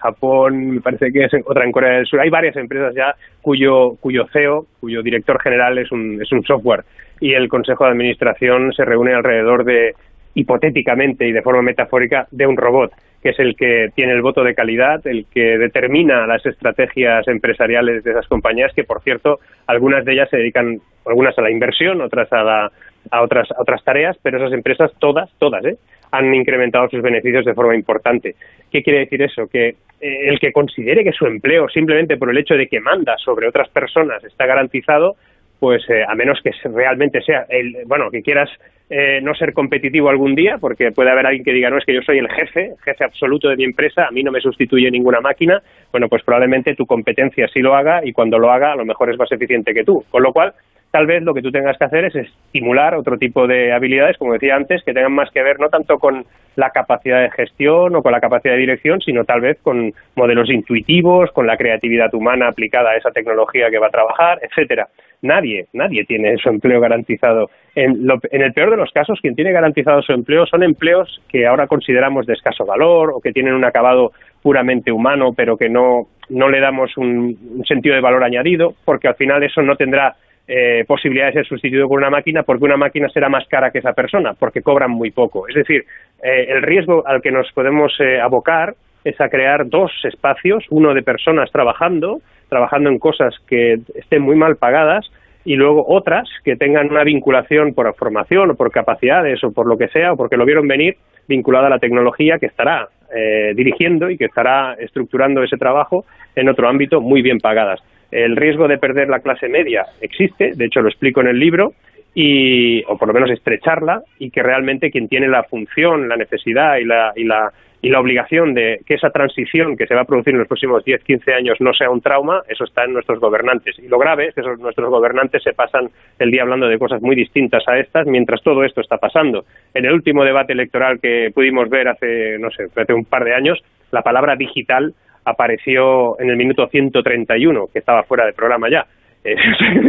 [0.00, 3.14] Japón me parece que es en- otra en Corea del Sur hay varias empresas ya
[3.40, 6.82] cuyo cuyo CEO cuyo director general es un es un software
[7.20, 9.94] y el consejo de administración se reúne alrededor de
[10.40, 12.92] hipotéticamente y de forma metafórica de un robot
[13.22, 18.02] que es el que tiene el voto de calidad, el que determina las estrategias empresariales
[18.02, 22.00] de esas compañías, que por cierto, algunas de ellas se dedican, algunas a la inversión,
[22.00, 22.72] otras a, la-
[23.10, 25.76] a otras a otras tareas, pero esas empresas todas, todas, ¿eh?
[26.12, 28.34] han incrementado sus beneficios de forma importante.
[28.72, 29.46] ¿Qué quiere decir eso?
[29.48, 29.68] Que
[30.00, 33.46] eh, el que considere que su empleo, simplemente por el hecho de que manda sobre
[33.48, 35.16] otras personas, está garantizado,
[35.60, 38.48] pues eh, a menos que realmente sea el, bueno, que quieras
[38.88, 41.94] eh, no ser competitivo algún día, porque puede haber alguien que diga, no, es que
[41.94, 45.20] yo soy el jefe, jefe absoluto de mi empresa, a mí no me sustituye ninguna
[45.20, 45.62] máquina,
[45.92, 49.12] bueno, pues probablemente tu competencia sí lo haga y cuando lo haga a lo mejor
[49.12, 50.02] es más eficiente que tú.
[50.10, 50.54] Con lo cual,
[50.90, 54.32] tal vez lo que tú tengas que hacer es estimular otro tipo de habilidades, como
[54.32, 56.24] decía antes, que tengan más que ver no tanto con
[56.56, 60.50] la capacidad de gestión o con la capacidad de dirección, sino tal vez con modelos
[60.50, 64.88] intuitivos, con la creatividad humana aplicada a esa tecnología que va a trabajar, etcétera.
[65.22, 67.50] Nadie, nadie tiene su empleo garantizado.
[67.74, 71.20] En, lo- en el peor de los casos, quien tiene garantizado su empleo son empleos
[71.28, 75.68] que ahora consideramos de escaso valor o que tienen un acabado puramente humano, pero que
[75.68, 79.76] no, no le damos un, un sentido de valor añadido, porque al final eso no
[79.76, 80.14] tendrá
[80.48, 83.78] eh, posibilidad de ser sustituido por una máquina porque una máquina será más cara que
[83.78, 85.46] esa persona, porque cobran muy poco.
[85.46, 85.84] Es decir,
[86.24, 88.74] eh, el riesgo al que nos podemos eh, abocar
[89.04, 92.20] es a crear dos espacios, uno de personas trabajando,
[92.50, 95.10] trabajando en cosas que estén muy mal pagadas,
[95.44, 99.78] y luego otras que tengan una vinculación por formación o por capacidades o por lo
[99.78, 100.96] que sea, o porque lo vieron venir
[101.28, 106.04] vinculada a la tecnología que estará eh, dirigiendo y que estará estructurando ese trabajo
[106.36, 107.80] en otro ámbito muy bien pagadas.
[108.10, 111.72] El riesgo de perder la clase media existe, de hecho lo explico en el libro,
[112.12, 116.76] y, o por lo menos estrecharla, y que realmente quien tiene la función, la necesidad
[116.78, 117.52] y la, y la,
[117.82, 120.84] y la obligación de que esa transición que se va a producir en los próximos
[120.84, 123.78] 10, 15 años no sea un trauma, eso está en nuestros gobernantes.
[123.78, 125.88] Y lo grave es que esos- nuestros gobernantes se pasan
[126.18, 129.44] el día hablando de cosas muy distintas a estas mientras todo esto está pasando.
[129.72, 133.34] En el último debate electoral que pudimos ver hace, no sé, hace un par de
[133.34, 133.58] años,
[133.92, 134.92] la palabra digital
[135.24, 138.84] apareció en el minuto 131, que estaba fuera del programa ya.
[139.22, 139.36] Eh,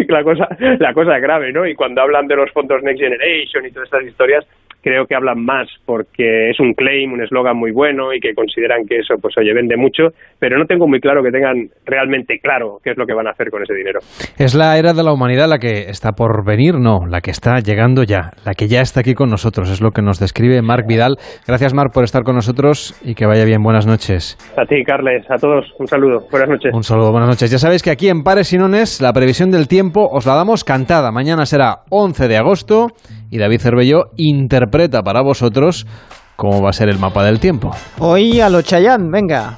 [0.09, 0.45] la cosa
[0.80, 1.65] la cosa grave, ¿no?
[1.65, 4.45] Y cuando hablan de los fondos Next Generation y todas estas historias,
[4.81, 8.85] creo que hablan más porque es un claim, un eslogan muy bueno y que consideran
[8.87, 10.09] que eso, pues oye, vende mucho,
[10.39, 13.31] pero no tengo muy claro que tengan realmente claro qué es lo que van a
[13.31, 13.99] hacer con ese dinero.
[14.37, 17.59] Es la era de la humanidad la que está por venir, no, la que está
[17.59, 20.87] llegando ya, la que ya está aquí con nosotros, es lo que nos describe Marc
[20.87, 21.17] Vidal.
[21.47, 23.61] Gracias, Marc, por estar con nosotros y que vaya bien.
[23.63, 24.37] Buenas noches.
[24.57, 26.25] A ti, Carles, a todos, un saludo.
[26.31, 26.73] Buenas noches.
[26.73, 27.51] Un saludo, buenas noches.
[27.51, 30.63] Ya sabéis que aquí en Pares y Nones la previsión del tiempo os la damos
[30.63, 31.11] cantada.
[31.11, 32.87] Mañana será 11 de agosto
[33.31, 35.87] y David Cervello interpreta para vosotros
[36.35, 37.71] cómo va a ser el mapa del tiempo.
[37.97, 39.57] Hoy a lo Chayán, venga.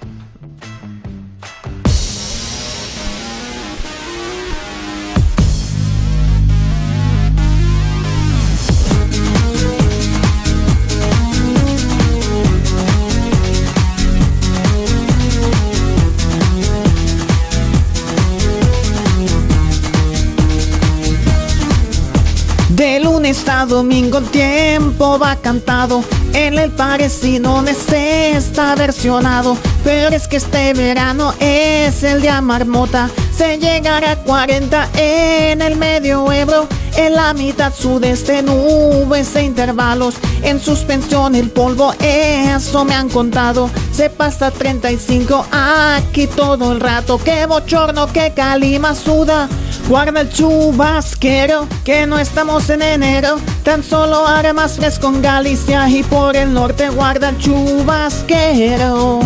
[23.34, 26.04] De a domingo el tiempo va cantado,
[26.34, 33.58] en el parecino está versionado, pero es que este verano es el día marmota, se
[33.58, 40.60] llegará a 40 en el medio Ebro, en la mitad sudeste nubes e intervalos, en
[40.60, 47.48] suspensión el polvo, eso me han contado, se pasa 35 aquí todo el rato, qué
[47.48, 49.50] bochorno, qué calima suda.
[49.90, 53.23] Guarda el chubasquero, que no estamos en enero.
[53.64, 59.22] Tan solo hará más fresco en Galicia y por el norte guarda el chubasquero.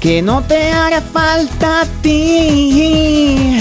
[0.00, 3.60] Que no te hará falta a ti.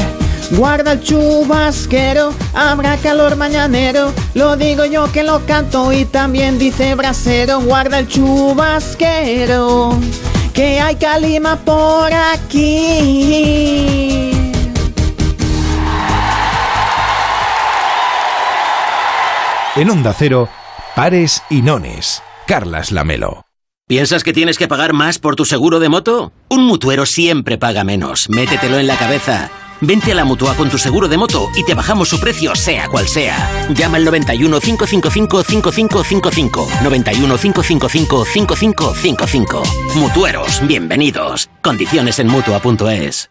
[0.51, 4.13] Guarda el chubasquero, habrá calor mañanero.
[4.35, 7.59] Lo digo yo que lo canto y también dice brasero.
[7.61, 9.97] Guarda el chubasquero,
[10.53, 13.41] que hay calima por aquí.
[19.75, 20.49] En Onda Cero,
[20.97, 22.21] Pares y Nones.
[22.45, 23.45] Carlas Lamelo.
[23.87, 26.33] ¿Piensas que tienes que pagar más por tu seguro de moto?
[26.49, 28.29] Un mutuero siempre paga menos.
[28.29, 29.49] Métetelo en la cabeza.
[29.79, 32.89] Vente a la mutua con tu seguro de moto y te bajamos su precio, sea
[32.89, 33.67] cual sea.
[33.73, 36.67] Llama al 91 555 5555.
[36.83, 39.63] 91 555 5555.
[39.95, 41.49] Mutueros, bienvenidos.
[41.61, 43.30] Condiciones en mutua.es.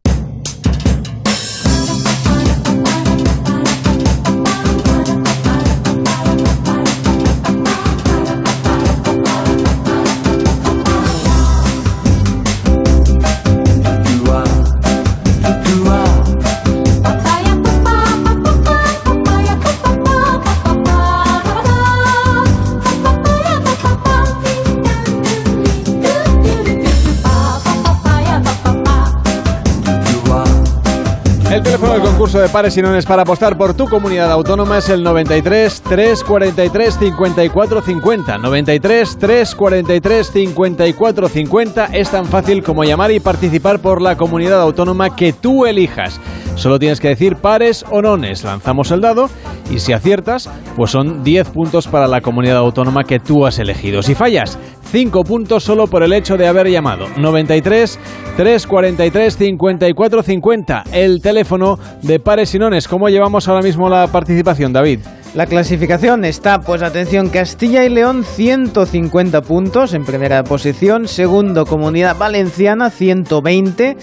[31.91, 35.03] Teléfono del concurso de pares y nones para apostar por tu comunidad autónoma es el
[35.03, 38.37] 93 343 54 50.
[38.37, 45.15] 93 343 54 50 es tan fácil como llamar y participar por la comunidad autónoma
[45.15, 46.19] que tú elijas.
[46.55, 48.43] Solo tienes que decir pares o nones.
[48.43, 49.29] Lanzamos el dado
[49.69, 54.01] y si aciertas, pues son 10 puntos para la comunidad autónoma que tú has elegido.
[54.01, 54.57] Si fallas,
[54.91, 57.07] 5 puntos solo por el hecho de haber llamado.
[57.17, 57.97] 93
[58.35, 60.83] 343 54 50.
[60.91, 62.89] El teléfono de pares y nones.
[62.89, 64.99] ¿Cómo llevamos ahora mismo la participación, David?
[65.33, 72.17] La clasificación está, pues atención, Castilla y León 150 puntos en primera posición, segundo Comunidad
[72.17, 73.95] Valenciana 120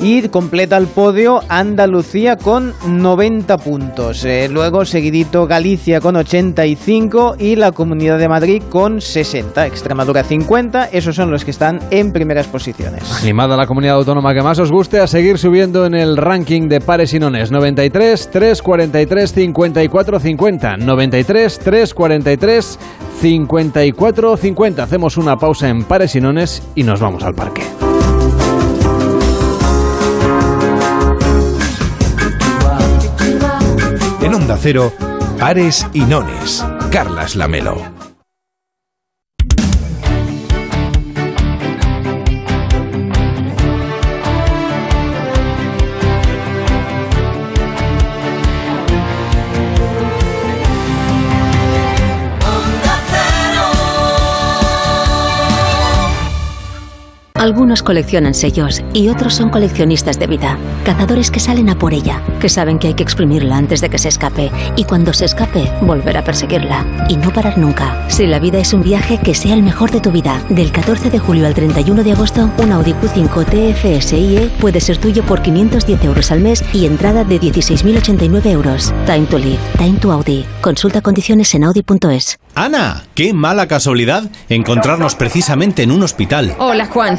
[0.00, 4.24] y completa el podio Andalucía con 90 puntos.
[4.24, 10.90] Eh, luego seguidito Galicia con 85 y la Comunidad de Madrid con 60, Extremadura 50,
[10.92, 13.02] esos son los que están en primeras posiciones.
[13.20, 16.80] Animada la comunidad autónoma que más os guste a seguir subiendo en el ranking de
[16.80, 17.50] pares y nones.
[17.50, 20.75] 93 343 54 50.
[20.76, 22.78] 93 343
[23.20, 24.82] 54 50.
[24.82, 27.62] Hacemos una pausa en pares y nones y nos vamos al parque.
[34.20, 34.92] En Onda Cero,
[35.40, 37.95] Ares y Nones, Carlas Lamelo.
[57.46, 62.20] Algunos coleccionan sellos y otros son coleccionistas de vida, cazadores que salen a por ella,
[62.40, 65.70] que saben que hay que exprimirla antes de que se escape y cuando se escape
[65.80, 68.04] volver a perseguirla y no parar nunca.
[68.08, 70.42] Si la vida es un viaje, que sea el mejor de tu vida.
[70.48, 75.22] Del 14 de julio al 31 de agosto, un Audi Q5 TFSIe puede ser tuyo
[75.22, 78.92] por 510 euros al mes y entrada de 16.089 euros.
[79.06, 80.44] Time to live, time to Audi.
[80.60, 82.40] Consulta condiciones en audi.es.
[82.56, 86.56] Ana, qué mala casualidad encontrarnos precisamente en un hospital.
[86.58, 87.18] Hola Juan.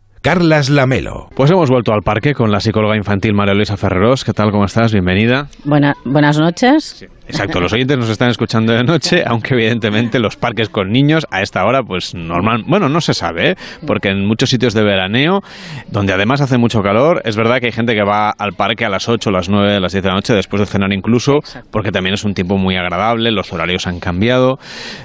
[0.21, 1.29] Carlas Lamelo.
[1.35, 4.23] Pues hemos vuelto al parque con la psicóloga infantil María Luisa Ferreros.
[4.23, 4.51] ¿Qué tal?
[4.51, 4.91] ¿Cómo estás?
[4.93, 5.47] Bienvenida.
[5.63, 7.07] Buena, buenas noches.
[7.27, 11.41] Exacto, los oyentes nos están escuchando de noche, aunque evidentemente los parques con niños a
[11.41, 13.55] esta hora, pues normal, bueno, no se sabe, ¿eh?
[13.87, 15.41] porque en muchos sitios de veraneo,
[15.89, 18.89] donde además hace mucho calor, es verdad que hay gente que va al parque a
[18.89, 21.39] las 8, las 9, las 10 de la noche, después de cenar incluso,
[21.71, 24.59] porque también es un tiempo muy agradable, los horarios han cambiado.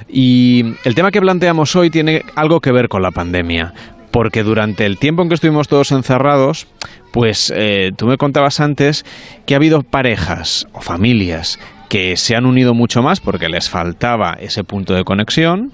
[0.09, 3.73] Y el tema que planteamos hoy tiene algo que ver con la pandemia
[4.17, 6.67] porque durante el tiempo en que estuvimos todos encerrados,
[7.13, 9.05] pues eh, tú me contabas antes
[9.45, 11.59] que ha habido parejas o familias
[11.91, 15.71] que se han unido mucho más porque les faltaba ese punto de conexión.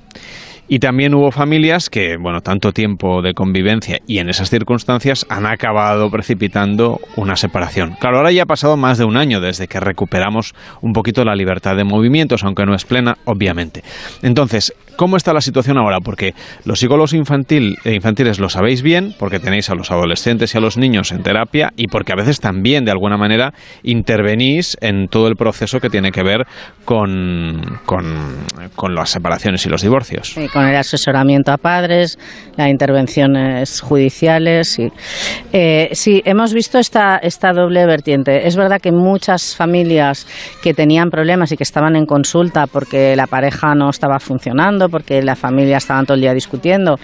[0.66, 5.46] Y también hubo familias que, bueno, tanto tiempo de convivencia y en esas circunstancias han
[5.46, 7.94] acabado precipitando una separación.
[8.00, 11.36] Claro, ahora ya ha pasado más de un año desde que recuperamos un poquito la
[11.36, 13.84] libertad de movimientos, aunque no es plena, obviamente.
[14.22, 15.98] Entonces, ¿cómo está la situación ahora?
[16.00, 20.58] Porque los psicólogos infantil, eh, infantiles lo sabéis bien, porque tenéis a los adolescentes y
[20.58, 23.52] a los niños en terapia y porque a veces también, de alguna manera,
[23.82, 26.46] intervenís en todo el proceso que tiene que ver
[26.84, 30.34] con, con, las separaciones y los divorcios.
[30.52, 32.18] Con el asesoramiento a padres,
[32.56, 34.78] las intervenciones judiciales.
[34.78, 34.92] Y,
[35.52, 38.46] eh, sí, hemos visto esta, esta doble vertiente.
[38.46, 40.26] Es verdad que muchas familias
[40.62, 45.22] que tenían problemas y que estaban en consulta porque la pareja no estaba funcionando, porque
[45.22, 46.98] la familia estaba todo el día discutiendo,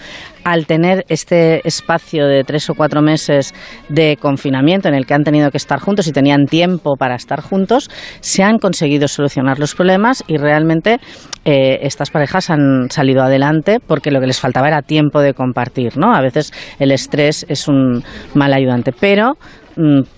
[0.44, 3.54] al tener este espacio de tres o cuatro meses
[3.88, 7.40] de confinamiento en el que han tenido que estar juntos y tenían tiempo para estar
[7.40, 7.90] juntos,
[8.20, 11.00] se han conseguido solucionar los problemas y realmente
[11.44, 15.96] eh, estas parejas han salido adelante porque lo que les faltaba era tiempo de compartir,
[15.96, 16.14] ¿no?
[16.14, 18.02] A veces el estrés es un
[18.34, 19.36] mal ayudante, pero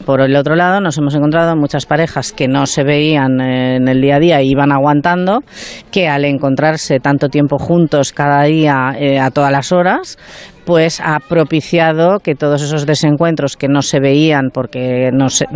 [0.07, 4.01] por el otro lado, nos hemos encontrado muchas parejas que no se veían en el
[4.01, 5.41] día a día y iban aguantando,
[5.91, 10.19] que al encontrarse tanto tiempo juntos cada día eh, a todas las horas,
[10.71, 15.47] pues ha propiciado que todos esos desencuentros que no se veían porque no, se,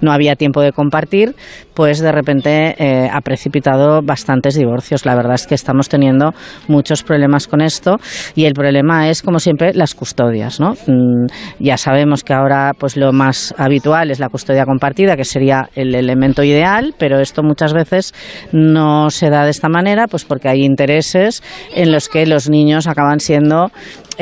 [0.00, 1.36] no había tiempo de compartir,
[1.74, 5.04] pues de repente eh, ha precipitado bastantes divorcios.
[5.04, 6.32] La verdad es que estamos teniendo
[6.68, 7.98] muchos problemas con esto
[8.34, 10.58] y el problema es, como siempre, las custodias.
[10.58, 10.72] ¿no?
[10.86, 11.26] Mm,
[11.58, 15.94] ya sabemos que ahora pues lo más habitual es la custodia compartida, que sería el
[15.94, 18.14] elemento ideal, pero esto muchas veces
[18.52, 21.42] no se da de esta manera, pues porque hay intereses
[21.74, 23.70] en los que los niños acaban siendo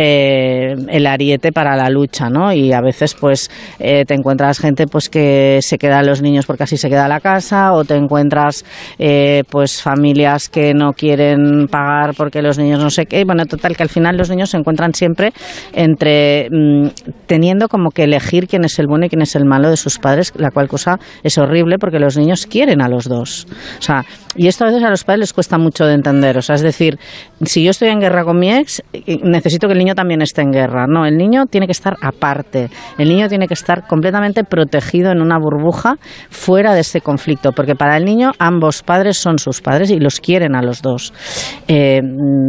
[0.02, 2.54] eh, el ariete para la lucha, ¿no?
[2.54, 6.46] Y a veces, pues, eh, te encuentras gente, pues, que se queda a los niños
[6.46, 8.64] porque así se queda la casa, o te encuentras,
[8.98, 13.24] eh, pues, familias que no quieren pagar porque los niños no sé qué.
[13.26, 15.34] Bueno, total, que al final los niños se encuentran siempre
[15.74, 16.88] entre mm,
[17.26, 19.98] teniendo como que elegir quién es el bueno y quién es el malo de sus
[19.98, 23.46] padres, la cual cosa es horrible porque los niños quieren a los dos.
[23.78, 26.38] O sea, y esto a veces a los padres les cuesta mucho de entender.
[26.38, 26.98] O sea, es decir,
[27.44, 28.82] si yo estoy en guerra con mi ex,
[29.22, 30.86] necesito que el niño también esté en guerra.
[30.86, 32.70] No, el niño tiene que estar aparte.
[32.98, 35.96] El niño tiene que estar completamente protegido en una burbuja
[36.30, 37.52] fuera de ese conflicto.
[37.52, 41.12] Porque para el niño ambos padres son sus padres y los quieren a los dos.
[41.68, 42.00] Eh,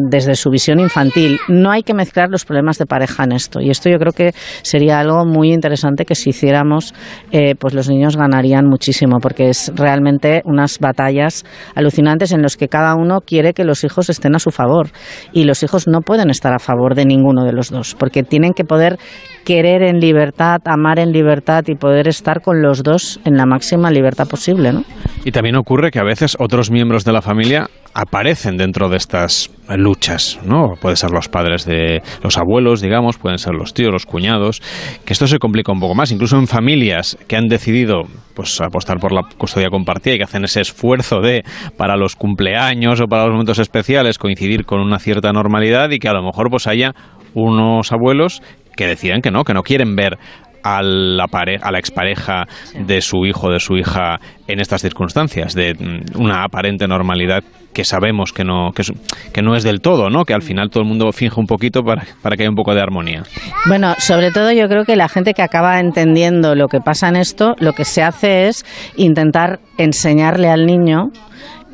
[0.09, 1.39] desde su visión infantil.
[1.47, 3.61] No hay que mezclar los problemas de pareja en esto.
[3.61, 6.93] Y esto yo creo que sería algo muy interesante que si hiciéramos,
[7.31, 9.17] eh, pues los niños ganarían muchísimo.
[9.21, 11.45] Porque es realmente unas batallas
[11.75, 14.89] alucinantes en los que cada uno quiere que los hijos estén a su favor
[15.31, 18.53] y los hijos no pueden estar a favor de ninguno de los dos porque tienen
[18.53, 18.97] que poder
[19.45, 23.91] querer en libertad, amar en libertad y poder estar con los dos en la máxima
[23.91, 24.83] libertad posible, ¿no?
[25.23, 29.51] Y también ocurre que a veces otros miembros de la familia aparecen dentro de estas
[29.69, 30.73] luchas, ¿no?
[30.81, 34.61] Pueden ser los padres de los abuelos, digamos, pueden ser los tíos, los cuñados,
[35.05, 38.03] que esto se complica un poco más, incluso en familias que han decidido
[38.33, 41.43] pues apostar por la custodia compartida y que hacen ese esfuerzo de
[41.77, 46.07] para los cumpleaños o para los momentos especiales coincidir con una cierta normalidad y que
[46.07, 46.93] a lo mejor pues haya
[47.33, 48.41] unos abuelos
[48.75, 50.17] que decidan que no, que no quieren ver
[50.63, 51.25] a la,
[51.61, 52.45] a la expareja
[52.77, 57.43] de su hijo o de su hija en estas circunstancias, de mm, una aparente normalidad
[57.73, 58.83] que sabemos que no, que,
[59.31, 60.25] que, no es del todo, ¿no?
[60.25, 62.73] que al final todo el mundo finge un poquito para, para que haya un poco
[62.73, 63.23] de armonía.
[63.65, 67.15] Bueno, sobre todo yo creo que la gente que acaba entendiendo lo que pasa en
[67.15, 68.65] esto, lo que se hace es
[68.97, 71.11] intentar enseñarle al niño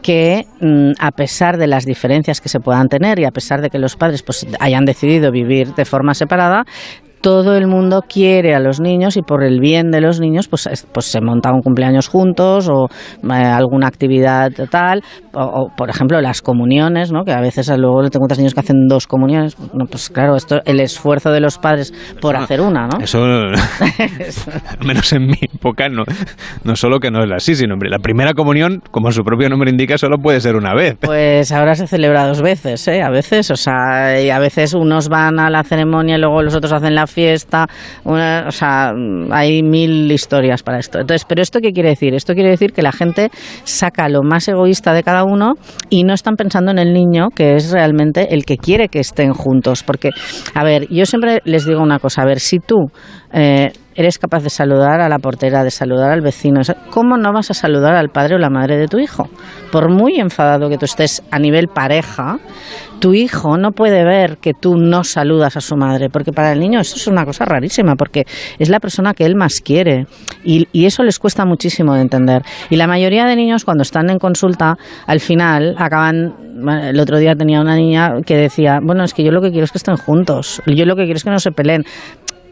[0.01, 3.69] que mm, a pesar de las diferencias que se puedan tener y a pesar de
[3.69, 6.63] que los padres pues hayan decidido vivir de forma separada,
[7.21, 10.69] todo el mundo quiere a los niños y por el bien de los niños pues,
[10.91, 12.87] pues se monta un cumpleaños juntos o
[13.23, 15.01] eh, alguna actividad tal
[15.33, 17.23] o, por ejemplo las comuniones ¿no?
[17.23, 20.59] que a veces luego te encuentras niños que hacen dos comuniones no, pues claro esto
[20.65, 22.99] el esfuerzo de los padres por hacer una ¿no?
[23.01, 23.23] eso
[24.79, 26.03] al menos en mi época no,
[26.63, 29.69] no solo que no es así sino hombre, la primera comunión como su propio nombre
[29.69, 33.01] indica solo puede ser una vez pues ahora se celebra dos veces ¿eh?
[33.01, 36.55] a veces o sea y a veces unos van a la ceremonia y luego los
[36.55, 37.67] otros hacen la fiesta,
[38.03, 38.93] o sea,
[39.31, 40.99] hay mil historias para esto.
[40.99, 42.13] Entonces, pero esto qué quiere decir?
[42.13, 43.29] Esto quiere decir que la gente
[43.63, 45.53] saca lo más egoísta de cada uno
[45.89, 49.33] y no están pensando en el niño, que es realmente el que quiere que estén
[49.33, 49.83] juntos.
[49.83, 50.09] Porque,
[50.53, 52.87] a ver, yo siempre les digo una cosa, a ver, si tú
[53.33, 56.61] eh, eres capaz de saludar a la portera, de saludar al vecino.
[56.91, 59.27] ¿Cómo no vas a saludar al padre o la madre de tu hijo?
[59.71, 62.37] Por muy enfadado que tú estés a nivel pareja,
[62.99, 66.59] tu hijo no puede ver que tú no saludas a su madre, porque para el
[66.59, 68.25] niño eso es una cosa rarísima, porque
[68.59, 70.05] es la persona que él más quiere
[70.43, 72.43] y, y eso les cuesta muchísimo de entender.
[72.69, 76.35] Y la mayoría de niños cuando están en consulta, al final acaban,
[76.83, 79.65] el otro día tenía una niña que decía, bueno, es que yo lo que quiero
[79.65, 81.83] es que estén juntos, yo lo que quiero es que no se peleen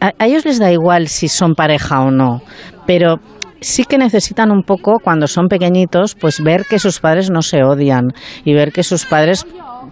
[0.06, 2.42] a, ellos les da igual si son pareja o no,
[2.86, 3.20] pero
[3.62, 7.64] sí que necesitan un poco, cuando son pequeñitos, pues ver que sus padres no se
[7.64, 8.14] odian
[8.44, 9.46] y ver que sus padres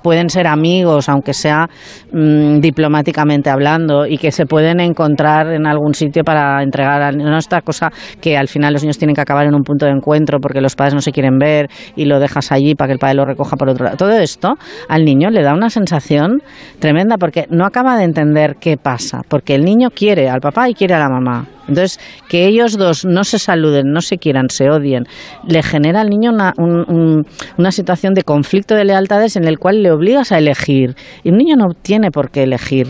[0.03, 1.67] pueden ser amigos, aunque sea
[2.11, 7.61] mm, diplomáticamente hablando, y que se pueden encontrar en algún sitio para entregar no esta
[7.61, 7.89] cosa
[8.21, 10.75] que al final los niños tienen que acabar en un punto de encuentro porque los
[10.75, 13.55] padres no se quieren ver y lo dejas allí para que el padre lo recoja
[13.55, 13.97] por otro lado.
[13.97, 14.55] Todo esto
[14.89, 16.41] al niño le da una sensación
[16.79, 20.73] tremenda porque no acaba de entender qué pasa, porque el niño quiere al papá y
[20.73, 21.47] quiere a la mamá.
[21.67, 25.05] Entonces, que ellos dos no se saluden, no se quieran, se odien,
[25.47, 29.91] le genera al niño una, una situación de conflicto de lealtades en el cual le
[29.93, 30.95] obligas a elegir.
[31.23, 32.87] Y un niño no tiene por qué elegir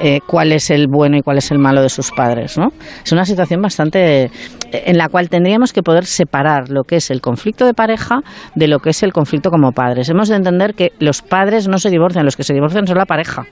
[0.00, 2.68] eh, cuál es el bueno y cuál es el malo de sus padres, ¿no?
[3.04, 4.30] Es una situación bastante
[4.72, 8.20] en la cual tendríamos que poder separar lo que es el conflicto de pareja
[8.54, 10.08] de lo que es el conflicto como padres.
[10.08, 13.06] Hemos de entender que los padres no se divorcian, los que se divorcian son la
[13.06, 13.44] pareja.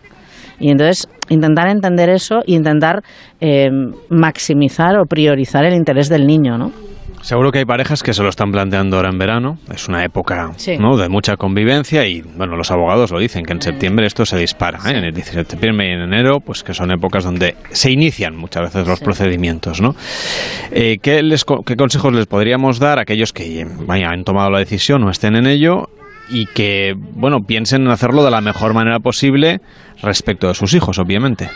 [0.59, 3.03] Y entonces intentar entender eso e intentar
[3.41, 3.71] eh,
[4.11, 6.73] maximizar o priorizar el interés del niño, ¿no?
[7.23, 9.59] Seguro que hay parejas que se lo están planteando ahora en verano.
[9.73, 10.51] Es una época
[10.81, 10.97] ¿no?
[10.97, 14.81] de mucha convivencia y, bueno, los abogados lo dicen, que en septiembre esto se dispara.
[14.87, 14.99] ¿eh?
[14.99, 18.37] En el 17 de septiembre y en enero, pues que son épocas donde se inician
[18.37, 19.95] muchas veces los procedimientos, ¿no?
[20.73, 24.59] Eh, ¿qué, les, ¿Qué consejos les podríamos dar a aquellos que vaya, han tomado la
[24.59, 25.91] decisión o estén en ello
[26.29, 29.61] y que, bueno, piensen en hacerlo de la mejor manera posible
[30.03, 31.51] respecto de sus hijos, obviamente.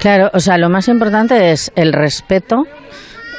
[0.00, 2.64] Claro, o sea, lo más importante es el respeto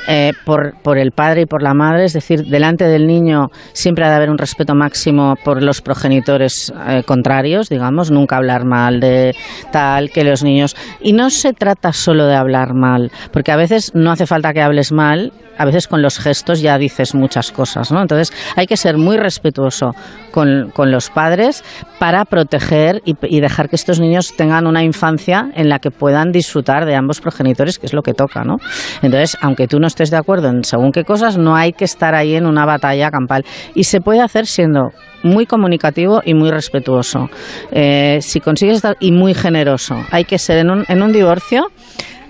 [0.08, 4.06] eh, por, por el padre y por la madre, es decir, delante del niño siempre
[4.06, 9.00] ha de haber un respeto máximo por los progenitores eh, contrarios, digamos, nunca hablar mal
[9.00, 9.36] de
[9.72, 10.76] tal, que los niños...
[11.02, 14.62] Y no se trata solo de hablar mal, porque a veces no hace falta que
[14.62, 18.02] hables mal, a veces con los gestos ya dices muchas cosas, ¿no?
[18.02, 19.92] Entonces hay que ser muy respetuoso
[20.32, 21.64] con, con los padres
[22.00, 26.32] para proteger y, y, dejar que estos niños tengan una infancia en la que puedan
[26.32, 28.58] disfrutar de ambos progenitores, que es lo que toca, ¿no?
[29.02, 32.16] Entonces, aunque tú no estés de acuerdo en según qué cosas, no hay que estar
[32.16, 33.46] ahí en una batalla campal.
[33.76, 34.92] Y se puede hacer siendo
[35.24, 37.30] muy comunicativo y muy respetuoso.
[37.72, 39.96] Eh, si consigues estar, y muy generoso.
[40.12, 41.72] Hay que ser en un, en un divorcio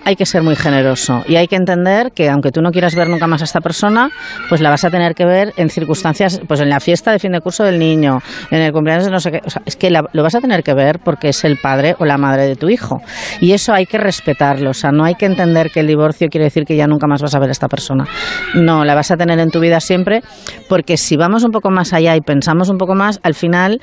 [0.06, 3.10] hay que ser muy generoso y hay que entender que aunque tú no quieras ver
[3.10, 4.10] nunca más a esta persona,
[4.48, 7.32] pues la vas a tener que ver en circunstancias, pues en la fiesta de fin
[7.32, 8.20] de curso del niño,
[8.52, 10.42] en el cumpleaños de no sé qué, o sea, es que la, lo vas a
[10.42, 13.02] tener que ver porque es el padre o la madre de tu hijo
[13.42, 16.46] y eso hay que respetarlo, o sea, no hay que entender que el divorcio quiere
[16.46, 18.06] decir que ya nunca más vas a ver a esta persona.
[18.54, 20.22] No, la vas a tener en tu vida siempre
[20.70, 23.82] porque si vamos un poco más allá y pensamos un poco más, al final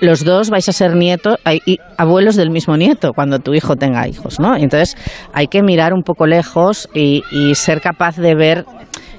[0.00, 1.36] los dos vais a ser nietos
[1.66, 4.56] y abuelos del mismo nieto cuando tu hijo tenga hijos, ¿no?
[4.56, 4.96] Entonces
[5.32, 7.22] hay que mirar un poco lejos y,
[7.54, 8.64] ser capaz de ver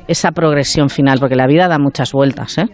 [0.08, 2.58] esa progresión final, porque la vida da muchas vueltas.
[2.58, 2.66] ¿eh?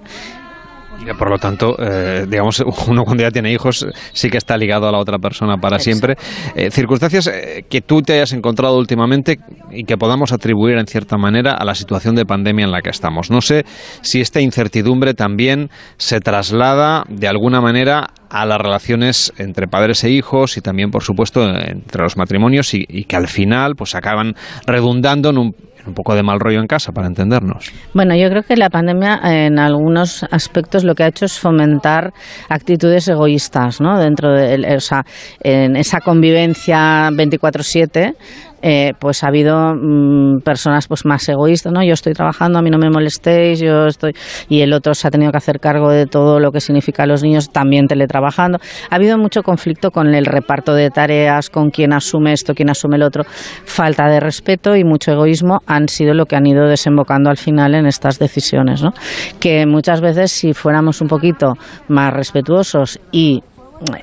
[1.09, 4.87] Y por lo tanto, eh, digamos, uno cuando ya tiene hijos sí que está ligado
[4.87, 5.83] a la otra persona para Exacto.
[5.83, 6.15] siempre.
[6.55, 9.39] Eh, circunstancias eh, que tú te hayas encontrado últimamente
[9.71, 12.89] y que podamos atribuir en cierta manera a la situación de pandemia en la que
[12.89, 13.31] estamos.
[13.31, 13.65] No sé
[14.01, 20.11] si esta incertidumbre también se traslada de alguna manera a las relaciones entre padres e
[20.11, 24.35] hijos y también, por supuesto, entre los matrimonios y, y que al final pues acaban
[24.67, 25.55] redundando en un
[25.89, 27.71] un poco de mal rollo en casa, para entendernos.
[27.93, 32.13] Bueno, yo creo que la pandemia en algunos aspectos lo que ha hecho es fomentar
[32.47, 33.99] actitudes egoístas, ¿no?
[33.99, 35.03] Dentro de, o sea,
[35.41, 38.15] en esa convivencia 24/7
[38.61, 41.83] eh, pues ha habido mmm, personas pues más egoístas, ¿no?
[41.83, 44.13] Yo estoy trabajando, a mí no me molestéis, yo estoy
[44.47, 47.05] y el otro se ha tenido que hacer cargo de todo lo que significa a
[47.05, 48.59] los niños también teletrabajando.
[48.89, 52.97] Ha habido mucho conflicto con el reparto de tareas, con quién asume esto, quién asume
[52.97, 57.29] el otro, falta de respeto y mucho egoísmo han sido lo que han ido desembocando
[57.29, 58.91] al final en estas decisiones, ¿no?
[59.39, 61.53] Que muchas veces si fuéramos un poquito
[61.87, 63.43] más respetuosos y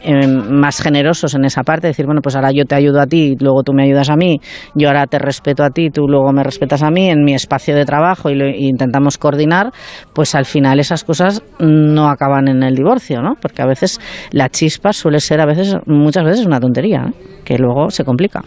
[0.00, 3.36] eh, más generosos en esa parte, decir, bueno, pues ahora yo te ayudo a ti,
[3.38, 4.40] luego tú me ayudas a mí,
[4.74, 7.74] yo ahora te respeto a ti, tú luego me respetas a mí en mi espacio
[7.74, 9.72] de trabajo y lo intentamos coordinar,
[10.14, 13.34] pues al final esas cosas no acaban en el divorcio, ¿no?
[13.40, 14.00] Porque a veces
[14.30, 17.12] la chispa suele ser a veces, muchas veces una tontería,
[17.44, 18.42] que luego se complica.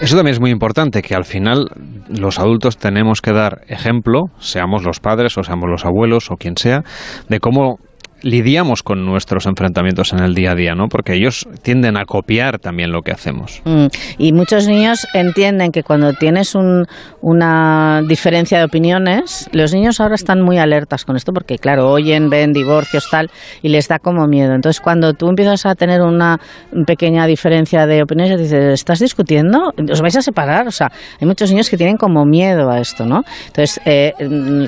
[0.00, 1.68] Eso también es muy importante, que al final
[2.08, 6.56] los adultos tenemos que dar ejemplo, seamos los padres o seamos los abuelos o quien
[6.56, 6.82] sea,
[7.28, 7.78] de cómo
[8.24, 10.88] lidiamos con nuestros enfrentamientos en el día a día, ¿no?
[10.88, 13.60] Porque ellos tienden a copiar también lo que hacemos.
[13.64, 13.86] Mm.
[14.18, 16.86] Y muchos niños entienden que cuando tienes un,
[17.20, 22.30] una diferencia de opiniones, los niños ahora están muy alertas con esto porque, claro, oyen,
[22.30, 23.30] ven divorcios, tal,
[23.62, 24.54] y les da como miedo.
[24.54, 26.40] Entonces, cuando tú empiezas a tener una
[26.86, 29.74] pequeña diferencia de opiniones, dices, ¿estás discutiendo?
[29.90, 30.66] ¿Os vais a separar?
[30.66, 30.90] O sea,
[31.20, 33.22] hay muchos niños que tienen como miedo a esto, ¿no?
[33.48, 34.14] Entonces, eh,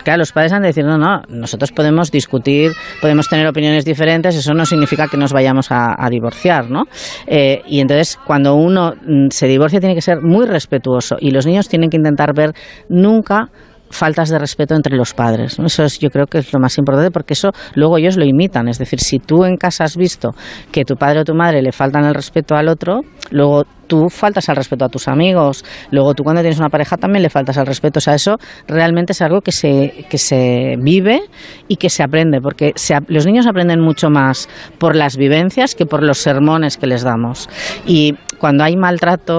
[0.05, 4.35] claro, los padres han de decir, no, no, nosotros podemos discutir, podemos tener opiniones diferentes,
[4.37, 6.85] eso no significa que nos vayamos a, divorciar, ¿no?
[7.27, 8.93] Eh, y entonces, cuando uno
[9.31, 12.53] se divorcia, tiene que ser muy respetuoso y los niños tienen que intentar ver
[12.89, 13.51] nunca
[13.91, 15.59] faltas de respeto entre los padres.
[15.59, 18.69] Eso es, yo creo que es lo más importante porque eso luego ellos lo imitan.
[18.69, 20.35] Es decir, si tú en casa has visto
[20.73, 24.49] que tu padre o tu madre le faltan el respeto al otro, luego tú faltas
[24.49, 27.67] al respeto a tus amigos, luego tú cuando tienes una pareja también le faltas al
[27.67, 27.99] respeto.
[27.99, 28.37] O sea, eso
[28.67, 31.21] realmente es algo que se, que se vive
[31.69, 34.49] y que se aprende, porque se, los niños aprenden mucho más
[34.79, 37.49] por las vivencias que por los sermones que les damos.
[37.87, 39.39] Y cuando hay maltrato,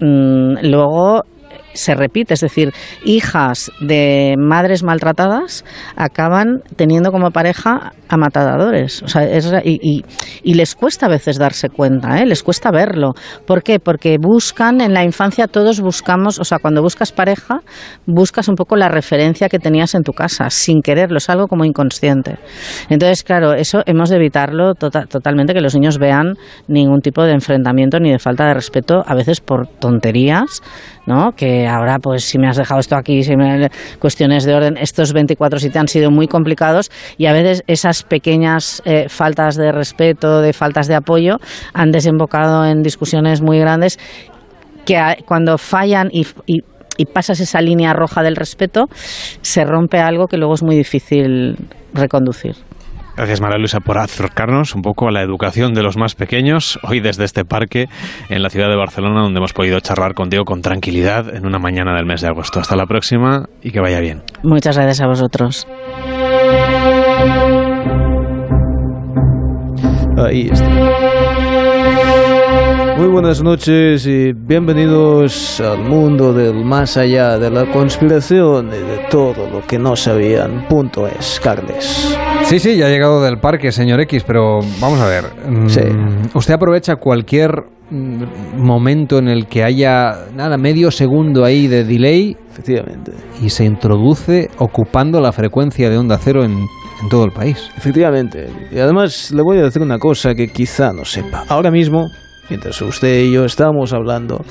[0.00, 1.22] mmm, luego
[1.78, 2.72] se repite, es decir,
[3.04, 5.64] hijas de madres maltratadas
[5.96, 9.02] acaban teniendo como pareja a matadores.
[9.02, 10.04] O sea, es, y,
[10.42, 12.26] y, les cuesta a veces darse cuenta, ¿eh?
[12.26, 13.12] les cuesta verlo.
[13.46, 13.78] ¿Por qué?
[13.78, 17.60] Porque buscan, en la infancia todos buscamos, o sea, cuando buscas pareja,
[18.06, 21.64] buscas un poco la referencia que tenías en tu casa, sin quererlo, es algo como
[21.64, 22.38] inconsciente.
[22.88, 26.34] Entonces, claro, eso hemos de evitarlo tota, totalmente, que los niños vean
[26.66, 30.62] ningún tipo de enfrentamiento ni de falta de respeto, a veces por tonterías,
[31.08, 31.32] ¿no?
[31.32, 35.14] Que ahora, pues, si me has dejado esto aquí, si me, cuestiones de orden, estos
[35.14, 40.42] 24 sí han sido muy complicados y a veces esas pequeñas eh, faltas de respeto,
[40.42, 41.38] de faltas de apoyo,
[41.72, 43.98] han desembocado en discusiones muy grandes
[44.84, 46.26] que cuando fallan y
[47.00, 48.86] y pasas esa línea roja del respeto,
[49.40, 51.56] se rompe algo que luego es muy difícil
[51.94, 52.56] reconducir.
[53.18, 57.00] Gracias María Luisa por acercarnos un poco a la educación de los más pequeños, hoy
[57.00, 57.86] desde este parque
[58.28, 61.96] en la ciudad de Barcelona donde hemos podido charlar contigo con tranquilidad en una mañana
[61.96, 62.60] del mes de agosto.
[62.60, 64.22] Hasta la próxima y que vaya bien.
[64.44, 65.66] Muchas gracias a vosotros.
[70.16, 71.27] Ahí está.
[72.98, 79.06] Muy buenas noches y bienvenidos al mundo del más allá de la conspiración y de
[79.08, 80.66] todo lo que no sabían.
[80.68, 82.18] Punto es, Carles.
[82.42, 85.24] Sí, sí, ya ha llegado del parque, señor X, pero vamos a ver.
[85.48, 85.80] mm, Sí.
[86.34, 87.50] ¿Usted aprovecha cualquier
[87.88, 88.24] mm,
[88.60, 92.36] momento en el que haya, nada, medio segundo ahí de delay?
[92.50, 93.12] Efectivamente.
[93.40, 97.70] Y se introduce ocupando la frecuencia de onda cero en, en todo el país.
[97.76, 98.48] Efectivamente.
[98.72, 101.44] Y además le voy a decir una cosa que quizá no sepa.
[101.48, 102.08] Ahora mismo,
[102.48, 104.44] mientras usted y yo estamos hablando,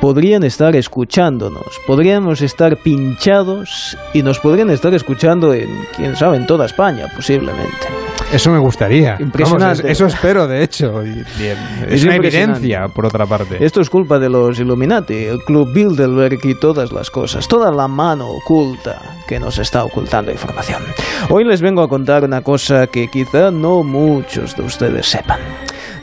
[0.00, 6.46] podrían estar escuchándonos, podríamos estar pinchados y nos podrían estar escuchando en, quién sabe, en
[6.46, 7.88] toda España, posiblemente.
[8.32, 9.16] Eso me gustaría.
[9.20, 9.82] Impresionante.
[9.82, 11.02] Vamos, eso espero, de hecho.
[11.04, 11.56] y bien,
[11.86, 13.64] es, Es una evidencia, por otra parte.
[13.64, 17.86] Esto es culpa de los Illuminati, el Club Bilderberg y todas las cosas, toda la
[17.86, 20.82] mano oculta que nos está ocultando información.
[21.30, 25.40] Hoy les vengo a contar una cosa que quizá no muchos de ustedes sepan.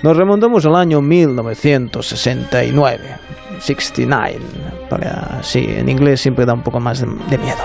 [0.03, 2.98] Nos remontamos al año 1969,
[3.60, 4.40] 69,
[4.90, 7.60] para, sí, en inglés siempre da un poco más de, miedo.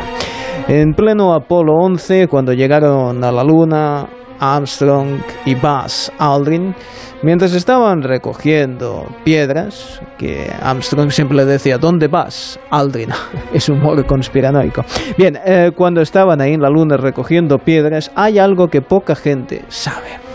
[0.69, 4.07] En pleno Apolo 11, cuando llegaron a la Luna,
[4.39, 6.75] Armstrong y Buzz Aldrin,
[7.23, 13.09] mientras estaban recogiendo piedras, que Armstrong siempre le decía, ¿dónde vas, Aldrin?
[13.55, 14.85] es humor conspiranoico.
[15.17, 19.65] Bien, eh, cuando estaban ahí en la Luna recogiendo piedras, hay algo que poca gente
[19.69, 20.26] sabe.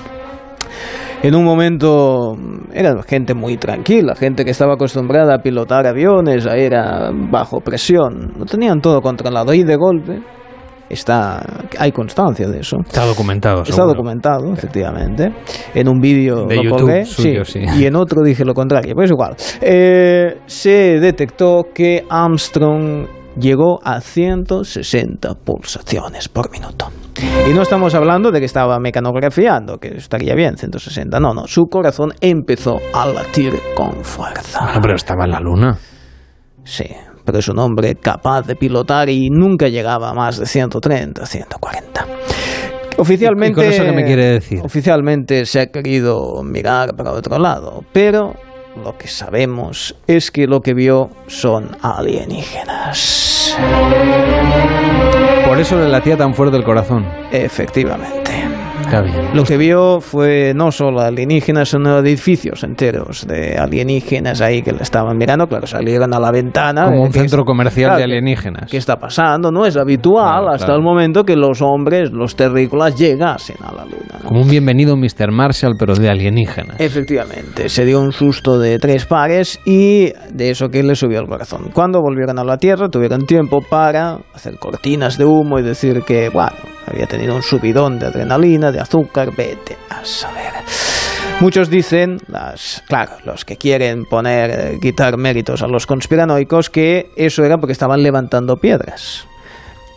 [1.23, 2.35] En un momento
[2.73, 7.59] era gente muy tranquila, gente que estaba acostumbrada a pilotar aviones, a ir a bajo
[7.59, 10.19] presión, lo tenían todo controlado y de golpe
[10.89, 11.41] está
[11.77, 12.77] hay constancia de eso.
[12.85, 13.61] Está documentado.
[13.61, 13.93] Está seguro.
[13.93, 15.31] documentado, efectivamente.
[15.73, 17.81] En un vídeo De lo YouTube colgué, suyo, sí, sí.
[17.81, 19.35] y en otro dije lo contrario, pero es igual.
[19.61, 26.89] Eh, se detectó que Armstrong llegó a 160 pulsaciones por minuto.
[27.49, 31.19] Y no estamos hablando de que estaba mecanografiando, que estaría bien, 160.
[31.19, 34.61] No, no, su corazón empezó a latir con fuerza.
[34.63, 35.77] Bueno, pero estaba en la luna.
[36.63, 36.85] Sí,
[37.25, 42.05] pero es un hombre capaz de pilotar y nunca llegaba a más de 130, 140.
[42.97, 44.61] Oficialmente, ¿Y con eso qué me quiere decir?
[44.63, 48.33] Oficialmente se ha querido mirar para otro lado, pero
[48.75, 53.55] lo que sabemos es que lo que vio son alienígenas.
[55.45, 57.05] Por eso le latía tan fuerte el corazón.
[57.31, 58.50] Efectivamente.
[59.33, 64.81] Lo que vio fue no solo alienígenas, sino edificios enteros de alienígenas ahí que le
[64.83, 65.47] estaban mirando.
[65.47, 66.85] Claro, salieron a la ventana.
[66.85, 68.69] Como un centro es- comercial claro, de alienígenas.
[68.69, 69.51] ¿Qué está pasando?
[69.51, 70.79] No es habitual Claro, hasta claro.
[70.79, 74.19] el momento que los hombres, los terrícolas, llegasen a la luna.
[74.23, 74.27] ¿no?
[74.27, 75.31] Como un bienvenido Mr.
[75.31, 76.75] Marshall, pero de alienígenas.
[76.79, 81.27] Efectivamente, se dio un susto de tres pares y de eso que le subió el
[81.27, 81.69] corazón.
[81.73, 86.29] Cuando volvieron a la Tierra tuvieron tiempo para hacer cortinas de humo y decir que,
[86.29, 86.51] bueno,
[86.87, 90.51] había tenido un subidón de adrenalina, de azúcar, vete a saber.
[91.39, 97.09] Muchos dicen, las, claro, los que quieren poner, eh, quitar méritos a los conspiranoicos, que
[97.15, 99.27] eso era porque estaban levantando piedras.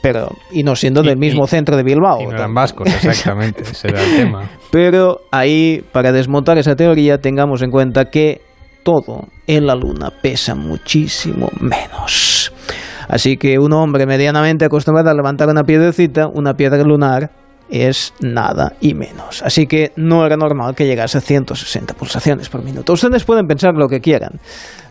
[0.03, 2.21] Pero, y no siendo del mismo centro de Bilbao.
[2.23, 3.63] Y no eran vascos, exactamente.
[3.71, 4.49] ese era el tema.
[4.71, 8.41] Pero ahí, para desmontar esa teoría, tengamos en cuenta que
[8.83, 12.53] todo en la Luna pesa muchísimo menos.
[13.09, 17.31] Así que un hombre medianamente acostumbrado a levantar una piedrecita, una piedra lunar,
[17.75, 19.43] es nada y menos.
[19.43, 22.93] Así que no era normal que llegase a 160 pulsaciones por minuto.
[22.93, 24.39] Ustedes pueden pensar lo que quieran,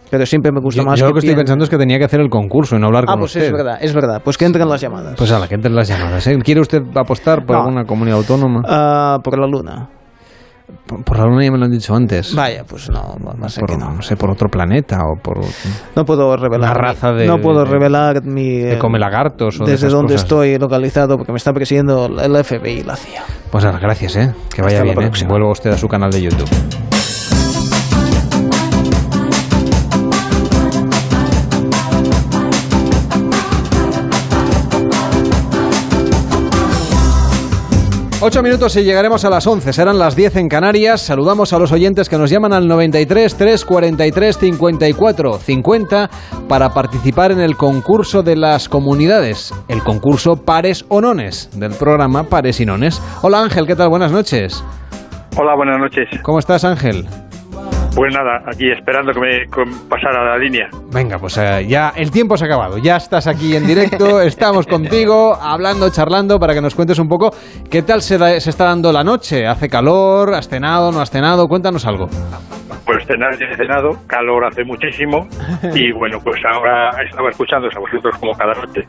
[0.09, 1.97] pero siempre me gusta Yo, más yo que lo que estoy pensando es que tenía
[1.97, 3.45] que hacer el concurso y no hablar Ah, con pues usted.
[3.47, 4.21] es verdad, es verdad.
[4.23, 5.15] Pues que entren las llamadas.
[5.17, 6.27] Pues a la gente las llamadas.
[6.27, 6.37] ¿eh?
[6.43, 7.61] ¿Quiere usted apostar por No.
[7.63, 8.61] alguna comunidad autónoma?
[8.67, 9.89] Ah, por la Luna.
[10.87, 12.33] Por, por la luna ya me lo han dicho antes.
[12.35, 12.99] Vaya, pues no,
[13.41, 14.01] a ser por, que no.
[14.01, 15.39] sé, por otro planeta o por...
[15.95, 16.71] No puedo revelar.
[16.71, 18.61] Una raza de- No puedo de- revelar mi.
[18.61, 20.23] eh, come lagartos o de Desde donde cosas.
[20.23, 23.23] estoy localizado porque me está persiguiendo el FBI y la CIA.
[23.51, 24.33] Pues gracias, ¿eh?
[24.55, 25.25] Que vaya Hasta bien, ¿eh?
[25.27, 26.49] Vuelva usted a su canal de YouTube.
[38.25, 39.73] Ocho minutos y llegaremos a las 11.
[39.73, 41.01] Serán las 10 en Canarias.
[41.01, 46.09] Saludamos a los oyentes que nos llaman al 93 343 54 50
[46.47, 52.23] para participar en el concurso de las comunidades, el concurso Pares o Nones del programa
[52.23, 53.01] Pares y Nones.
[53.23, 53.89] Hola Ángel, ¿qué tal?
[53.89, 54.63] Buenas noches.
[55.35, 56.07] Hola, buenas noches.
[56.21, 57.05] ¿Cómo estás Ángel?
[57.95, 59.45] Pues nada, aquí esperando que me
[59.87, 60.67] pasara la línea.
[60.91, 62.79] Venga, pues eh, ya el tiempo se ha acabado.
[62.79, 67.29] Ya estás aquí en directo, estamos contigo, hablando, charlando, para que nos cuentes un poco
[67.69, 69.45] qué tal se, da- se está dando la noche.
[69.45, 70.33] ¿Hace calor?
[70.33, 70.91] ¿Has cenado?
[70.91, 71.47] ¿No has cenado?
[71.47, 72.07] Cuéntanos algo.
[72.83, 75.27] Pues cenar ya he cenado, calor hace muchísimo
[75.75, 78.81] y bueno, pues ahora estaba escuchándoos a vosotros como cada noche.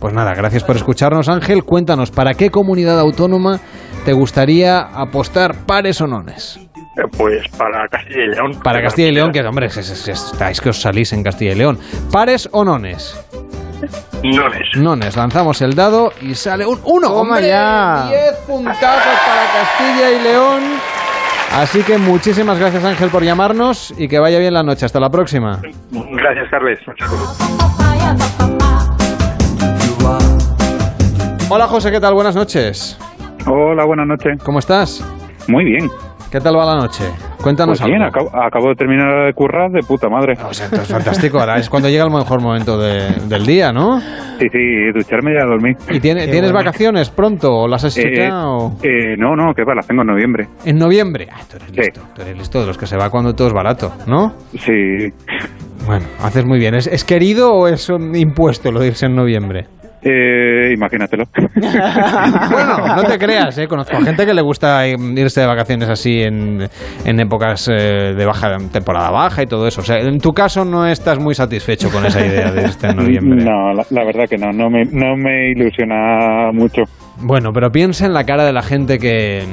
[0.00, 1.64] Pues nada, gracias por escucharnos, Ángel.
[1.64, 3.58] Cuéntanos, ¿para qué comunidad autónoma
[4.04, 6.60] te gustaría apostar pares o nones?
[6.96, 8.60] Eh, Pues para Castilla y León.
[8.62, 11.52] Para Castilla y León, que hombre, es- es- es- estáis que os salís en Castilla
[11.52, 11.78] y León.
[12.12, 13.18] ¿Pares o nones?
[14.22, 14.68] Nones.
[14.76, 17.08] Nones, lanzamos el dado y sale un 1.
[17.08, 18.06] Toma ya.
[18.08, 20.62] 10 puntazos para Castilla y León.
[21.52, 24.86] Así que muchísimas gracias Ángel por llamarnos y que vaya bien la noche.
[24.86, 25.60] Hasta la próxima.
[25.90, 26.78] Gracias, Carles.
[31.50, 32.14] Hola José, ¿qué tal?
[32.14, 32.98] Buenas noches.
[33.46, 34.42] Hola, buenas noches.
[34.42, 35.04] ¿Cómo estás?
[35.46, 35.90] Muy bien.
[36.34, 37.04] ¿Qué tal va la noche?
[37.40, 38.28] Cuéntanos Pues bien, algo.
[38.28, 40.32] acabo, acabo de terminar de currar de puta madre.
[40.32, 41.38] O sea, entonces fantástico.
[41.38, 44.00] Ahora es cuando llega el mejor momento de- del día, ¿no?
[44.00, 44.58] Sí, sí,
[44.92, 45.76] ducharme y a dormir.
[45.88, 46.66] ¿Y tiene- tienes bueno.
[46.66, 49.86] vacaciones pronto o las has hecho Eh, ya o- eh, no, no, que va, las
[49.86, 50.48] tengo en noviembre.
[50.64, 51.28] En noviembre.
[51.32, 52.00] Ah, tú eres listo.
[52.16, 54.32] Tú eres listo de los que se va cuando todo es barato, ¿no?
[54.58, 55.12] Sí.
[55.86, 56.74] Bueno, haces muy bien.
[56.74, 59.68] ¿Es, es querido o es un impuesto lo de irse en noviembre?
[60.04, 61.24] Eh, imagínatelo.
[62.50, 63.66] Bueno, no te creas, ¿eh?
[63.66, 66.68] Conozco a gente que le gusta irse de vacaciones así en,
[67.04, 69.80] en épocas eh, de baja, temporada baja y todo eso.
[69.80, 73.44] O sea, en tu caso no estás muy satisfecho con esa idea de en noviembre.
[73.44, 76.82] No, la, la verdad que no, no me, no me ilusiona mucho.
[77.20, 79.44] Bueno, pero piensa en la cara de la gente que,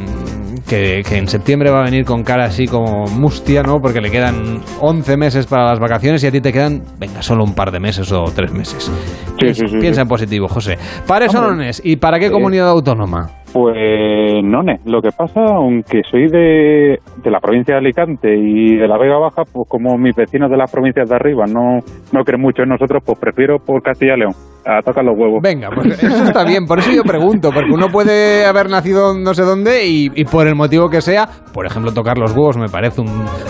[0.67, 3.79] que, que en septiembre va a venir con cara así como mustia, ¿no?
[3.81, 7.43] Porque le quedan 11 meses para las vacaciones y a ti te quedan, venga, solo
[7.43, 8.91] un par de meses o tres meses.
[9.37, 10.01] piensa, sí, sí, piensa sí.
[10.01, 10.77] en positivo, José.
[11.07, 11.55] ¿Pares o Hombre.
[11.55, 11.81] nones?
[11.83, 13.29] ¿Y para qué comunidad autónoma?
[13.53, 18.87] Pues no, lo que pasa, aunque soy de, de la provincia de Alicante y de
[18.87, 21.79] la Vega Baja, pues como mis vecinos de las provincias de arriba no,
[22.13, 24.33] no creen mucho en nosotros, pues prefiero por Castilla y León.
[24.63, 25.41] A tocar los huevos.
[25.41, 29.33] Venga, pues eso está bien, por eso yo pregunto, porque uno puede haber nacido no
[29.33, 32.69] sé dónde y, y por el motivo que sea, por ejemplo, tocar los huevos me
[32.69, 33.07] parece un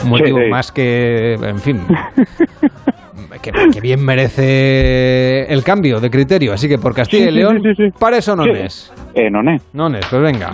[0.09, 0.49] motivo Sí, sí.
[0.49, 1.81] más que, en fin,
[3.41, 6.53] que, que bien merece el cambio de criterio.
[6.53, 7.97] Así que por Castilla Sí, y León, sí, sí, sí.
[7.99, 8.91] ¿pares o nones?
[9.13, 9.61] Eh, nones.
[9.73, 10.51] Nones, pues venga.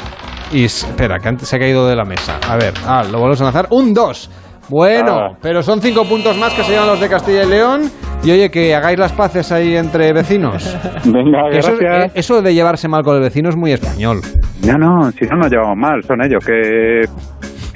[0.52, 2.40] Y espera, que antes se ha caído de la mesa.
[2.48, 3.68] A ver, ah, lo volvemos a lanzar.
[3.72, 4.30] Un 2.
[4.70, 5.38] Bueno, Ah.
[5.42, 7.82] pero son cinco puntos más que se llevan los de Castilla y León.
[8.24, 10.76] Y oye, que hagáis las paces ahí entre vecinos.
[11.06, 12.06] Venga, eso, gracias.
[12.16, 14.20] eh, eso de llevarse mal con el vecino es muy español.
[14.66, 17.02] No, no, si no nos llevamos mal, son ellos que,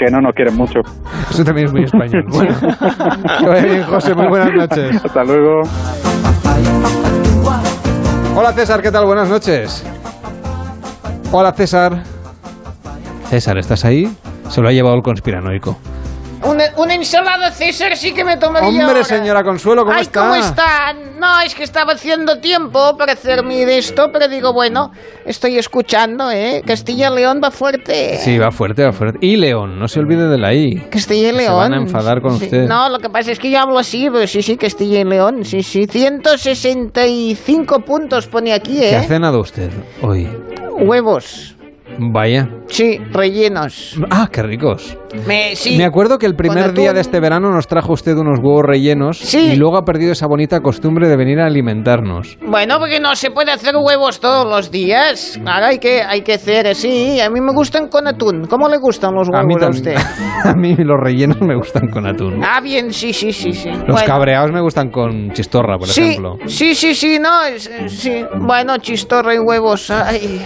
[0.04, 0.80] que no nos quieren mucho.
[1.30, 2.26] Eso también es muy español.
[3.42, 5.06] Bueno, bien, José, muy buenas noches.
[5.06, 5.62] Hasta luego.
[8.36, 9.06] Hola César, ¿qué tal?
[9.06, 9.86] Buenas noches.
[11.32, 12.04] Hola César.
[13.30, 14.12] César, ¿estás ahí?
[14.50, 15.78] Se lo ha llevado el conspiranoico.
[16.44, 19.04] Una, una ensalada César sí que me tomaría Hombre, ahora.
[19.04, 20.20] señora Consuelo, ¿cómo Ay, está?
[20.22, 20.94] ¿cómo está?
[21.20, 24.92] No, es que estaba haciendo tiempo para hacerme de esto, pero digo, bueno,
[25.24, 26.64] estoy escuchando, ¿eh?
[26.66, 28.18] Castilla-León va fuerte.
[28.18, 29.20] Sí, va fuerte, va fuerte.
[29.22, 30.88] Y León, no se olvide de la I.
[30.90, 31.46] Castilla y León.
[31.46, 32.46] Se van a enfadar con Sí.
[32.46, 32.68] usted.
[32.68, 35.46] No, lo que pasa es que yo hablo así, pero sí, sí, Castilla y León,
[35.46, 35.86] sí, sí.
[35.86, 39.08] 165 puntos pone aquí, ¿Qué ha ¿eh?
[39.08, 39.70] cenado usted
[40.02, 40.28] hoy?
[40.80, 41.56] Huevos.
[42.00, 42.48] Vaya.
[42.68, 43.98] Sí, rellenos.
[44.10, 44.98] Ah, qué ricos.
[45.28, 48.40] Me, sí, Me acuerdo que el primer día de este verano nos trajo usted unos
[48.40, 49.52] huevos rellenos Sí.
[49.54, 52.38] y luego ha perdido esa bonita costumbre de venir a alimentarnos.
[52.48, 55.38] Bueno, porque no se puede hacer huevos todos los días.
[55.46, 57.20] Ahora hay que, hay que hacer así.
[57.20, 58.46] A mí me gustan con atún.
[58.48, 59.96] ¿Cómo le gustan los A mí, huevos a, usted?
[60.46, 62.42] a mí los rellenos me gustan con atún.
[62.44, 63.70] Ah, bien, sí, sí, sí, sí.
[63.70, 64.08] Los Bueno.
[64.08, 66.38] cabreados me gustan con chistorra, por sí, ejemplo.
[66.46, 67.60] Sí, sí, sí, no, eh,
[67.90, 68.24] sí.
[68.40, 69.92] Bueno, chistorra y huevos.
[69.92, 70.42] Ay.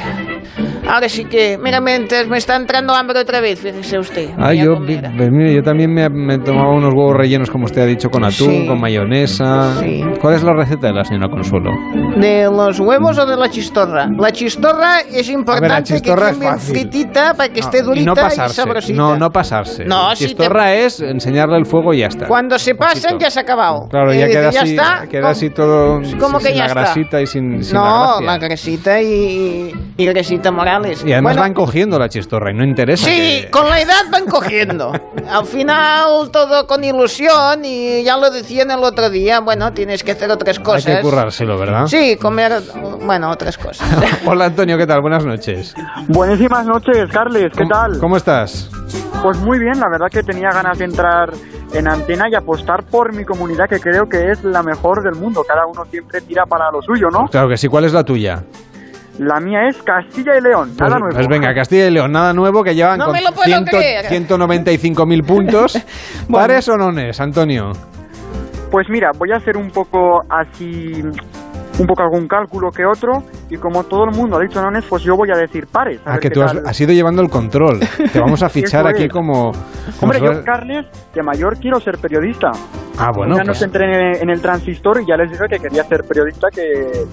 [0.88, 4.30] Ahora sí que, mira, me, ent- me está entrando hambre otra vez, fíjese usted.
[4.38, 7.86] Ah, yo, pues mire, yo también me, me tomaba unos huevos rellenos, como usted ha
[7.86, 8.68] dicho, con atún, Sí.
[8.68, 9.82] con mayonesa.
[10.22, 11.72] ¿Cuál es la receta de la señora Consuelo?
[12.18, 14.08] ¿De los huevos o de la chistorra?
[14.18, 16.76] La chistorra es importante chistorra que esté fácil.
[16.76, 18.56] fritita para que esté y durita no y, pasarse.
[18.56, 18.98] sabrosita.
[18.98, 19.86] no, no pasarse.
[19.86, 22.28] No, si Chistorra es enseñarle el fuego y ya está.
[22.28, 23.88] Cuando se pasan ya se ha acabado.
[23.90, 25.08] Claro, Y ya dice, queda ya así, está.
[25.10, 26.80] queda ¿Cómo- así todo ¿Cómo sin que ya la está?
[26.82, 31.04] grasita y sin, sin no, la la grasita y, y grasita Morales.
[31.06, 33.06] Y además Bueno, van cogiendo la chistorra y no interesa.
[33.06, 34.92] Sí, que- con la edad van cogiendo.
[35.32, 40.12] Al final todo con ilusión y ya lo decían el otro día, bueno, tienes que
[40.12, 40.96] hacer otras Hay cosas.
[40.98, 41.86] que currárselo, ¿verdad?
[41.88, 42.54] Sí, comer,
[43.06, 43.88] bueno, otras cosas.
[44.26, 45.02] Hola Antonio, ¿qué tal?
[45.02, 45.74] Buenas noches.
[46.08, 47.98] Buenísimas noches, Carles, ¿qué tal?
[48.00, 48.70] ¿Cómo estás?
[49.22, 51.32] Pues muy bien, la verdad que tenía ganas de entrar
[51.74, 55.44] en antena y apostar por mi comunidad, que creo que es la mejor del mundo.
[55.48, 57.26] Cada uno siempre tira para lo suyo, ¿no?
[57.28, 58.44] Claro que sí, ¿cuál es la tuya?
[59.20, 61.16] La mía es Castilla y León, Pues, nada nuevo.
[61.16, 64.06] pues venga, Castilla y León, nada nuevo, que llevan No con me lo puedo creer.
[64.06, 65.78] 195.000 puntos.
[66.32, 67.72] ¿Pares o nones, Antonio?
[68.72, 71.02] Pues mira, voy a hacer un poco así,
[71.78, 75.04] un poco algún cálculo que otro, y como todo el mundo ha dicho nones, pues
[75.04, 76.00] yo voy a decir pares.
[76.06, 77.80] a Ah, que tú has, has ido llevando el control.
[78.12, 79.52] Te vamos a fichar aquí como...
[80.00, 82.52] como Hombre, yo, Carles, de mayor quiero ser periodista.
[82.98, 85.84] Ah, bueno, ya pues- entré en, en el transistor y ya les dije que quería
[85.84, 87.04] ser periodista, que,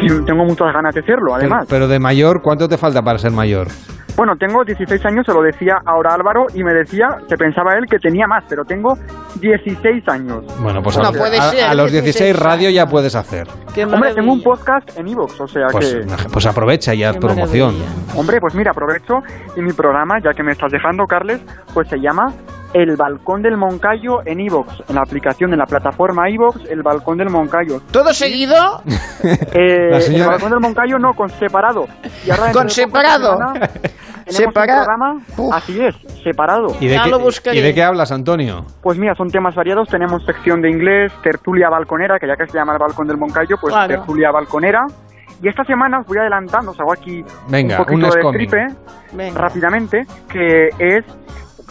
[0.00, 1.66] que tengo muchas ganas de serlo, Pero, además.
[1.68, 3.68] pero de mayor, ¿cuánto te falta para ser mayor?
[4.16, 7.86] Bueno, tengo 16 años, se lo decía ahora Álvaro, y me decía que pensaba él
[7.86, 8.96] que tenía más, pero tengo
[9.40, 10.44] 16 años.
[10.60, 12.04] Bueno, pues No a, puede a- ser, a los 16
[12.34, 13.46] 16 radio ya puedes hacer.
[13.92, 16.28] Hombre, tengo un podcast en Evox, o sea Pues, que...
[16.32, 17.76] pues aprovecha y haz promoción.
[18.16, 19.22] Hombre, pues mira, aprovecho
[19.56, 21.40] y mi programa, ya que me estás dejando, Carles,
[21.72, 22.32] pues se llama
[22.72, 27.18] El Balcón del Moncayo en Evox, en la aplicación, en la plataforma Evox, El Balcón
[27.18, 27.80] del Moncayo.
[27.90, 28.82] ¿Todo seguido?
[29.22, 31.86] Eh, La El Balcón del Moncayo no, con separado.
[32.24, 33.36] Y ahora ¿Con separado?
[33.36, 33.68] semana
[34.30, 36.68] Tenemos Separa- un programa, así es, separado.
[36.78, 37.00] ¿Y de,
[37.42, 38.64] qué, ¿Y de qué hablas, Antonio?
[38.80, 39.88] Pues mira, son temas variados.
[39.88, 43.56] Tenemos sección de inglés, tertulia balconera, que ya que se llama el balcón del Moncayo,
[43.60, 43.88] pues Claro.
[43.88, 44.86] tertulia balconera.
[45.42, 48.66] Y esta semana os voy adelantando, os hago aquí Venga, un poquito un de tripe
[49.34, 51.04] rápidamente, que es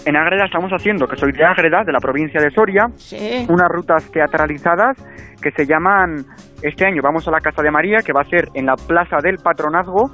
[0.06, 2.88] en Ágreda estamos haciendo, que soy de Ágreda, de la provincia de Soria,
[3.48, 4.98] unas rutas teatralizadas
[5.42, 6.26] que se llaman,
[6.62, 9.18] este año vamos a la Casa de María, que va a ser en la Plaza
[9.24, 10.12] del Patronazgo,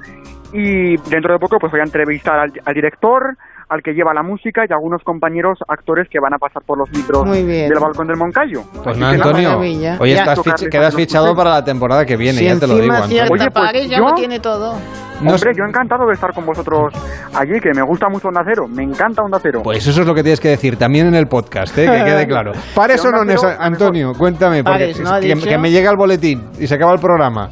[0.52, 3.36] y dentro de poco pues voy a entrevistar al, al director,
[3.68, 6.78] al que lleva la música y a algunos compañeros actores que van a pasar por
[6.78, 8.62] los micros del balcón del Moncayo.
[8.84, 9.58] Pues que nada, Antonio.
[9.58, 12.66] Hoy estás Tocarles fich- a quedas fichado para la temporada que viene, Si ya te
[12.66, 13.22] lo digo, Antonio.
[13.24, 14.74] Oye, pues pague, ya yo- lo tiene todo.
[15.18, 16.92] Hombre, yo encantado de estar con vosotros
[17.34, 19.60] allí, que me gusta mucho Onda Cero, me encanta Onda Cero.
[19.64, 21.86] Pues eso es lo que tienes que decir también en el podcast, ¿eh?
[21.86, 22.52] que quede claro.
[22.74, 23.22] ¿Pares o no,
[23.58, 24.12] Antonio?
[24.12, 25.10] Cuéntame, porque Pares, ¿no?
[25.14, 27.48] ¿Ha que, que me llega el boletín y se acaba el programa.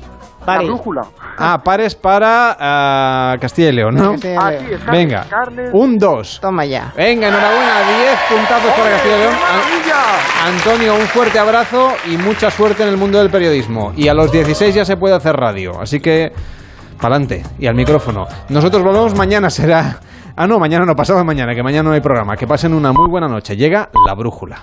[0.47, 1.03] La brújula.
[1.39, 4.12] Ah, pares para ah, Castilla y León, ¿no?
[4.12, 4.65] Castilla y León.
[4.65, 5.71] Así es, Carles, Venga, Carles.
[5.73, 6.39] un 2.
[6.41, 6.93] Toma ya.
[6.97, 9.35] Venga, enhorabuena, 10 puntazos para Castilla y León.
[9.35, 13.93] An- Antonio, un fuerte abrazo y mucha suerte en el mundo del periodismo.
[13.97, 16.33] Y a los 16 ya se puede hacer radio, así que
[17.01, 18.27] pa'lante y al micrófono.
[18.51, 19.99] Nosotros volvemos mañana, será...
[20.37, 22.37] Ah, no, mañana no, pasado mañana, que mañana no hay programa.
[22.37, 23.57] Que pasen una muy buena noche.
[23.57, 24.57] Llega La Brújula.